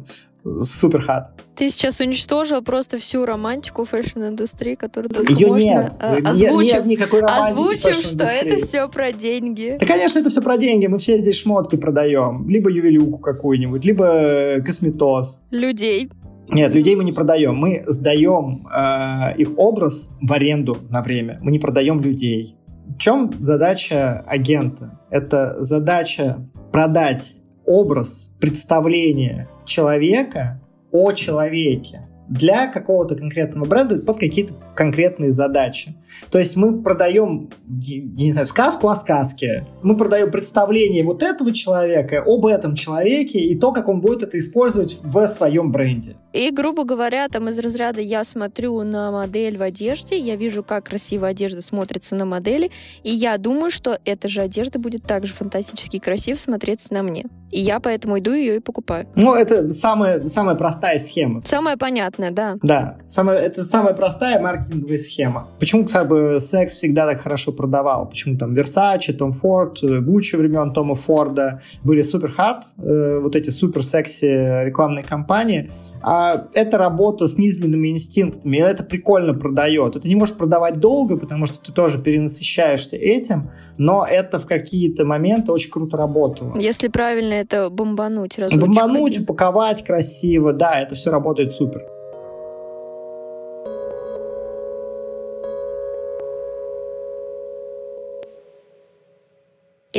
Супер 0.63 1.03
hot. 1.03 1.33
Ты 1.57 1.69
сейчас 1.69 2.01
уничтожил 2.01 2.63
просто 2.63 2.99
всю 2.99 3.25
романтику 3.27 3.85
фэшн-индустрии, 3.85 4.75
которую 4.77 5.11
только 5.11 5.33
Ее 5.33 5.49
можно, 5.49 5.65
нет. 5.65 5.93
э, 6.01 6.15
Нет, 6.17 6.27
озвучив, 6.27 6.73
нет 6.73 6.87
никакой 6.87 7.21
романтики 7.23 7.53
озвучив, 7.53 7.97
что 7.97 8.25
это 8.25 8.57
все 8.57 8.89
про 8.89 9.11
деньги. 9.13 9.77
Да, 9.81 9.87
конечно, 9.87 10.21
это 10.21 10.31
все 10.31 10.41
про 10.41 10.57
деньги. 10.57 10.87
Мы 10.87 10.99
все 10.99 11.19
здесь 11.19 11.37
шмотки 11.37 11.75
продаем. 11.77 12.49
Либо 12.49 12.71
ювелюку 12.71 13.19
какую-нибудь, 13.19 13.85
либо 13.85 14.05
э, 14.07 14.61
косметоз. 14.63 15.43
Людей. 15.51 16.11
Нет, 16.51 16.75
людей 16.75 16.95
мы 16.95 17.03
не 17.05 17.13
продаем. 17.13 17.57
Мы 17.57 17.83
сдаем 17.87 18.67
э, 18.73 19.37
их 19.37 19.59
образ 19.59 20.11
в 20.23 20.33
аренду 20.33 20.79
на 20.91 21.03
время. 21.03 21.39
Мы 21.43 21.51
не 21.51 21.59
продаем 21.59 22.01
людей. 22.01 22.57
В 22.87 22.99
чем 22.99 23.33
задача 23.41 24.21
агента? 24.27 24.99
Это 25.11 25.57
задача 25.63 26.39
продать 26.73 27.35
образ, 27.69 28.33
представление 28.41 29.47
человека 29.67 30.61
о 30.91 31.13
человеке 31.13 32.08
для 32.29 32.67
какого-то 32.67 33.17
конкретного 33.17 33.67
бренда 33.67 33.99
под 34.01 34.19
какие-то 34.19 34.55
конкретные 34.75 35.31
задачи. 35.31 35.95
То 36.31 36.39
есть 36.39 36.57
мы 36.57 36.83
продаем, 36.83 37.51
я 37.69 38.25
не 38.25 38.33
знаю, 38.33 38.47
сказку 38.47 38.89
о 38.89 38.97
сказке. 38.97 39.67
Мы 39.83 39.97
продаем 39.97 40.31
представление 40.31 41.05
вот 41.05 41.23
этого 41.23 41.53
человека 41.53 42.23
об 42.27 42.47
этом 42.47 42.75
человеке 42.75 43.39
и 43.39 43.59
то, 43.59 43.73
как 43.73 43.89
он 43.89 44.01
будет 44.01 44.23
это 44.23 44.39
использовать 44.39 44.99
в 45.03 45.27
своем 45.29 45.73
бренде. 45.73 46.17
И, 46.33 46.51
грубо 46.51 46.85
говоря, 46.85 47.29
там 47.29 47.49
из 47.49 47.59
разряда 47.59 48.01
я 48.01 48.25
смотрю 48.25 48.83
на 48.83 49.11
модель 49.11 49.57
в 49.57 49.63
одежде, 49.63 50.19
я 50.19 50.37
вижу, 50.37 50.63
как 50.63 50.87
красивая 50.87 51.31
одежда 51.31 51.63
смотрится 51.63 52.15
на 52.15 52.25
модели, 52.25 52.71
и 53.03 53.11
я 53.11 53.39
думаю, 53.39 53.71
что 53.71 53.99
эта 54.05 54.29
же 54.29 54.43
одежда 54.43 54.79
будет 54.79 55.05
также 55.05 55.33
фантастически 55.33 55.99
красиво 55.99 56.37
смотреться 56.37 56.93
на 56.95 57.03
мне. 57.03 57.25
И 57.51 57.61
я 57.61 57.81
поэтому 57.81 58.19
иду 58.19 58.35
ее 58.35 58.57
и 58.57 58.61
покупаю. 58.61 59.09
Ну, 59.17 59.35
это 59.35 59.69
самая, 59.69 60.27
самая 60.27 60.55
простая 60.55 60.99
схема. 60.99 61.41
Самое 61.45 61.79
понятное, 62.19 62.31
да. 62.31 62.59
Да, 62.63 62.97
самая, 63.07 63.39
это 63.39 63.65
самая 63.65 63.95
простая 63.95 64.41
маркетинговая 64.41 64.99
схема. 64.99 65.49
Почему, 65.59 65.85
кстати, 65.85 66.39
секс 66.39 66.75
всегда 66.75 67.07
так 67.07 67.23
хорошо 67.23 67.53
продавал? 67.53 68.09
Почему 68.09 68.37
там 68.37 68.53
Versace, 68.53 69.13
Том 69.13 69.33
Форд, 69.33 69.83
Гуччи 69.83 70.37
времен 70.37 70.73
Тома 70.73 70.95
Форда 70.95 71.61
были 71.83 72.03
супер 72.03 72.33
хат, 72.33 72.65
э, 72.79 73.21
вот 73.23 73.37
эти 73.37 73.51
супер 73.51 73.83
секси 73.83 74.65
рекламные 74.65 75.05
кампании, 75.05 75.71
а 76.01 76.47
это 76.55 76.79
работа 76.79 77.27
с 77.27 77.39
низменными 77.39 77.89
инстинктами, 77.89 78.59
и 78.59 78.61
это 78.61 78.85
прикольно 78.85 79.35
продает. 79.35 79.97
Это 79.97 80.07
не 80.09 80.15
можешь 80.15 80.37
продавать 80.37 80.79
долго, 80.79 81.17
потому 81.17 81.47
что 81.47 81.59
ты 81.61 81.73
тоже 81.73 82.01
перенасыщаешься 82.01 82.97
этим, 82.97 83.51
но 83.79 84.07
это 84.09 84.39
в 84.39 84.47
какие-то 84.47 85.05
моменты 85.05 85.53
очень 85.53 85.71
круто 85.71 85.97
работало. 85.97 86.55
Если 86.59 86.89
правильно 86.89 87.35
это 87.35 87.69
бомбануть. 87.71 88.39
Бомбануть, 88.39 89.13
один. 89.13 89.23
упаковать 89.23 89.85
красиво, 89.85 90.53
да, 90.53 90.81
это 90.81 90.95
все 90.95 91.11
работает 91.11 91.53
супер. 91.53 91.98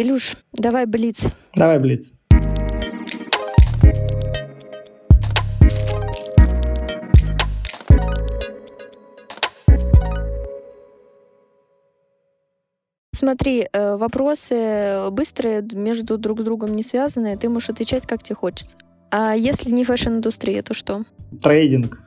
Илюш, 0.01 0.37
давай 0.53 0.85
блиц. 0.85 1.33
Давай, 1.55 1.77
Блиц. 1.77 2.13
Смотри, 13.13 13.67
э, 13.73 13.97
вопросы 13.97 15.09
быстрые, 15.11 15.67
между 15.73 16.17
друг 16.17 16.43
другом 16.43 16.73
не 16.73 16.81
связанные, 16.81 17.35
ты 17.35 17.49
можешь 17.49 17.69
отвечать, 17.69 18.07
как 18.07 18.23
тебе 18.23 18.37
хочется. 18.37 18.77
А 19.11 19.35
если 19.35 19.69
не 19.69 19.83
фэшн-индустрия, 19.83 20.63
то 20.63 20.73
что? 20.73 21.03
Трейдинг, 21.41 22.01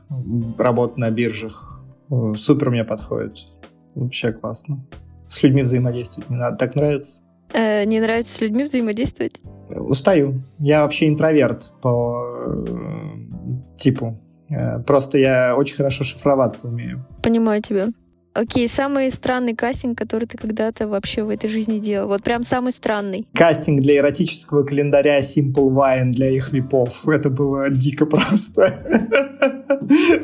работа 0.57 0.99
на 0.99 1.11
биржах. 1.11 1.79
Э, 2.11 2.33
Супер 2.39 2.71
мне 2.71 2.85
подходит. 2.85 3.49
Вообще 3.95 4.33
классно. 4.33 4.83
С 5.29 5.43
людьми 5.43 5.61
взаимодействовать 5.61 6.31
не 6.31 6.37
надо. 6.37 6.57
Так 6.57 6.75
нравится? 6.75 7.25
Э, 7.53 7.85
не 7.85 8.01
нравится 8.01 8.35
с 8.35 8.41
людьми 8.41 8.65
взаимодействовать? 8.65 9.41
Устаю. 9.71 10.43
Я 10.59 10.83
вообще 10.83 11.09
интроверт 11.09 11.73
по 11.81 12.15
э, 12.47 13.77
типу. 13.79 14.19
Э, 14.51 14.81
Просто 14.81 15.19
я 15.19 15.57
очень 15.57 15.77
хорошо 15.77 16.05
шифроваться 16.05 16.69
умею. 16.69 17.07
Понимаю 17.23 17.63
тебя. 17.63 17.89
Окей, 18.35 18.67
самый 18.67 19.11
странный 19.11 19.55
кастинг, 19.55 19.99
который 19.99 20.27
ты 20.27 20.39
когда-то 20.39 20.89
вообще 20.89 21.23
в 21.23 21.29
этой 21.29 21.51
жизни 21.51 21.79
делал. 21.79 22.09
Вот 22.09 22.23
прям 22.23 22.45
самый 22.45 22.73
странный. 22.73 23.27
Кастинг 23.35 23.83
для 23.83 23.99
эротического 23.99 24.63
календаря 24.65 25.21
Simple 25.21 25.69
Wine 25.71 26.13
для 26.13 26.31
их 26.31 26.51
випов. 26.53 27.07
Это 27.07 27.29
было 27.29 27.69
дико 27.69 28.07
просто. 28.07 29.09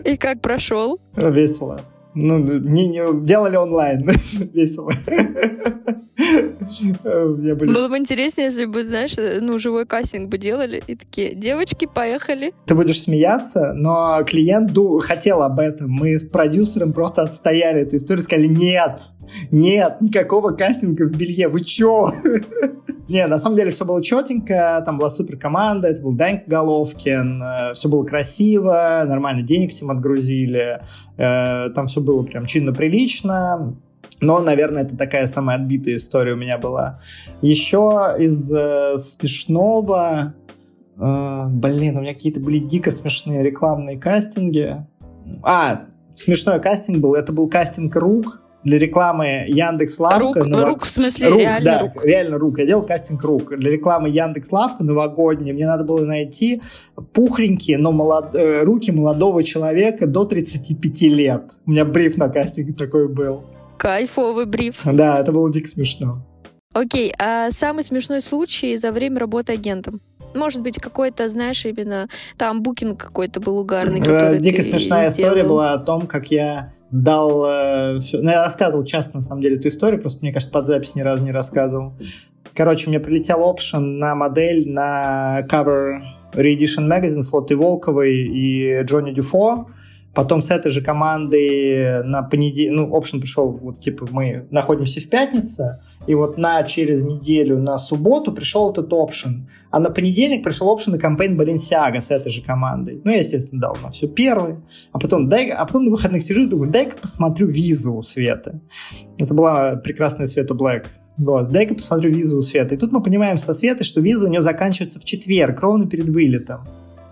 И 0.06 0.16
как 0.16 0.40
прошел? 0.40 0.98
Весело. 1.16 1.82
Ну, 2.20 2.38
не, 2.38 2.88
не, 2.88 3.24
делали 3.24 3.56
онлайн. 3.56 4.08
Весело. 4.52 4.90
Были... 7.04 7.72
Было 7.72 7.88
бы 7.88 7.96
интереснее, 7.96 8.46
если 8.46 8.64
бы, 8.64 8.84
знаешь, 8.84 9.14
ну, 9.40 9.58
живой 9.58 9.86
кастинг 9.86 10.28
бы 10.28 10.36
делали. 10.36 10.82
И 10.88 10.96
такие, 10.96 11.34
девочки, 11.34 11.86
поехали. 11.92 12.52
Ты 12.66 12.74
будешь 12.74 13.02
смеяться, 13.02 13.72
но 13.72 14.22
клиент 14.26 14.76
хотел 15.02 15.42
об 15.42 15.60
этом. 15.60 15.90
Мы 15.90 16.18
с 16.18 16.24
продюсером 16.24 16.92
просто 16.92 17.22
отстояли 17.22 17.82
эту 17.82 17.96
историю, 17.96 18.24
сказали, 18.24 18.48
нет, 18.48 19.00
нет, 19.50 20.00
никакого 20.00 20.50
кастинга 20.52 21.06
в 21.06 21.12
белье, 21.12 21.48
вы 21.48 21.60
чё? 21.60 22.14
Не, 23.08 23.26
на 23.26 23.38
самом 23.38 23.56
деле 23.56 23.70
все 23.70 23.86
было 23.86 24.02
четенько, 24.02 24.82
там 24.84 24.98
была 24.98 25.08
супер 25.08 25.38
команда, 25.38 25.88
это 25.88 26.02
был 26.02 26.12
Данька 26.12 26.44
Головкин, 26.46 27.42
все 27.72 27.88
было 27.88 28.04
красиво, 28.04 29.02
нормально 29.06 29.40
денег 29.40 29.70
всем 29.70 29.90
отгрузили, 29.90 30.82
э, 31.16 31.70
там 31.70 31.86
все 31.86 32.02
было 32.02 32.22
прям 32.22 32.44
чинно-прилично, 32.44 33.74
но, 34.20 34.40
наверное, 34.40 34.82
это 34.82 34.96
такая 34.96 35.26
самая 35.26 35.56
отбитая 35.56 35.96
история 35.96 36.32
у 36.32 36.36
меня 36.36 36.58
была. 36.58 36.98
Еще 37.40 38.16
из 38.18 38.52
э, 38.52 38.98
смешного... 38.98 40.34
э, 40.98 41.46
блин, 41.48 41.96
у 41.96 42.00
меня 42.00 42.14
какие-то 42.14 42.40
были 42.40 42.58
дико 42.58 42.90
смешные 42.90 43.42
рекламные 43.42 43.96
кастинги. 43.96 44.84
А, 45.42 45.82
смешной 46.10 46.60
кастинг 46.60 46.98
был. 46.98 47.14
Это 47.14 47.32
был 47.32 47.48
кастинг 47.48 47.94
рук 47.96 48.42
для 48.64 48.78
рекламы 48.78 49.44
Яндекс 49.48 49.98
Лавка. 49.98 50.40
Рук, 50.40 50.68
рук, 50.68 50.84
в 50.84 50.88
смысле, 50.88 51.28
рук, 51.28 51.38
реально 51.40 51.64
да, 51.64 51.78
рук. 51.78 52.04
реально 52.04 52.38
рук. 52.38 52.58
Я 52.58 52.66
делал 52.66 52.84
кастинг 52.84 53.22
рук. 53.22 53.56
Для 53.56 53.70
рекламы 53.70 54.08
Яндекс 54.08 54.50
Лавка 54.52 54.84
новогодней 54.84 55.52
мне 55.52 55.66
надо 55.66 55.84
было 55.84 56.04
найти 56.04 56.62
пухленькие, 57.12 57.78
но 57.78 57.92
молод... 57.92 58.34
э, 58.34 58.64
руки 58.64 58.90
молодого 58.90 59.42
человека 59.42 60.06
до 60.06 60.24
35 60.24 61.02
лет. 61.02 61.52
У 61.66 61.70
меня 61.70 61.84
бриф 61.84 62.16
на 62.16 62.28
кастинг 62.28 62.76
такой 62.76 63.08
был. 63.08 63.44
Кайфовый 63.76 64.46
бриф. 64.46 64.80
Да, 64.84 65.20
это 65.20 65.32
было 65.32 65.52
дико 65.52 65.68
смешно. 65.68 66.24
Окей, 66.74 67.12
а 67.18 67.50
самый 67.50 67.82
смешной 67.82 68.20
случай 68.20 68.76
за 68.76 68.92
время 68.92 69.20
работы 69.20 69.52
агентом? 69.52 70.00
Может 70.34 70.62
быть, 70.62 70.78
какой-то, 70.78 71.28
знаешь, 71.28 71.64
именно 71.66 72.08
там 72.36 72.62
букинг 72.62 72.98
какой-то 73.02 73.40
был 73.40 73.58
угарный, 73.58 74.00
который 74.00 74.38
Дико 74.38 74.62
смешная 74.62 75.10
сделал. 75.10 75.30
история 75.32 75.48
была 75.48 75.72
о 75.72 75.78
том, 75.78 76.06
как 76.06 76.30
я 76.30 76.72
дал... 76.90 77.44
э, 77.46 77.98
всё- 78.00 78.20
Ну, 78.22 78.30
я 78.30 78.42
рассказывал 78.42 78.84
часто, 78.84 79.16
на 79.16 79.22
самом 79.22 79.42
деле, 79.42 79.56
эту 79.56 79.68
историю, 79.68 80.00
просто, 80.00 80.20
мне 80.22 80.32
кажется, 80.32 80.52
под 80.52 80.66
запись 80.66 80.94
ни 80.94 81.00
разу 81.00 81.24
не 81.24 81.32
рассказывал. 81.32 81.94
Короче, 82.54 82.88
мне 82.88 83.00
прилетел 83.00 83.44
опшен 83.48 83.98
на 83.98 84.14
модель 84.14 84.68
на 84.70 85.46
cover 85.50 86.00
Reedition 86.34 86.88
Magazine 86.88 87.22
с 87.22 87.32
Лотой 87.32 87.56
Волковой 87.56 88.14
и 88.14 88.82
Джонни 88.82 89.12
Дюфо. 89.12 89.66
Потом 90.14 90.42
с 90.42 90.50
этой 90.50 90.70
же 90.70 90.80
командой 90.82 92.02
на 92.04 92.22
понедельник... 92.22 92.74
Ну, 92.76 92.96
опшен 92.96 93.20
пришел, 93.20 93.50
вот, 93.50 93.80
типа, 93.80 94.08
мы 94.10 94.46
находимся 94.50 95.00
в 95.00 95.08
пятнице, 95.08 95.80
и 96.08 96.14
вот 96.14 96.38
на 96.38 96.62
через 96.62 97.04
неделю, 97.04 97.58
на 97.58 97.76
субботу 97.76 98.32
пришел 98.32 98.72
этот 98.72 98.90
опшен. 98.92 99.46
А 99.70 99.78
на 99.78 99.90
понедельник 99.90 100.42
пришел 100.42 100.70
опшен 100.70 100.92
на 100.92 100.98
кампейн 100.98 101.38
Balenciaga 101.38 102.00
с 102.00 102.10
этой 102.10 102.32
же 102.32 102.40
командой. 102.40 103.02
Ну, 103.04 103.10
я, 103.10 103.18
естественно, 103.18 103.60
дал 103.60 103.76
на 103.82 103.90
все 103.90 104.08
первый. 104.08 104.56
А 104.92 104.98
потом, 104.98 105.28
дай, 105.28 105.50
а 105.50 105.66
потом 105.66 105.84
на 105.84 105.90
выходных 105.90 106.22
сижу 106.22 106.44
и 106.44 106.46
думаю, 106.46 106.72
дай-ка 106.72 106.96
посмотрю 106.96 107.46
визу 107.46 107.94
у 107.94 108.02
Светы. 108.02 108.62
Это 109.18 109.34
была 109.34 109.76
прекрасная 109.76 110.26
Света 110.26 110.54
Блэк. 110.54 110.86
Вот, 111.18 111.52
дай-ка 111.52 111.74
посмотрю 111.74 112.10
визу 112.10 112.38
у 112.38 112.40
Светы. 112.40 112.76
И 112.76 112.78
тут 112.78 112.90
мы 112.90 113.02
понимаем 113.02 113.36
со 113.36 113.52
Светой, 113.52 113.84
что 113.84 114.00
виза 114.00 114.28
у 114.28 114.30
нее 114.30 114.40
заканчивается 114.40 115.00
в 115.00 115.04
четверг, 115.04 115.60
ровно 115.60 115.86
перед 115.86 116.08
вылетом. 116.08 116.66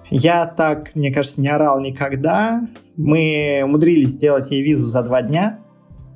Я 0.08 0.46
так, 0.46 0.96
мне 0.96 1.12
кажется, 1.12 1.42
не 1.42 1.48
орал 1.48 1.80
никогда. 1.80 2.66
Мы 2.96 3.60
умудрились 3.62 4.10
сделать 4.10 4.50
ей 4.50 4.62
визу 4.62 4.86
за 4.86 5.02
два 5.02 5.20
дня. 5.20 5.58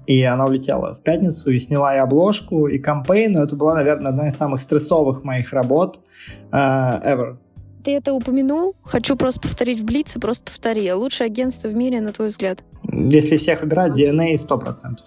И 0.06 0.22
она 0.22 0.46
улетела 0.46 0.94
в 0.94 1.02
пятницу 1.02 1.50
и 1.50 1.58
сняла 1.58 1.94
и 1.94 1.98
обложку, 1.98 2.66
и 2.66 2.78
кампейн. 2.78 3.32
Но 3.32 3.42
это 3.42 3.56
была, 3.56 3.74
наверное, 3.74 4.10
одна 4.10 4.28
из 4.28 4.36
самых 4.36 4.60
стрессовых 4.60 5.24
моих 5.24 5.52
работ 5.52 6.00
э, 6.52 6.56
ever. 6.56 7.36
Ты 7.84 7.96
это 7.96 8.12
упомянул? 8.12 8.74
Хочу 8.82 9.16
просто 9.16 9.40
повторить 9.40 9.80
в 9.80 9.84
Блице, 9.84 10.20
просто 10.20 10.44
повтори. 10.44 10.92
Лучшее 10.92 11.26
агентство 11.26 11.68
в 11.68 11.74
мире, 11.74 12.00
на 12.00 12.12
твой 12.12 12.28
взгляд? 12.28 12.62
Если 12.92 13.36
всех 13.36 13.62
выбирать, 13.62 13.98
DNA 13.98 14.34
100%. 14.34 14.98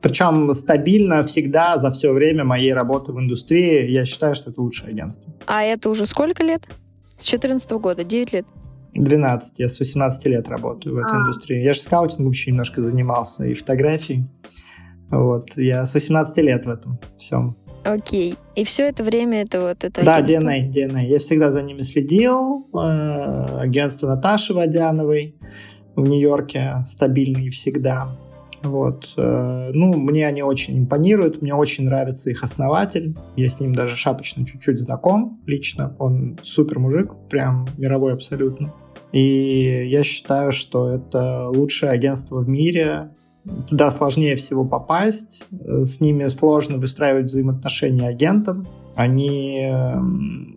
Причем 0.00 0.52
стабильно 0.52 1.22
всегда 1.22 1.76
за 1.76 1.90
все 1.90 2.12
время 2.12 2.44
моей 2.44 2.72
работы 2.72 3.12
в 3.12 3.20
индустрии 3.20 3.90
я 3.90 4.04
считаю, 4.04 4.34
что 4.34 4.50
это 4.50 4.60
лучшее 4.60 4.90
агентство. 4.90 5.32
А 5.46 5.62
это 5.62 5.90
уже 5.90 6.06
сколько 6.06 6.42
лет? 6.42 6.68
С 7.18 7.24
14 7.24 7.70
года, 7.72 8.02
9 8.02 8.32
лет. 8.32 8.46
12. 8.94 9.58
Я 9.58 9.68
с 9.68 9.78
18 9.78 10.26
лет 10.26 10.48
работаю 10.48 10.94
в 10.94 10.98
этой 10.98 11.18
а. 11.18 11.20
индустрии. 11.22 11.62
Я 11.62 11.72
же 11.72 11.80
скаутингом 11.80 12.30
еще 12.30 12.50
немножко 12.50 12.82
занимался 12.82 13.44
и 13.44 13.54
фотографией. 13.54 14.26
Вот. 15.10 15.56
Я 15.56 15.86
с 15.86 15.94
18 15.94 16.36
лет 16.38 16.66
в 16.66 16.70
этом 16.70 16.98
всем. 17.16 17.56
Окей. 17.84 18.36
И 18.56 18.64
все 18.64 18.88
это 18.88 19.02
время 19.02 19.42
это 19.42 19.60
вот 19.60 19.84
это 19.84 20.04
Да, 20.04 20.16
агентство? 20.16 20.50
DNA, 20.50 20.70
DNA. 20.70 21.06
Я 21.06 21.18
всегда 21.18 21.50
за 21.50 21.62
ними 21.62 21.80
следил. 21.80 22.68
Э, 22.74 23.60
агентство 23.60 24.08
Наташи 24.08 24.52
Водяновой 24.52 25.36
в 25.96 26.06
Нью-Йорке 26.06 26.84
стабильные 26.86 27.50
всегда. 27.50 28.16
Вот. 28.62 29.14
Э, 29.16 29.70
ну, 29.72 29.96
мне 29.96 30.26
они 30.26 30.42
очень 30.42 30.78
импонируют, 30.78 31.40
мне 31.40 31.54
очень 31.54 31.84
нравится 31.84 32.30
их 32.30 32.42
основатель. 32.42 33.16
Я 33.36 33.48
с 33.48 33.58
ним 33.60 33.74
даже 33.74 33.96
шапочно 33.96 34.44
чуть-чуть 34.44 34.78
знаком 34.78 35.40
лично. 35.46 35.96
Он 35.98 36.38
супер 36.42 36.78
мужик, 36.78 37.12
прям 37.30 37.66
мировой 37.78 38.12
абсолютно. 38.12 38.74
И 39.12 39.88
я 39.88 40.02
считаю, 40.04 40.52
что 40.52 40.88
это 40.88 41.48
лучшее 41.48 41.90
агентство 41.90 42.38
в 42.38 42.48
мире. 42.48 43.10
Туда 43.68 43.90
сложнее 43.90 44.36
всего 44.36 44.64
попасть. 44.64 45.44
С 45.50 46.00
ними 46.00 46.28
сложно 46.28 46.78
выстраивать 46.78 47.26
взаимоотношения 47.26 48.06
агентам. 48.06 48.68
Они 48.94 49.60
эм, 49.62 50.56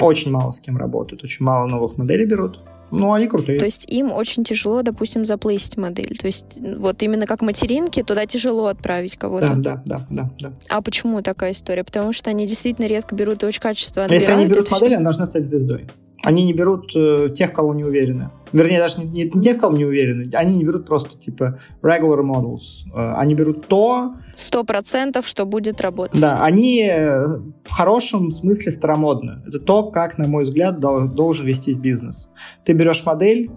очень 0.00 0.30
мало 0.30 0.50
с 0.50 0.60
кем 0.60 0.76
работают, 0.76 1.22
очень 1.22 1.44
мало 1.44 1.66
новых 1.66 1.96
моделей 1.96 2.26
берут. 2.26 2.60
Ну, 2.90 3.12
они 3.12 3.26
крутые. 3.26 3.58
То 3.58 3.64
есть 3.64 3.90
им 3.90 4.12
очень 4.12 4.44
тяжело, 4.44 4.82
допустим, 4.82 5.24
заплейсить 5.24 5.76
модель. 5.76 6.16
То 6.16 6.26
есть 6.26 6.58
вот 6.76 7.02
именно 7.02 7.26
как 7.26 7.42
материнки 7.42 8.02
туда 8.02 8.26
тяжело 8.26 8.66
отправить 8.66 9.16
кого-то. 9.16 9.54
Да, 9.54 9.82
да, 9.84 9.84
да, 9.86 10.06
да, 10.10 10.30
да. 10.40 10.52
А 10.68 10.80
почему 10.80 11.20
такая 11.22 11.52
история? 11.52 11.82
Потому 11.82 12.12
что 12.12 12.30
они 12.30 12.46
действительно 12.46 12.86
редко 12.86 13.14
берут 13.14 13.42
очень 13.42 13.60
качественно 13.60 14.06
Если 14.12 14.30
они 14.30 14.46
берут 14.46 14.70
модель, 14.70 14.94
она 14.94 15.04
должна 15.04 15.26
стать 15.26 15.46
звездой. 15.46 15.86
Они 16.24 16.42
не 16.42 16.54
берут 16.54 16.92
э, 16.96 17.28
тех, 17.34 17.52
кого 17.52 17.74
не 17.74 17.84
уверены. 17.84 18.30
Вернее, 18.52 18.78
даже 18.78 19.00
не, 19.00 19.24
не, 19.24 19.40
тех, 19.42 19.60
кого 19.60 19.76
не 19.76 19.84
уверены. 19.84 20.30
Они 20.34 20.56
не 20.56 20.64
берут 20.64 20.86
просто, 20.86 21.18
типа, 21.18 21.58
regular 21.82 22.22
models. 22.22 22.86
Э, 22.94 23.14
они 23.16 23.34
берут 23.34 23.66
то... 23.68 24.14
Сто 24.34 24.64
процентов, 24.64 25.26
что 25.26 25.44
будет 25.44 25.80
работать. 25.82 26.18
Да, 26.18 26.42
они 26.42 26.82
э, 26.82 27.20
в 27.20 27.70
хорошем 27.70 28.30
смысле 28.30 28.72
старомодны. 28.72 29.42
Это 29.46 29.60
то, 29.60 29.90
как, 29.90 30.16
на 30.16 30.26
мой 30.26 30.44
взгляд, 30.44 30.80
дол- 30.80 31.08
должен 31.08 31.46
вестись 31.46 31.76
бизнес. 31.76 32.30
Ты 32.64 32.72
берешь 32.72 33.04
модель, 33.04 33.50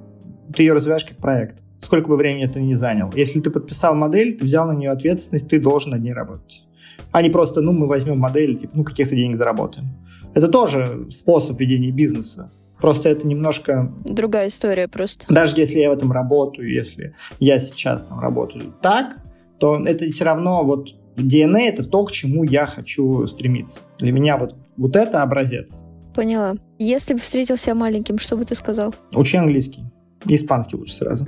ты 0.54 0.64
ее 0.64 0.74
развиваешь 0.74 1.06
как 1.06 1.18
проект. 1.18 1.64
Сколько 1.80 2.10
бы 2.10 2.18
времени 2.18 2.44
это 2.44 2.60
ни 2.60 2.74
занял. 2.74 3.12
Если 3.16 3.40
ты 3.40 3.50
подписал 3.50 3.96
модель, 3.96 4.38
ты 4.38 4.44
взял 4.44 4.68
на 4.68 4.74
нее 4.74 4.90
ответственность, 4.90 5.48
ты 5.48 5.60
должен 5.60 5.92
над 5.92 6.02
ней 6.02 6.14
работать 6.14 6.68
а 7.12 7.22
не 7.22 7.30
просто, 7.30 7.62
ну, 7.62 7.72
мы 7.72 7.88
возьмем 7.88 8.20
модель, 8.20 8.56
типа, 8.58 8.74
ну, 8.76 8.84
каких-то 8.84 9.16
денег 9.16 9.38
заработаем. 9.38 9.90
Это 10.34 10.48
тоже 10.48 11.08
способ 11.10 11.60
ведения 11.60 11.92
бизнеса. 11.92 12.52
Просто 12.80 13.10
это 13.10 13.28
немножко... 13.28 13.92
Другая 14.06 14.48
история 14.48 14.88
просто. 14.88 15.26
Даже 15.34 15.56
если 15.58 15.80
я 15.80 15.90
в 15.90 15.94
этом 15.94 16.12
работаю, 16.12 16.72
если 16.72 17.16
я 17.40 17.60
сейчас 17.60 18.06
там 18.06 18.20
работаю 18.20 18.74
так, 18.82 19.18
то 19.60 19.84
это 19.84 20.06
все 20.10 20.24
равно 20.26 20.64
вот 20.64 20.90
DNA— 21.16 21.60
это 21.70 21.84
то, 21.84 22.06
к 22.06 22.12
чему 22.12 22.44
я 22.44 22.68
хочу 22.68 23.26
стремиться. 23.26 23.82
Для 23.98 24.12
меня 24.12 24.38
вот, 24.38 24.56
вот 24.78 24.96
это 24.96 25.24
образец. 25.24 25.84
Поняла. 26.14 26.56
Если 26.78 27.14
бы 27.14 27.20
встретился 27.20 27.74
маленьким, 27.74 28.20
что 28.20 28.38
бы 28.38 28.46
ты 28.46 28.54
сказал? 28.56 28.94
Учи 29.16 29.38
английский. 29.38 29.82
Испанский 30.26 30.78
лучше 30.78 30.96
сразу. 30.96 31.26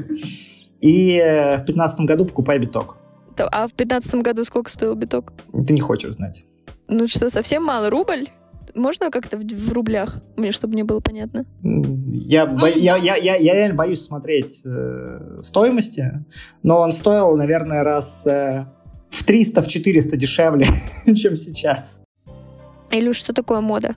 И 0.81 1.17
э, 1.17 1.57
в 1.57 1.65
15 1.65 2.01
году 2.01 2.25
покупай 2.25 2.59
биток. 2.59 2.97
А 3.51 3.67
в 3.67 3.73
15 3.73 4.15
году 4.15 4.43
сколько 4.43 4.69
стоил 4.69 4.95
биток? 4.95 5.33
Ты 5.51 5.73
не 5.73 5.81
хочешь 5.81 6.13
знать. 6.13 6.43
Ну 6.87 7.07
что, 7.07 7.29
совсем 7.29 7.63
мало? 7.63 7.89
Рубль? 7.89 8.27
Можно 8.79 9.11
как-то 9.11 9.37
в, 9.37 9.43
в 9.43 9.73
рублях, 9.73 10.21
мне 10.37 10.51
чтобы 10.51 10.73
мне 10.73 10.83
было 10.83 11.01
понятно? 11.01 11.45
Я, 11.61 12.45
бо, 12.45 12.67
я, 12.67 12.95
я, 12.97 13.15
я, 13.17 13.35
я 13.35 13.53
реально 13.53 13.75
боюсь 13.75 14.01
смотреть 14.01 14.63
э, 14.65 15.39
стоимости, 15.43 16.25
но 16.63 16.79
он 16.79 16.93
стоил, 16.93 17.35
наверное, 17.35 17.83
раз 17.83 18.25
э, 18.25 18.65
в 19.09 19.23
300, 19.25 19.61
в 19.61 19.67
400 19.67 20.17
дешевле, 20.17 20.65
чем 21.15 21.35
сейчас. 21.35 22.03
Илюш, 22.89 23.17
что 23.17 23.33
такое 23.33 23.59
мода? 23.59 23.95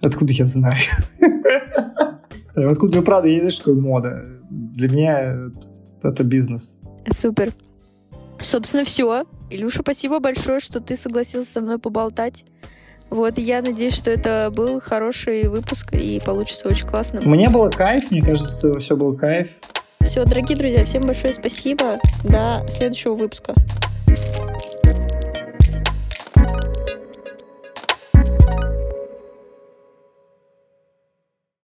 Откуда 0.00 0.32
я 0.32 0.46
знаю? 0.46 0.80
Откуда, 2.54 2.98
ну, 2.98 3.04
правда, 3.04 3.28
я 3.28 3.38
знаю, 3.38 3.52
что 3.52 3.64
такое 3.64 3.80
мода. 3.80 4.24
Для 4.50 4.88
меня 4.88 5.50
это 6.02 6.24
бизнес. 6.24 6.76
Супер. 7.10 7.52
Собственно, 8.38 8.84
все. 8.84 9.26
Илюша, 9.50 9.82
спасибо 9.82 10.18
большое, 10.18 10.58
что 10.58 10.80
ты 10.80 10.96
согласился 10.96 11.52
со 11.52 11.60
мной 11.60 11.78
поболтать. 11.78 12.46
Вот, 13.12 13.36
я 13.36 13.60
надеюсь, 13.60 13.94
что 13.94 14.10
это 14.10 14.50
был 14.50 14.80
хороший 14.80 15.46
выпуск 15.46 15.92
и 15.92 16.18
получится 16.18 16.66
очень 16.70 16.86
классно. 16.86 17.20
Мне 17.22 17.50
было 17.50 17.68
кайф, 17.68 18.10
мне 18.10 18.22
кажется, 18.22 18.72
все 18.78 18.96
было 18.96 19.14
кайф. 19.14 19.48
Все, 20.00 20.24
дорогие 20.24 20.56
друзья, 20.56 20.82
всем 20.86 21.02
большое 21.02 21.34
спасибо. 21.34 21.98
До 22.24 22.66
следующего 22.66 23.12
выпуска. 23.12 23.54